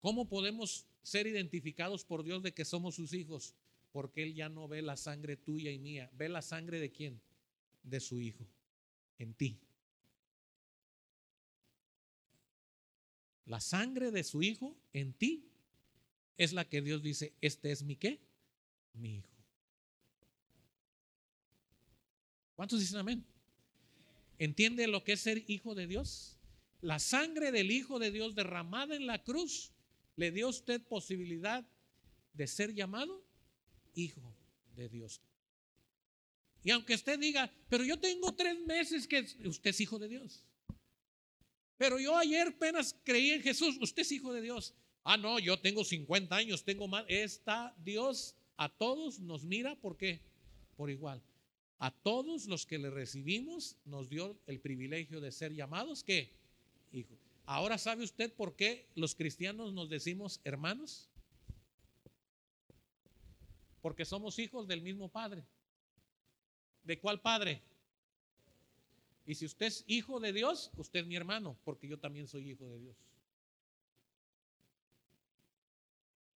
¿Cómo 0.00 0.28
podemos 0.28 0.86
ser 1.02 1.26
identificados 1.26 2.04
por 2.04 2.22
Dios 2.22 2.42
de 2.42 2.52
que 2.52 2.64
somos 2.64 2.94
sus 2.94 3.12
hijos? 3.12 3.54
porque 3.92 4.22
Él 4.22 4.34
ya 4.34 4.48
no 4.48 4.66
ve 4.66 4.82
la 4.82 4.96
sangre 4.96 5.36
tuya 5.36 5.70
y 5.70 5.78
mía, 5.78 6.10
ve 6.14 6.28
la 6.28 6.42
sangre 6.42 6.80
de 6.80 6.90
quién? 6.90 7.20
De 7.82 8.00
su 8.00 8.20
Hijo, 8.20 8.48
en 9.18 9.34
ti. 9.34 9.60
La 13.46 13.60
sangre 13.60 14.10
de 14.10 14.24
su 14.24 14.42
Hijo 14.42 14.76
en 14.92 15.12
ti 15.12 15.48
es 16.36 16.52
la 16.52 16.68
que 16.68 16.80
Dios 16.80 17.02
dice, 17.02 17.34
este 17.40 17.72
es 17.72 17.82
mi 17.82 17.96
qué? 17.96 18.20
Mi 18.94 19.16
Hijo. 19.16 19.32
¿Cuántos 22.54 22.80
dicen 22.80 22.98
amén? 22.98 23.24
¿Entiende 24.38 24.86
lo 24.86 25.04
que 25.04 25.12
es 25.12 25.20
ser 25.20 25.44
hijo 25.48 25.74
de 25.74 25.86
Dios? 25.86 26.36
La 26.80 26.98
sangre 26.98 27.52
del 27.52 27.70
Hijo 27.70 27.98
de 27.98 28.10
Dios 28.10 28.34
derramada 28.34 28.96
en 28.96 29.06
la 29.06 29.22
cruz 29.22 29.72
le 30.16 30.30
dio 30.30 30.46
a 30.46 30.50
usted 30.50 30.82
posibilidad 30.82 31.64
de 32.34 32.46
ser 32.46 32.74
llamado 32.74 33.24
hijo 33.94 34.34
de 34.74 34.88
Dios. 34.88 35.20
Y 36.64 36.70
aunque 36.70 36.94
usted 36.94 37.18
diga, 37.18 37.52
pero 37.68 37.84
yo 37.84 37.98
tengo 37.98 38.34
tres 38.34 38.58
meses 38.66 39.06
que 39.06 39.20
usted 39.44 39.70
es 39.70 39.80
hijo 39.80 39.98
de 39.98 40.08
Dios. 40.08 40.44
Pero 41.82 41.98
yo 41.98 42.16
ayer 42.16 42.46
apenas 42.46 42.96
creí 43.02 43.32
en 43.32 43.42
Jesús, 43.42 43.76
usted 43.80 44.02
es 44.02 44.12
hijo 44.12 44.32
de 44.32 44.40
Dios. 44.40 44.72
Ah, 45.02 45.16
no, 45.16 45.40
yo 45.40 45.58
tengo 45.58 45.82
50 45.82 46.36
años, 46.36 46.62
tengo 46.62 46.86
más. 46.86 47.04
Está 47.08 47.74
Dios 47.76 48.36
a 48.56 48.68
todos 48.68 49.18
nos 49.18 49.42
mira, 49.42 49.74
¿por 49.74 49.96
qué? 49.96 50.20
Por 50.76 50.90
igual. 50.90 51.20
A 51.80 51.90
todos 51.90 52.46
los 52.46 52.66
que 52.66 52.78
le 52.78 52.88
recibimos 52.88 53.74
nos 53.84 54.08
dio 54.08 54.38
el 54.46 54.60
privilegio 54.60 55.20
de 55.20 55.32
ser 55.32 55.54
llamados, 55.54 56.04
¿qué? 56.04 56.30
Hijo. 56.92 57.18
Ahora 57.46 57.76
sabe 57.78 58.04
usted 58.04 58.32
por 58.32 58.54
qué 58.54 58.88
los 58.94 59.16
cristianos 59.16 59.72
nos 59.72 59.90
decimos 59.90 60.40
hermanos 60.44 61.10
porque 63.80 64.04
somos 64.04 64.38
hijos 64.38 64.68
del 64.68 64.82
mismo 64.82 65.08
Padre. 65.08 65.42
¿De 66.84 67.00
cuál 67.00 67.20
Padre? 67.20 67.60
Y 69.24 69.34
si 69.34 69.46
usted 69.46 69.66
es 69.66 69.84
hijo 69.86 70.18
de 70.20 70.32
Dios, 70.32 70.70
usted 70.76 71.00
es 71.00 71.06
mi 71.06 71.16
hermano, 71.16 71.56
porque 71.64 71.86
yo 71.86 71.98
también 71.98 72.26
soy 72.26 72.50
hijo 72.50 72.68
de 72.68 72.78
Dios. 72.78 72.96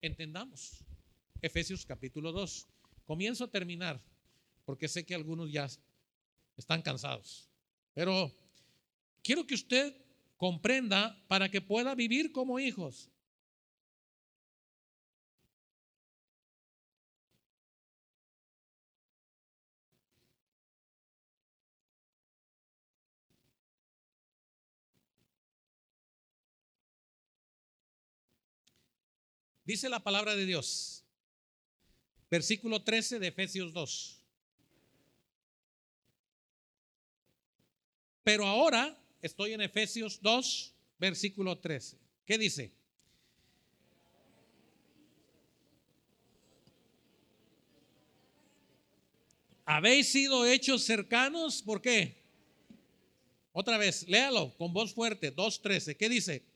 Entendamos. 0.01 0.83
Efesios 1.41 1.85
capítulo 1.85 2.31
2. 2.31 2.67
Comienzo 3.05 3.45
a 3.45 3.51
terminar, 3.51 4.01
porque 4.65 4.87
sé 4.87 5.05
que 5.05 5.15
algunos 5.15 5.51
ya 5.51 5.67
están 6.57 6.81
cansados. 6.81 7.49
Pero 7.93 8.31
quiero 9.21 9.45
que 9.47 9.55
usted 9.55 9.95
comprenda 10.37 11.23
para 11.27 11.49
que 11.49 11.61
pueda 11.61 11.95
vivir 11.95 12.31
como 12.33 12.59
hijos. 12.59 13.09
Dice 29.65 29.89
la 29.89 30.03
palabra 30.03 30.35
de 30.35 30.45
Dios. 30.45 31.03
Versículo 32.29 32.83
13 32.83 33.19
de 33.19 33.27
Efesios 33.27 33.73
2. 33.73 34.19
Pero 38.23 38.45
ahora 38.45 38.97
estoy 39.21 39.53
en 39.53 39.61
Efesios 39.61 40.21
2, 40.21 40.73
versículo 40.97 41.59
13. 41.59 41.97
¿Qué 42.25 42.37
dice? 42.37 42.73
Habéis 49.65 50.11
sido 50.11 50.45
hechos 50.45 50.83
cercanos, 50.83 51.61
¿por 51.61 51.81
qué? 51.81 52.21
Otra 53.53 53.77
vez, 53.77 54.07
léalo 54.07 54.55
con 54.57 54.73
voz 54.73 54.93
fuerte, 54.93 55.33
2.13. 55.33 55.95
¿Qué 55.95 56.09
dice? 56.09 56.52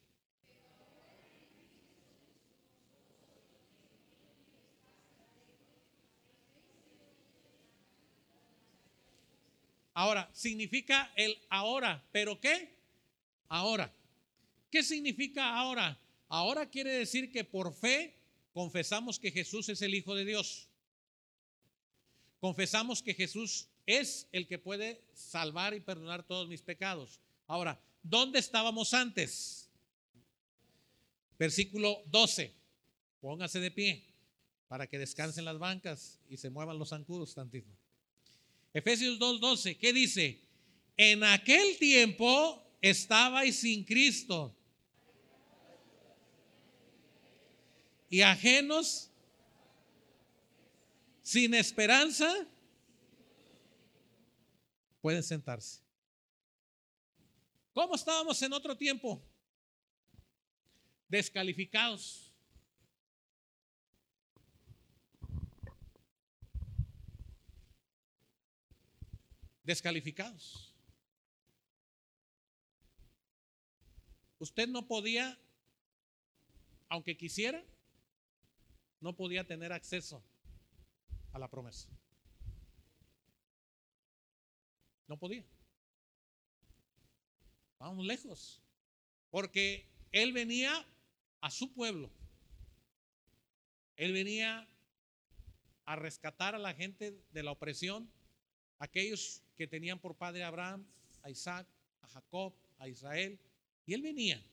Ahora, 9.98 10.30
significa 10.32 11.12
el 11.16 11.36
ahora, 11.50 12.08
pero 12.12 12.39
¿qué? 12.39 12.78
Ahora. 13.48 13.91
¿Qué 14.70 14.84
significa 14.84 15.58
ahora? 15.58 16.00
Ahora 16.30 16.70
quiere 16.70 16.91
decir 16.91 17.32
que 17.32 17.43
por 17.43 17.74
fe 17.74 18.16
confesamos 18.54 19.18
que 19.18 19.32
Jesús 19.32 19.70
es 19.70 19.82
el 19.82 19.95
Hijo 19.95 20.14
de 20.14 20.24
Dios. 20.24 20.70
Confesamos 22.39 23.02
que 23.02 23.16
Jesús 23.16 23.70
es 23.88 24.28
el 24.32 24.45
que 24.45 24.60
puede 24.60 25.04
salvar 25.16 25.74
y 25.74 25.80
perdonar 25.80 26.22
todos 26.22 26.48
mis 26.48 26.62
pecados. 26.62 27.20
Ahora, 27.48 27.82
¿dónde 28.04 28.38
estábamos 28.38 28.93
antes? 28.93 29.68
Versículo 31.39 32.04
12. 32.06 32.54
Póngase 33.20 33.60
de 33.60 33.72
pie 33.72 34.06
para 34.68 34.86
que 34.86 35.00
descansen 35.00 35.45
las 35.45 35.58
bancas 35.58 36.20
y 36.30 36.38
se 36.38 36.52
muevan 36.52 36.78
los 36.78 36.89
zancudos 36.89 37.34
tantito. 37.34 37.76
Efesios 38.74 39.18
2:12, 39.20 39.78
¿qué 39.78 39.93
dice? 39.93 40.41
En 40.95 41.24
aquel 41.24 41.78
tiempo 41.78 42.63
estabais 42.82 43.59
sin 43.59 43.84
Cristo 43.84 44.55
y 48.09 48.22
ajenos, 48.22 49.09
sin 51.22 51.53
esperanza. 51.53 52.47
Pueden 55.01 55.24
sentarse. 55.24 55.82
¿Cómo 57.74 57.95
estábamos 57.95 58.41
en 58.41 58.53
otro 58.53 58.76
tiempo? 58.76 59.22
Descalificados. 61.07 62.27
Descalificados. 69.68 70.74
Usted 74.39 74.70
no 74.70 74.88
podía, 74.88 75.38
aunque 76.88 77.18
quisiera, 77.18 77.61
no 79.01 79.13
podía 79.18 79.45
tener 79.45 79.74
acceso 79.74 80.24
a 81.34 81.39
la 81.39 81.49
promesa. 81.49 81.89
No 85.05 85.20
podía. 85.20 85.43
Vamos 87.78 88.05
lejos. 88.05 88.61
Porque 89.30 89.86
él 90.13 90.32
venía 90.32 90.88
a 91.41 91.51
su 91.51 91.74
pueblo. 91.74 92.09
Él 93.97 94.13
venía 94.13 94.65
a 95.84 95.97
rescatar 95.97 96.55
a 96.55 96.57
la 96.57 96.74
gente 96.74 97.22
de 97.34 97.43
la 97.43 97.51
opresión, 97.51 98.09
aquellos 98.80 99.42
que 99.56 99.68
tenían 99.68 100.00
por 100.00 100.16
padre 100.16 100.44
a 100.44 100.48
Abraham, 100.48 100.86
a 101.24 101.30
Isaac, 101.30 101.68
a 102.02 102.08
Jacob, 102.08 102.54
a 102.78 102.88
Israel. 102.88 103.40
Y 103.86 103.94
él 103.94 104.02
venía 104.02 104.44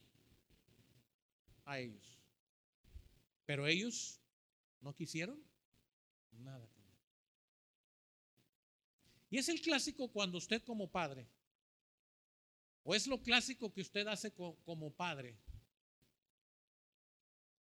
a 1.65 1.79
ellos. 1.79 2.19
Pero 3.47 3.67
ellos 3.67 4.21
no 4.81 4.95
quisieron 4.95 5.43
nada. 6.33 6.69
Y 9.31 9.39
es 9.39 9.49
el 9.49 9.61
clásico 9.61 10.07
cuando 10.13 10.39
usted 10.39 10.63
como 10.63 10.89
padre, 10.89 11.27
o 12.85 12.95
es 12.95 13.09
lo 13.09 13.21
clásico 13.21 13.73
que 13.73 13.81
usted 13.81 14.07
hace 14.07 14.33
como 14.33 14.93
padre, 14.93 15.37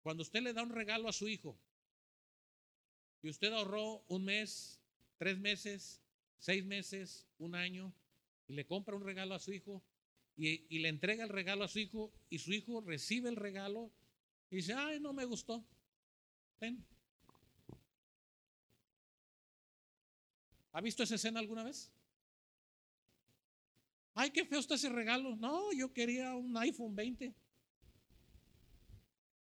cuando 0.03 0.23
usted 0.23 0.43
le 0.43 0.53
da 0.53 0.65
un 0.65 0.71
regalo 0.71 1.09
a 1.09 1.13
su 1.13 1.29
hijo 1.29 1.57
y 3.23 3.29
usted 3.29 3.53
ahorró 3.53 4.03
un 4.09 4.25
mes, 4.25 4.81
tres 5.17 5.39
meses, 5.39 6.00
seis 6.41 6.65
meses, 6.65 7.29
un 7.39 7.55
año, 7.55 7.95
y 8.49 8.55
le 8.55 8.67
compra 8.67 8.97
un 8.97 9.05
regalo 9.05 9.35
a 9.35 9.39
su 9.39 9.53
hijo 9.53 9.85
y, 10.37 10.79
le 10.79 10.89
entrega 10.89 11.23
el 11.23 11.29
regalo 11.29 11.65
a 11.65 11.69
su 11.69 11.79
hijo 11.79 12.13
y 12.31 12.39
su 12.39 12.53
hijo 12.53 12.81
recibe 12.81 13.29
el 13.29 13.37
regalo 13.37 13.93
y 14.51 14.57
dice, 14.57 14.73
ay, 14.73 14.99
no 14.99 15.13
me 15.13 15.25
gustó. 15.25 15.65
Ven, 16.61 16.85
¿Ha 20.73 20.81
visto 20.81 21.03
esa 21.03 21.17
escena 21.17 21.41
alguna 21.41 21.63
vez? 21.63 21.93
Ay, 24.15 24.31
qué 24.31 24.45
feo 24.45 24.61
está 24.61 24.77
ese 24.77 24.89
regalo. 24.89 25.37
No, 25.37 25.73
yo 25.73 25.93
quería 25.93 26.35
un 26.35 26.57
iPhone 26.57 26.95
20. 26.95 27.35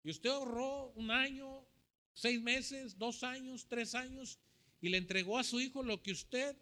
Y 0.03 0.09
usted 0.09 0.29
ahorró 0.29 0.89
un 0.91 1.11
año, 1.11 1.65
seis 2.13 2.41
meses, 2.41 2.97
dos 2.97 3.23
años, 3.23 3.67
tres 3.67 3.95
años 3.95 4.39
y 4.81 4.89
le 4.89 4.97
entregó 4.97 5.37
a 5.37 5.43
su 5.43 5.61
hijo 5.61 5.83
lo 5.83 6.01
que 6.01 6.11
usted 6.11 6.57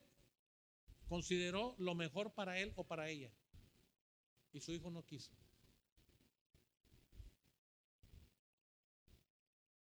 consideró 1.10 1.76
lo 1.80 1.96
mejor 1.96 2.34
para 2.34 2.60
él 2.60 2.72
o 2.76 2.86
para 2.86 3.10
ella. 3.10 3.32
Y 4.54 4.62
su 4.62 4.72
hijo 4.72 4.90
no 4.92 5.04
quiso. 5.04 5.32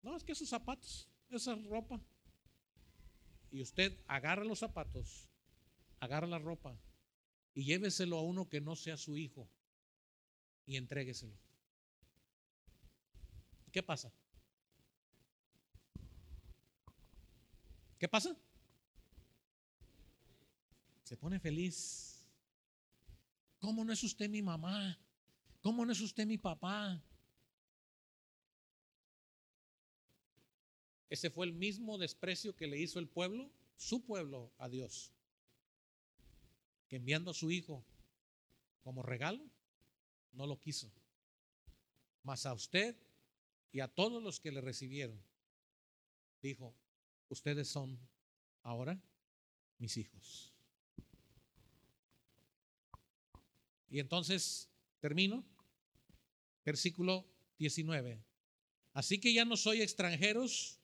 No, 0.03 0.15
es 0.15 0.23
que 0.23 0.31
esos 0.31 0.47
zapatos, 0.47 1.09
esa 1.29 1.55
ropa, 1.55 1.99
y 3.51 3.61
usted 3.61 3.97
agarra 4.07 4.45
los 4.45 4.59
zapatos, 4.59 5.27
agarra 5.99 6.27
la 6.27 6.39
ropa 6.39 6.79
y 7.53 7.65
lléveselo 7.65 8.17
a 8.17 8.23
uno 8.23 8.47
que 8.47 8.61
no 8.61 8.75
sea 8.75 8.97
su 8.97 9.17
hijo 9.17 9.49
y 10.65 10.77
entrégueselo. 10.77 11.35
¿Qué 13.71 13.81
pasa? 13.81 14.13
¿Qué 17.97 18.07
pasa? 18.07 18.37
Se 21.07 21.15
pone 21.15 21.39
feliz. 21.39 22.21
¿Cómo 23.59 23.85
no 23.85 23.93
es 23.93 24.03
usted 24.03 24.29
mi 24.29 24.41
mamá? 24.41 24.99
¿Cómo 25.61 25.85
no 25.85 25.93
es 25.93 26.01
usted 26.01 26.27
mi 26.27 26.37
papá? 26.37 27.01
Ese 31.07 31.29
fue 31.29 31.45
el 31.45 31.53
mismo 31.53 31.97
desprecio 31.97 32.57
que 32.57 32.67
le 32.67 32.77
hizo 32.77 32.99
el 32.99 33.07
pueblo, 33.07 33.49
su 33.77 34.03
pueblo, 34.03 34.51
a 34.57 34.67
Dios. 34.67 35.13
Que 36.89 36.97
enviando 36.97 37.31
a 37.31 37.33
su 37.33 37.51
hijo 37.51 37.85
como 38.81 39.01
regalo, 39.01 39.49
no 40.33 40.45
lo 40.45 40.59
quiso. 40.59 40.91
Mas 42.21 42.45
a 42.45 42.53
usted 42.53 42.97
y 43.71 43.79
a 43.79 43.87
todos 43.87 44.21
los 44.21 44.41
que 44.41 44.51
le 44.51 44.59
recibieron, 44.59 45.23
dijo, 46.41 46.75
ustedes 47.29 47.69
son 47.69 47.97
ahora 48.61 49.01
mis 49.77 49.95
hijos. 49.95 50.56
Y 53.89 53.99
entonces 53.99 54.69
termino, 54.99 55.45
versículo 56.65 57.25
19. 57.57 58.21
Así 58.93 59.19
que 59.19 59.33
ya 59.33 59.45
no 59.45 59.55
soy 59.55 59.81
extranjeros 59.81 60.79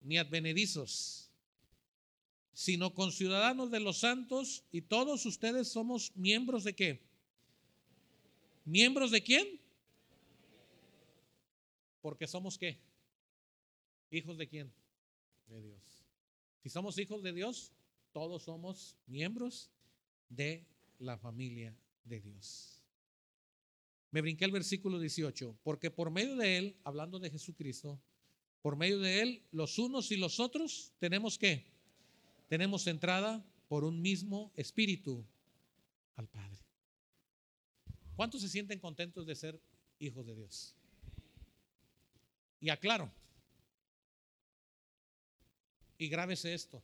ni 0.00 0.18
advenedizos, 0.18 1.30
sino 2.52 2.94
conciudadanos 2.94 3.70
de 3.70 3.80
los 3.80 3.98
santos 3.98 4.64
y 4.72 4.82
todos 4.82 5.26
ustedes 5.26 5.68
somos 5.68 6.14
miembros 6.16 6.64
de 6.64 6.74
qué? 6.74 7.02
¿Miembros 8.64 9.10
de 9.10 9.22
quién? 9.22 9.60
Porque 12.00 12.26
somos 12.26 12.58
qué? 12.58 12.78
Hijos 14.10 14.38
de 14.38 14.48
quién? 14.48 14.72
De 15.48 15.60
Dios. 15.60 16.04
Si 16.62 16.68
somos 16.68 16.98
hijos 16.98 17.22
de 17.22 17.32
Dios, 17.32 17.72
todos 18.12 18.42
somos 18.44 18.96
miembros 19.06 19.70
de 20.28 20.66
la 20.98 21.18
familia 21.18 21.76
de 22.04 22.20
Dios. 22.20 22.82
Me 24.10 24.20
brinqué 24.20 24.44
el 24.44 24.52
versículo 24.52 24.98
18, 24.98 25.58
porque 25.62 25.90
por 25.90 26.10
medio 26.10 26.36
de 26.36 26.56
él, 26.58 26.76
hablando 26.84 27.18
de 27.18 27.30
Jesucristo, 27.30 28.00
por 28.66 28.76
medio 28.76 28.98
de 28.98 29.22
Él, 29.22 29.44
los 29.52 29.78
unos 29.78 30.10
y 30.10 30.16
los 30.16 30.40
otros, 30.40 30.92
tenemos 30.98 31.38
que, 31.38 31.64
tenemos 32.48 32.88
entrada 32.88 33.46
por 33.68 33.84
un 33.84 34.02
mismo 34.02 34.50
espíritu 34.56 35.24
al 36.16 36.26
Padre. 36.26 36.58
¿Cuántos 38.16 38.40
se 38.40 38.48
sienten 38.48 38.80
contentos 38.80 39.24
de 39.24 39.36
ser 39.36 39.60
hijos 40.00 40.26
de 40.26 40.34
Dios? 40.34 40.74
Y 42.58 42.70
aclaro, 42.70 43.08
y 45.96 46.08
grábese 46.08 46.52
esto, 46.52 46.82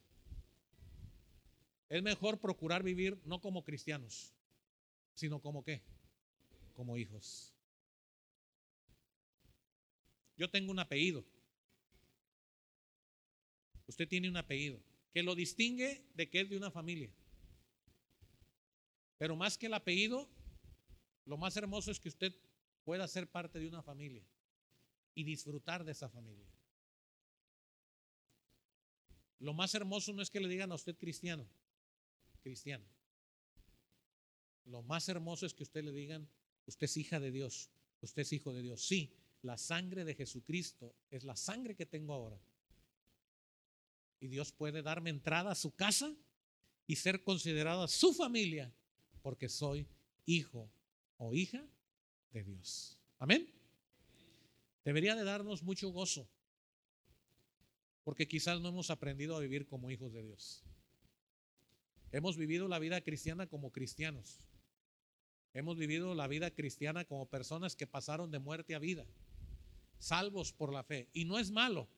es 1.92 2.02
mejor 2.02 2.40
procurar 2.40 2.82
vivir 2.82 3.20
no 3.26 3.42
como 3.42 3.64
cristianos, 3.64 4.32
sino 5.12 5.42
como 5.42 5.62
qué, 5.62 5.82
como 6.72 6.96
hijos. 6.96 7.52
Yo 10.38 10.48
tengo 10.48 10.70
un 10.70 10.78
apellido. 10.78 11.22
Usted 13.86 14.08
tiene 14.08 14.30
un 14.30 14.38
apellido 14.38 14.80
que 15.12 15.22
lo 15.22 15.34
distingue 15.34 16.02
de 16.14 16.30
que 16.30 16.40
es 16.40 16.48
de 16.48 16.56
una 16.56 16.70
familia. 16.70 17.10
Pero 19.18 19.36
más 19.36 19.58
que 19.58 19.66
el 19.66 19.74
apellido, 19.74 20.26
lo 21.26 21.36
más 21.36 21.54
hermoso 21.58 21.90
es 21.90 22.00
que 22.00 22.08
usted 22.08 22.34
pueda 22.84 23.06
ser 23.06 23.30
parte 23.30 23.58
de 23.58 23.68
una 23.68 23.82
familia 23.82 24.24
y 25.14 25.24
disfrutar 25.24 25.84
de 25.84 25.92
esa 25.92 26.08
familia. 26.08 26.48
Lo 29.40 29.52
más 29.52 29.74
hermoso 29.74 30.14
no 30.14 30.22
es 30.22 30.30
que 30.30 30.40
le 30.40 30.48
digan 30.48 30.72
a 30.72 30.76
usted 30.76 30.96
cristiano, 30.96 31.46
cristiana. 32.42 32.84
Lo 34.66 34.82
más 34.82 35.08
hermoso 35.08 35.46
es 35.46 35.54
que 35.54 35.62
usted 35.62 35.82
le 35.84 35.92
digan, 35.92 36.28
usted 36.66 36.84
es 36.84 36.96
hija 36.96 37.18
de 37.18 37.30
Dios, 37.30 37.70
usted 38.00 38.22
es 38.22 38.32
hijo 38.32 38.52
de 38.52 38.62
Dios. 38.62 38.84
Sí, 38.86 39.14
la 39.42 39.58
sangre 39.58 40.04
de 40.04 40.14
Jesucristo 40.14 40.94
es 41.10 41.24
la 41.24 41.36
sangre 41.36 41.74
que 41.74 41.86
tengo 41.86 42.12
ahora. 42.12 42.40
Y 44.20 44.28
Dios 44.28 44.52
puede 44.52 44.82
darme 44.82 45.10
entrada 45.10 45.50
a 45.50 45.56
su 45.56 45.74
casa 45.74 46.14
y 46.86 46.96
ser 46.96 47.24
considerada 47.24 47.88
su 47.88 48.12
familia 48.12 48.72
porque 49.20 49.48
soy 49.48 49.86
hijo 50.26 50.70
o 51.16 51.34
hija 51.34 51.64
de 52.32 52.44
Dios. 52.44 52.98
Amén. 53.18 53.48
Debería 54.84 55.16
de 55.16 55.24
darnos 55.24 55.62
mucho 55.62 55.90
gozo 55.90 56.28
porque 58.04 58.26
quizás 58.26 58.60
no 58.60 58.68
hemos 58.68 58.90
aprendido 58.90 59.36
a 59.36 59.40
vivir 59.40 59.66
como 59.66 59.90
hijos 59.90 60.12
de 60.12 60.22
Dios. 60.22 60.62
Hemos 62.12 62.36
vivido 62.36 62.68
la 62.68 62.78
vida 62.78 63.00
cristiana 63.00 63.46
como 63.46 63.72
cristianos. 63.72 64.38
Hemos 65.54 65.76
vivido 65.76 66.14
la 66.14 66.28
vida 66.28 66.50
cristiana 66.50 67.04
como 67.04 67.26
personas 67.26 67.74
que 67.74 67.86
pasaron 67.86 68.30
de 68.30 68.38
muerte 68.38 68.74
a 68.74 68.78
vida, 68.78 69.04
salvos 69.98 70.52
por 70.52 70.72
la 70.72 70.84
fe. 70.84 71.08
Y 71.12 71.24
no 71.24 71.38
es 71.38 71.50
malo, 71.50 71.88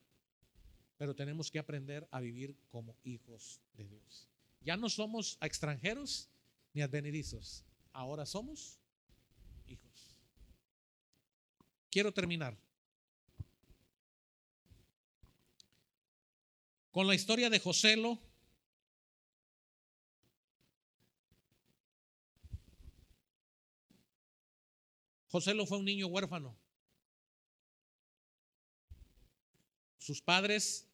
pero 0.97 1.15
tenemos 1.15 1.51
que 1.51 1.59
aprender 1.59 2.09
a 2.11 2.21
vivir 2.21 2.57
como 2.71 2.97
hijos 3.05 3.61
de 3.75 3.87
Dios. 3.87 4.29
Ya 4.61 4.77
no 4.77 4.89
somos 4.89 5.37
extranjeros 5.41 6.29
ni 6.73 6.83
advenedizos, 6.83 7.65
ahora 7.93 8.25
somos 8.25 8.81
hijos. 9.67 10.17
Quiero 11.91 12.13
terminar 12.13 12.57
con 16.91 17.07
la 17.07 17.15
historia 17.15 17.51
de 17.51 17.59
Joselo. 17.59 18.21
Joselo 25.35 25.67
fue 25.67 25.79
un 25.79 25.85
niño 25.85 26.07
huérfano. 26.07 26.57
Sus 29.99 30.23
padres 30.23 30.89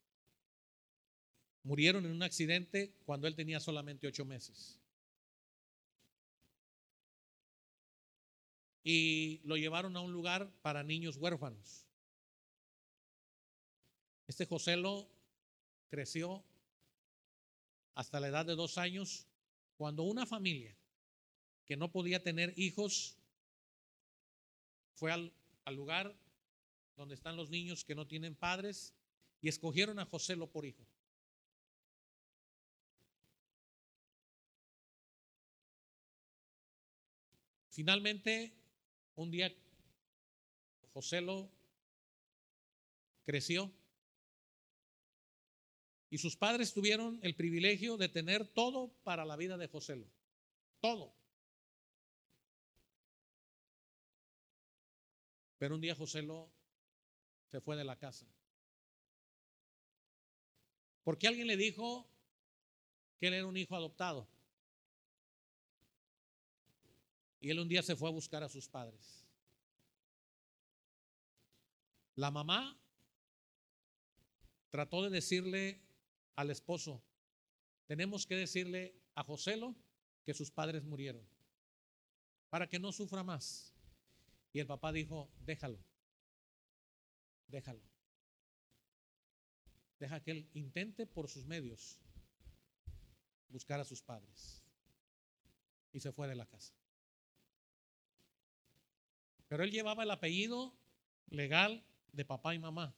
murieron 1.63 2.07
en 2.07 2.13
un 2.13 2.23
accidente 2.23 2.97
cuando 3.05 3.27
él 3.27 3.37
tenía 3.37 3.61
solamente 3.61 4.07
ocho 4.07 4.25
meses. 4.25 4.81
Y 8.83 9.43
lo 9.45 9.59
llevaron 9.59 9.95
a 9.99 10.01
un 10.01 10.11
lugar 10.11 10.51
para 10.63 10.83
niños 10.83 11.19
huérfanos. 11.19 11.85
Este 14.27 14.47
Joselo 14.47 15.07
creció 15.91 16.43
hasta 17.95 18.21
la 18.21 18.29
edad 18.29 18.47
de 18.47 18.57
dos 18.57 18.79
años 18.79 19.27
cuando 19.77 20.05
una 20.05 20.25
familia 20.25 20.75
que 21.67 21.77
no 21.77 21.93
podía 21.93 22.23
tener 22.23 22.55
hijos 22.57 23.20
fue 25.01 25.11
al, 25.13 25.33
al 25.65 25.75
lugar 25.75 26.15
donde 26.95 27.15
están 27.15 27.35
los 27.35 27.49
niños 27.49 27.85
que 27.87 27.95
no 27.95 28.07
tienen 28.07 28.35
padres 28.35 28.93
y 29.41 29.49
escogieron 29.49 29.99
a 29.99 30.05
Joselo 30.05 30.47
por 30.47 30.67
hijo. 30.67 30.87
Finalmente, 37.71 38.53
un 39.17 39.31
día 39.31 39.51
José 40.93 41.23
lo 41.23 41.51
creció 43.25 43.73
y 46.11 46.19
sus 46.19 46.37
padres 46.37 46.75
tuvieron 46.75 47.19
el 47.23 47.35
privilegio 47.35 47.97
de 47.97 48.11
tener 48.11 48.47
todo 48.49 48.93
para 49.03 49.25
la 49.25 49.37
vida 49.37 49.57
de 49.57 49.69
José. 49.69 50.05
Todo. 50.81 51.20
Pero 55.61 55.75
un 55.75 55.83
día 55.83 55.95
José 55.95 56.23
lo 56.23 56.51
se 57.51 57.61
fue 57.61 57.77
de 57.77 57.85
la 57.85 57.99
casa. 57.99 58.27
Porque 61.05 61.29
alguien 61.29 61.47
le 61.47 61.59
dijo 61.59 62.09
que 63.19 63.27
él 63.27 63.35
era 63.35 63.47
un 63.47 63.59
hijo 63.59 63.77
adoptado. 63.77 64.27
Y 67.41 67.51
él 67.51 67.59
un 67.59 67.69
día 67.69 67.83
se 67.83 67.95
fue 67.95 68.09
a 68.09 68.13
buscar 68.13 68.43
a 68.43 68.49
sus 68.49 68.71
padres. 68.71 69.27
La 72.15 72.31
mamá 72.31 72.81
trató 74.71 75.03
de 75.03 75.11
decirle 75.11 75.83
al 76.37 76.51
esposo, 76.51 77.03
tenemos 77.87 78.27
que 78.27 78.37
decirle 78.37 78.99
a 79.15 79.25
Joselo 79.25 79.77
que 80.25 80.33
sus 80.33 80.51
padres 80.51 80.85
murieron, 80.85 81.29
para 82.49 82.67
que 82.67 82.79
no 82.79 82.93
sufra 82.93 83.23
más. 83.23 83.70
Y 84.53 84.61
el 84.61 84.67
papá 84.67 84.93
dijo, 84.93 85.31
déjalo, 85.41 85.79
déjalo. 87.47 87.83
Deja 89.99 90.21
que 90.21 90.31
él 90.31 90.51
intente 90.55 91.07
por 91.07 91.29
sus 91.29 91.47
medios 91.47 91.99
buscar 93.49 93.81
a 93.81 93.85
sus 93.85 94.03
padres. 94.03 94.63
Y 95.93 96.01
se 96.01 96.13
fue 96.13 96.27
de 96.27 96.35
la 96.35 96.47
casa. 96.47 96.73
Pero 99.49 99.65
él 99.65 99.71
llevaba 99.71 100.05
el 100.05 100.11
apellido 100.11 100.73
legal 101.29 101.85
de 102.13 102.25
papá 102.25 102.55
y 102.55 102.59
mamá. 102.59 102.95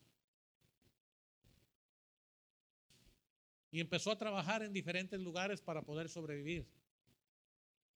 Y 3.71 3.81
empezó 3.81 4.11
a 4.11 4.19
trabajar 4.19 4.63
en 4.63 4.73
diferentes 4.73 5.19
lugares 5.19 5.63
para 5.63 5.83
poder 5.83 6.11
sobrevivir. 6.11 6.69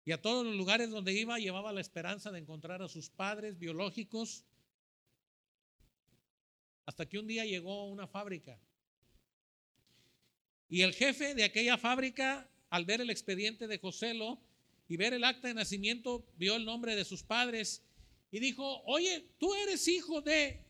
Y 0.07 0.13
a 0.13 0.23
todos 0.23 0.47
los 0.47 0.55
lugares 0.55 0.89
donde 0.89 1.13
iba 1.13 1.37
llevaba 1.41 1.73
la 1.73 1.81
esperanza 1.81 2.31
de 2.31 2.39
encontrar 2.39 2.81
a 2.81 2.89
sus 2.89 3.11
padres 3.11 3.59
biológicos. 3.59 4.45
Hasta 6.87 7.09
que 7.09 7.19
un 7.19 7.27
día 7.27 7.45
llegó 7.45 7.81
a 7.81 7.89
una 7.89 8.07
fábrica. 8.07 8.57
Y 10.69 10.83
el 10.83 10.95
jefe 10.95 11.35
de 11.35 11.43
aquella 11.43 11.77
fábrica, 11.77 12.49
al 12.71 12.85
ver 12.85 13.01
el 13.01 13.11
expediente 13.11 13.67
de 13.67 13.79
Joselo 13.79 14.41
y 14.87 14.97
ver 14.97 15.13
el 15.13 15.25
acta 15.25 15.49
de 15.49 15.55
nacimiento, 15.55 16.25
vio 16.37 16.55
el 16.55 16.65
nombre 16.65 16.95
de 16.95 17.05
sus 17.05 17.25
padres 17.25 17.85
y 18.31 18.39
dijo, 18.39 18.83
oye, 18.85 19.35
tú 19.39 19.55
eres 19.55 19.89
hijo 19.89 20.21
de... 20.21 20.65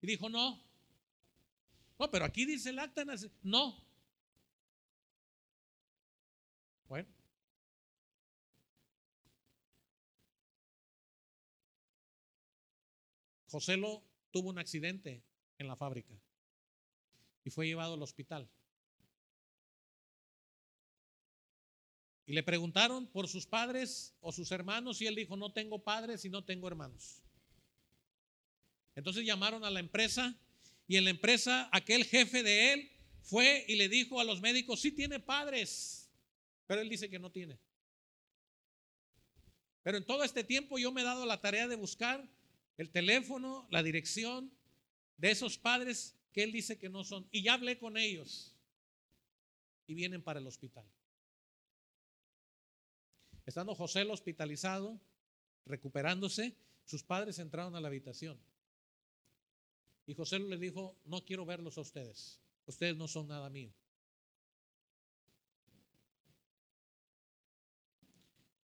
Y 0.00 0.06
dijo, 0.06 0.30
no. 0.30 0.64
No, 1.98 2.10
pero 2.10 2.24
aquí 2.24 2.46
dice 2.46 2.70
el 2.70 2.78
acta. 2.78 3.04
No. 3.42 3.86
Bueno. 6.88 7.15
José 13.56 13.78
lo 13.78 14.04
tuvo 14.32 14.50
un 14.50 14.58
accidente 14.58 15.24
en 15.56 15.66
la 15.66 15.76
fábrica 15.76 16.12
y 17.42 17.48
fue 17.48 17.66
llevado 17.66 17.94
al 17.94 18.02
hospital. 18.02 18.50
Y 22.26 22.34
le 22.34 22.42
preguntaron 22.42 23.06
por 23.06 23.28
sus 23.28 23.46
padres 23.46 24.14
o 24.20 24.30
sus 24.30 24.52
hermanos 24.52 25.00
y 25.00 25.06
él 25.06 25.14
dijo, 25.14 25.38
no 25.38 25.54
tengo 25.54 25.82
padres 25.82 26.26
y 26.26 26.28
no 26.28 26.44
tengo 26.44 26.68
hermanos. 26.68 27.22
Entonces 28.94 29.24
llamaron 29.24 29.64
a 29.64 29.70
la 29.70 29.80
empresa 29.80 30.38
y 30.86 30.98
en 30.98 31.04
la 31.04 31.10
empresa 31.10 31.70
aquel 31.72 32.04
jefe 32.04 32.42
de 32.42 32.74
él 32.74 32.92
fue 33.22 33.64
y 33.68 33.76
le 33.76 33.88
dijo 33.88 34.20
a 34.20 34.24
los 34.24 34.42
médicos, 34.42 34.82
sí 34.82 34.92
tiene 34.92 35.18
padres, 35.18 36.10
pero 36.66 36.82
él 36.82 36.90
dice 36.90 37.08
que 37.08 37.18
no 37.18 37.32
tiene. 37.32 37.58
Pero 39.82 39.96
en 39.96 40.04
todo 40.04 40.24
este 40.24 40.44
tiempo 40.44 40.76
yo 40.76 40.92
me 40.92 41.00
he 41.00 41.04
dado 41.04 41.24
la 41.24 41.40
tarea 41.40 41.66
de 41.66 41.76
buscar 41.76 42.35
el 42.76 42.90
teléfono, 42.90 43.66
la 43.70 43.82
dirección 43.82 44.50
de 45.16 45.30
esos 45.30 45.58
padres 45.58 46.14
que 46.32 46.42
él 46.42 46.52
dice 46.52 46.78
que 46.78 46.88
no 46.88 47.04
son. 47.04 47.26
Y 47.30 47.42
ya 47.42 47.54
hablé 47.54 47.78
con 47.78 47.96
ellos 47.96 48.54
y 49.86 49.94
vienen 49.94 50.22
para 50.22 50.40
el 50.40 50.46
hospital. 50.46 50.84
Estando 53.46 53.74
José 53.74 54.02
hospitalizado, 54.02 55.00
recuperándose, 55.64 56.56
sus 56.84 57.02
padres 57.02 57.38
entraron 57.38 57.74
a 57.76 57.80
la 57.80 57.88
habitación. 57.88 58.38
Y 60.06 60.14
José 60.14 60.38
le 60.38 60.56
dijo, 60.56 60.96
no 61.04 61.24
quiero 61.24 61.44
verlos 61.44 61.78
a 61.78 61.80
ustedes. 61.80 62.40
Ustedes 62.66 62.96
no 62.96 63.08
son 63.08 63.28
nada 63.28 63.48
mío. 63.48 63.72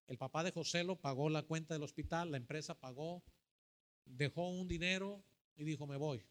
El 0.07 0.19
papá 0.19 0.43
de 0.43 0.51
José 0.51 0.83
lo 0.83 0.97
pagó 0.97 1.31
la 1.31 1.45
cuenta 1.45 1.75
del 1.75 1.85
hospital, 1.85 2.33
la 2.33 2.37
empresa 2.37 2.75
pagó, 2.75 3.23
dejó 4.05 4.49
un 4.49 4.69
dinero 4.69 5.23
y 5.57 5.65
dijo, 5.65 5.87
me 5.87 5.97
voy. 5.97 6.23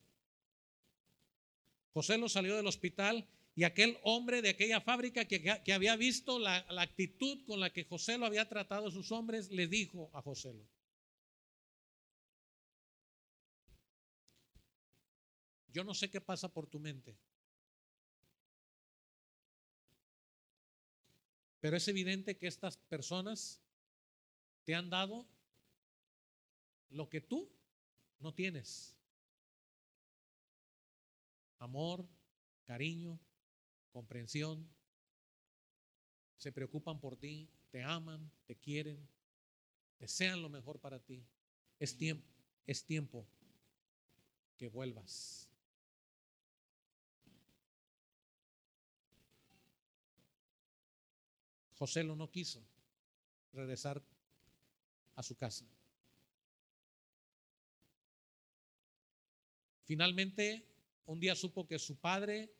José 1.94 2.18
lo 2.18 2.30
salió 2.30 2.56
del 2.56 2.68
hospital 2.68 3.28
y 3.56 3.64
aquel 3.64 3.98
hombre 4.04 4.42
de 4.42 4.50
aquella 4.50 4.80
fábrica 4.80 5.26
que, 5.26 5.74
había 5.74 5.96
visto 5.96 6.40
la, 6.40 6.66
la, 6.70 6.84
actitud 6.84 7.46
con 7.46 7.60
la 7.60 7.72
que 7.72 7.84
José 7.84 8.18
lo 8.18 8.26
había 8.26 8.48
tratado 8.48 8.88
a 8.88 8.92
sus 8.92 9.12
hombres, 9.12 9.50
le 9.52 9.68
dijo 9.68 10.10
a 10.14 10.22
José 10.22 10.54
lo, 10.54 10.66
yo 15.74 15.84
no 15.84 15.94
sé 15.94 16.10
qué 16.10 16.22
pasa 16.22 16.52
por 16.54 16.68
tu 16.68 16.80
mente, 16.80 17.18
Pero 21.60 21.76
es 21.76 21.88
evidente 21.88 22.38
que 22.38 22.48
estas 22.48 22.78
personas 22.78 23.62
te 24.64 24.76
han 24.76 24.90
dado 24.90 25.28
lo 26.90 27.10
que 27.10 27.22
tú 27.22 27.50
no 28.20 28.34
tienes. 28.34 28.96
Amor, 31.58 32.08
cariño, 32.66 33.20
comprensión. 33.92 34.68
Se 36.38 36.52
preocupan 36.52 37.00
por 37.00 37.18
ti, 37.18 37.50
te 37.70 37.84
aman, 37.84 38.32
te 38.46 38.56
quieren, 38.56 39.08
desean 40.00 40.42
lo 40.42 40.50
mejor 40.50 40.80
para 40.80 41.00
ti. 41.00 41.26
Es 41.80 41.98
tiempo, 41.98 42.26
es 42.66 42.86
tiempo 42.86 43.28
que 44.58 44.68
vuelvas. 44.68 45.50
José 51.76 52.04
lo 52.04 52.16
no 52.16 52.30
quiso 52.30 52.62
regresar 53.54 54.04
a 55.16 55.24
su 55.24 55.36
casa. 55.36 55.66
Finalmente, 59.90 60.64
un 61.08 61.20
día 61.20 61.34
supo 61.34 61.66
que 61.66 61.80
su 61.80 61.96
padre, 61.96 62.54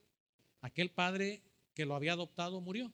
aquel 0.62 0.90
padre 0.90 1.44
que 1.76 1.86
lo 1.86 1.94
había 1.94 2.14
adoptado, 2.14 2.60
murió. 2.60 2.92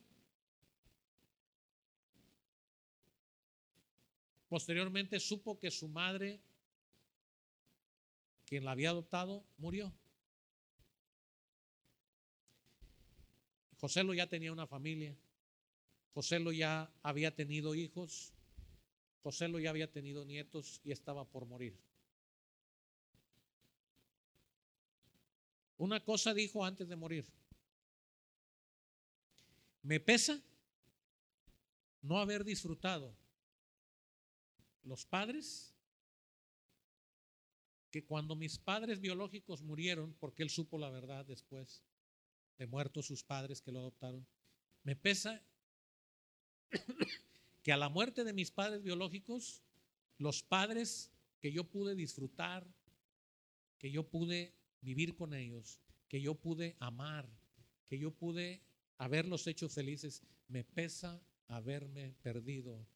Posteriormente 4.50 5.20
supo 5.20 5.58
que 5.58 5.70
su 5.70 5.88
madre, 5.88 6.38
quien 8.44 8.66
la 8.66 8.72
había 8.72 8.90
adoptado, 8.90 9.42
murió. 9.56 9.90
José 13.80 14.04
lo 14.04 14.12
ya 14.12 14.26
tenía 14.26 14.52
una 14.52 14.66
familia. 14.66 15.16
José 16.12 16.40
lo 16.40 16.52
ya 16.52 16.92
había 17.02 17.34
tenido 17.34 17.74
hijos. 17.74 18.34
José 19.22 19.48
lo 19.48 19.58
ya 19.58 19.70
había 19.70 19.90
tenido 19.90 20.26
nietos 20.26 20.82
y 20.84 20.92
estaba 20.92 21.24
por 21.24 21.46
morir. 21.46 21.85
Una 25.78 26.02
cosa 26.02 26.32
dijo 26.32 26.64
antes 26.64 26.88
de 26.88 26.96
morir. 26.96 27.26
Me 29.82 30.00
pesa 30.00 30.42
no 32.02 32.18
haber 32.18 32.44
disfrutado 32.44 33.14
los 34.82 35.04
padres 35.04 35.74
que 37.90 38.04
cuando 38.04 38.36
mis 38.36 38.58
padres 38.58 39.00
biológicos 39.00 39.62
murieron, 39.62 40.14
porque 40.14 40.42
él 40.42 40.50
supo 40.50 40.78
la 40.78 40.90
verdad 40.90 41.24
después 41.24 41.82
de 42.58 42.66
muertos 42.66 43.06
sus 43.06 43.22
padres 43.22 43.60
que 43.60 43.72
lo 43.72 43.80
adoptaron, 43.80 44.26
me 44.82 44.96
pesa 44.96 45.42
que 47.62 47.72
a 47.72 47.76
la 47.76 47.88
muerte 47.88 48.24
de 48.24 48.32
mis 48.32 48.50
padres 48.50 48.82
biológicos, 48.82 49.62
los 50.18 50.42
padres 50.42 51.12
que 51.40 51.52
yo 51.52 51.64
pude 51.64 51.94
disfrutar, 51.94 52.66
que 53.78 53.90
yo 53.90 54.08
pude 54.08 54.55
vivir 54.80 55.14
con 55.14 55.34
ellos, 55.34 55.80
que 56.08 56.20
yo 56.20 56.34
pude 56.34 56.76
amar, 56.78 57.28
que 57.88 57.98
yo 57.98 58.10
pude 58.12 58.62
haberlos 58.98 59.46
hecho 59.46 59.68
felices, 59.68 60.22
me 60.48 60.64
pesa 60.64 61.20
haberme 61.48 62.14
perdido 62.22 62.86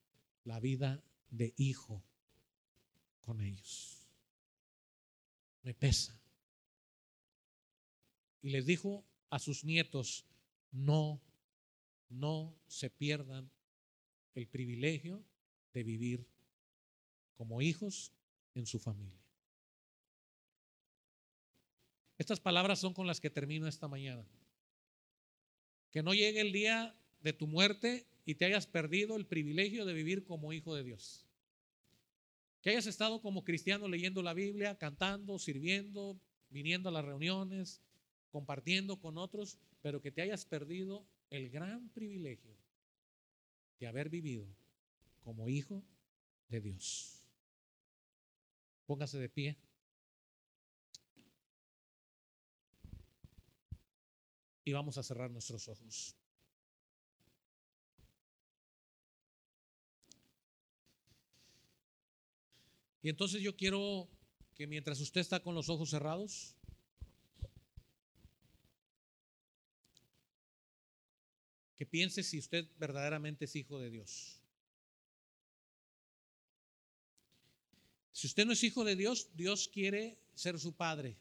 la 0.45 0.61
vida 0.61 1.03
de 1.31 1.55
hijo 1.57 2.03
con 3.21 3.41
ellos. 3.41 4.09
Me 5.63 5.75
pesa. 5.75 6.19
Y 8.43 8.51
les 8.51 8.67
dijo 8.67 9.05
a 9.29 9.39
sus 9.39 9.65
nietos, 9.65 10.25
no, 10.73 11.21
no 12.09 12.57
se 12.67 12.89
pierdan 12.89 13.51
el 14.35 14.47
privilegio 14.47 15.23
de 15.75 15.83
vivir 15.83 16.27
como 17.35 17.61
hijos 17.61 18.13
en 18.55 18.67
su 18.67 18.79
familia. 18.79 19.20
Estas 22.21 22.39
palabras 22.39 22.79
son 22.79 22.93
con 22.93 23.07
las 23.07 23.19
que 23.19 23.31
termino 23.31 23.67
esta 23.67 23.89
mañana. 23.89 24.27
Que 25.91 26.03
no 26.03 26.13
llegue 26.13 26.43
el 26.43 26.53
día 26.53 26.95
de 27.23 27.33
tu 27.33 27.47
muerte 27.47 28.07
y 28.27 28.35
te 28.35 28.45
hayas 28.45 28.67
perdido 28.67 29.17
el 29.17 29.25
privilegio 29.25 29.87
de 29.87 29.95
vivir 29.95 30.27
como 30.27 30.53
hijo 30.53 30.75
de 30.75 30.85
Dios. 30.85 31.25
Que 32.61 32.69
hayas 32.69 32.85
estado 32.85 33.23
como 33.23 33.43
cristiano 33.43 33.89
leyendo 33.89 34.23
la 34.23 34.35
Biblia, 34.35 34.77
cantando, 34.77 35.39
sirviendo, 35.39 36.21
viniendo 36.51 36.91
a 36.91 36.93
las 36.93 37.07
reuniones, 37.07 37.81
compartiendo 38.29 39.01
con 39.01 39.17
otros, 39.17 39.57
pero 39.81 40.03
que 40.03 40.13
te 40.13 40.21
hayas 40.21 40.45
perdido 40.45 41.07
el 41.31 41.49
gran 41.49 41.89
privilegio 41.89 42.55
de 43.79 43.87
haber 43.87 44.11
vivido 44.11 44.47
como 45.23 45.49
hijo 45.49 45.83
de 46.51 46.61
Dios. 46.61 47.25
Póngase 48.85 49.19
de 49.19 49.31
pie. 49.31 49.57
Y 54.71 54.73
vamos 54.73 54.97
a 54.99 55.03
cerrar 55.03 55.29
nuestros 55.33 55.67
ojos. 55.67 56.15
Y 63.03 63.09
entonces 63.09 63.43
yo 63.43 63.57
quiero 63.57 64.09
que 64.55 64.69
mientras 64.69 65.01
usted 65.01 65.23
está 65.23 65.43
con 65.43 65.57
los 65.57 65.69
ojos 65.69 65.91
cerrados, 65.91 66.55
que 71.75 71.85
piense 71.85 72.23
si 72.23 72.39
usted 72.39 72.69
verdaderamente 72.79 73.47
es 73.47 73.57
hijo 73.57 73.81
de 73.81 73.91
Dios. 73.91 74.41
Si 78.13 78.29
usted 78.29 78.47
no 78.47 78.53
es 78.53 78.63
hijo 78.63 78.85
de 78.85 78.95
Dios, 78.95 79.31
Dios 79.35 79.67
quiere 79.67 80.17
ser 80.37 80.61
su 80.61 80.77
padre. 80.77 81.19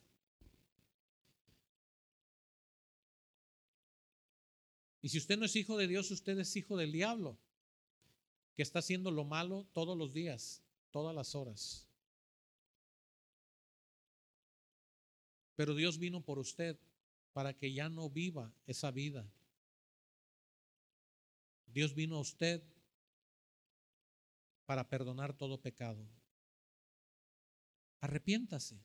Y 5.02 5.10
si 5.10 5.18
usted 5.18 5.38
no 5.38 5.46
es 5.46 5.56
hijo 5.56 5.78
de 5.78 5.88
Dios, 5.88 6.12
usted 6.12 6.38
es 6.40 6.56
hijo 6.56 6.76
del 6.78 6.92
diablo, 6.92 7.38
que 8.56 8.64
está 8.64 8.80
haciendo 8.80 9.12
lo 9.12 9.24
malo 9.24 9.68
todos 9.74 9.98
los 9.98 10.14
días 10.14 10.62
todas 10.92 11.16
las 11.16 11.36
horas. 11.36 11.88
Pero 15.56 15.76
Dios 15.76 16.00
vino 16.00 16.22
por 16.22 16.40
usted 16.40 16.78
para 17.34 17.54
que 17.54 17.74
ya 17.74 17.90
no 17.90 18.10
viva 18.10 18.52
esa 18.66 18.92
vida. 18.92 19.30
Dios 21.68 21.94
vino 21.94 22.16
a 22.16 22.22
usted 22.22 22.64
para 24.66 24.88
perdonar 24.88 25.34
todo 25.34 25.62
pecado. 25.62 26.08
Arrepiéntase. 28.02 28.80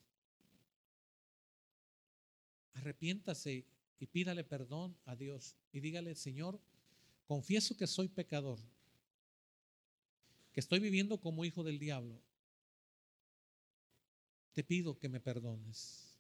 Arrepiéntase 2.74 3.65
y 3.99 4.07
pídale 4.07 4.45
perdón 4.45 4.97
a 5.05 5.16
Dios 5.16 5.57
y 5.73 5.81
dígale, 5.81 6.15
Señor, 6.15 6.61
confieso 7.27 7.77
que 7.77 7.87
soy 7.87 8.09
pecador 8.09 8.59
que 10.55 10.61
estoy 10.61 10.79
viviendo 10.79 11.21
como 11.21 11.45
hijo 11.45 11.65
del 11.65 11.81
diablo, 11.81 12.23
te 14.53 14.62
pido 14.62 14.97
que 14.97 15.09
me 15.09 15.19
perdones. 15.19 16.16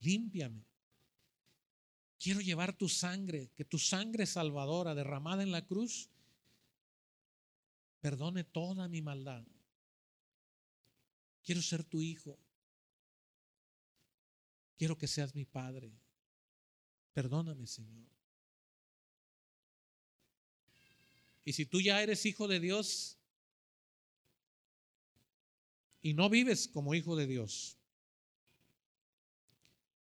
Límpiame. 0.00 0.64
Quiero 2.18 2.40
llevar 2.40 2.76
tu 2.76 2.88
sangre, 2.88 3.52
que 3.54 3.64
tu 3.64 3.78
sangre 3.78 4.26
salvadora 4.26 4.96
derramada 4.96 5.44
en 5.44 5.52
la 5.52 5.64
cruz 5.64 6.10
perdone 8.00 8.42
toda 8.42 8.88
mi 8.88 9.02
maldad. 9.02 9.44
Quiero 11.44 11.62
ser 11.62 11.84
tu 11.84 12.02
hijo. 12.02 12.36
Quiero 14.76 14.98
que 14.98 15.06
seas 15.06 15.32
mi 15.36 15.44
padre. 15.44 15.92
Perdóname, 17.18 17.66
Señor. 17.66 18.06
Y 21.44 21.52
si 21.52 21.66
tú 21.66 21.80
ya 21.80 22.00
eres 22.00 22.24
hijo 22.24 22.46
de 22.46 22.60
Dios, 22.60 23.18
y 26.00 26.14
no 26.14 26.30
vives 26.30 26.68
como 26.68 26.94
hijo 26.94 27.16
de 27.16 27.26
Dios, 27.26 27.76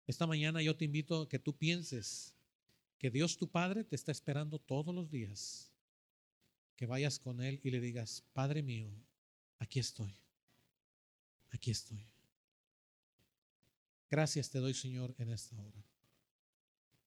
esta 0.07 0.25
mañana 0.25 0.61
yo 0.61 0.77
te 0.77 0.85
invito 0.85 1.23
a 1.23 1.27
que 1.27 1.37
tú 1.37 1.53
pienses 1.53 2.33
que 2.97 3.11
Dios 3.11 3.35
tu 3.35 3.49
Padre 3.49 3.83
te 3.83 3.97
está 3.97 4.13
esperando 4.13 4.57
todos 4.57 4.95
los 4.95 5.11
días, 5.11 5.69
que 6.77 6.85
vayas 6.85 7.19
con 7.19 7.41
Él 7.41 7.59
y 7.61 7.71
le 7.71 7.81
digas, 7.81 8.23
Padre 8.31 8.63
mío, 8.63 8.89
aquí 9.59 9.81
estoy, 9.81 10.15
aquí 11.49 11.71
estoy. 11.71 12.07
Gracias 14.09 14.49
te 14.49 14.59
doy, 14.59 14.73
Señor, 14.73 15.13
en 15.17 15.29
esta 15.33 15.61
hora. 15.61 15.90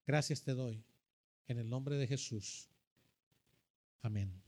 Gracias 0.06 0.42
te 0.42 0.52
doy 0.52 0.84
en 1.48 1.58
el 1.58 1.68
nombre 1.68 1.96
de 1.96 2.06
Jesús. 2.06 2.68
Amén. 4.02 4.43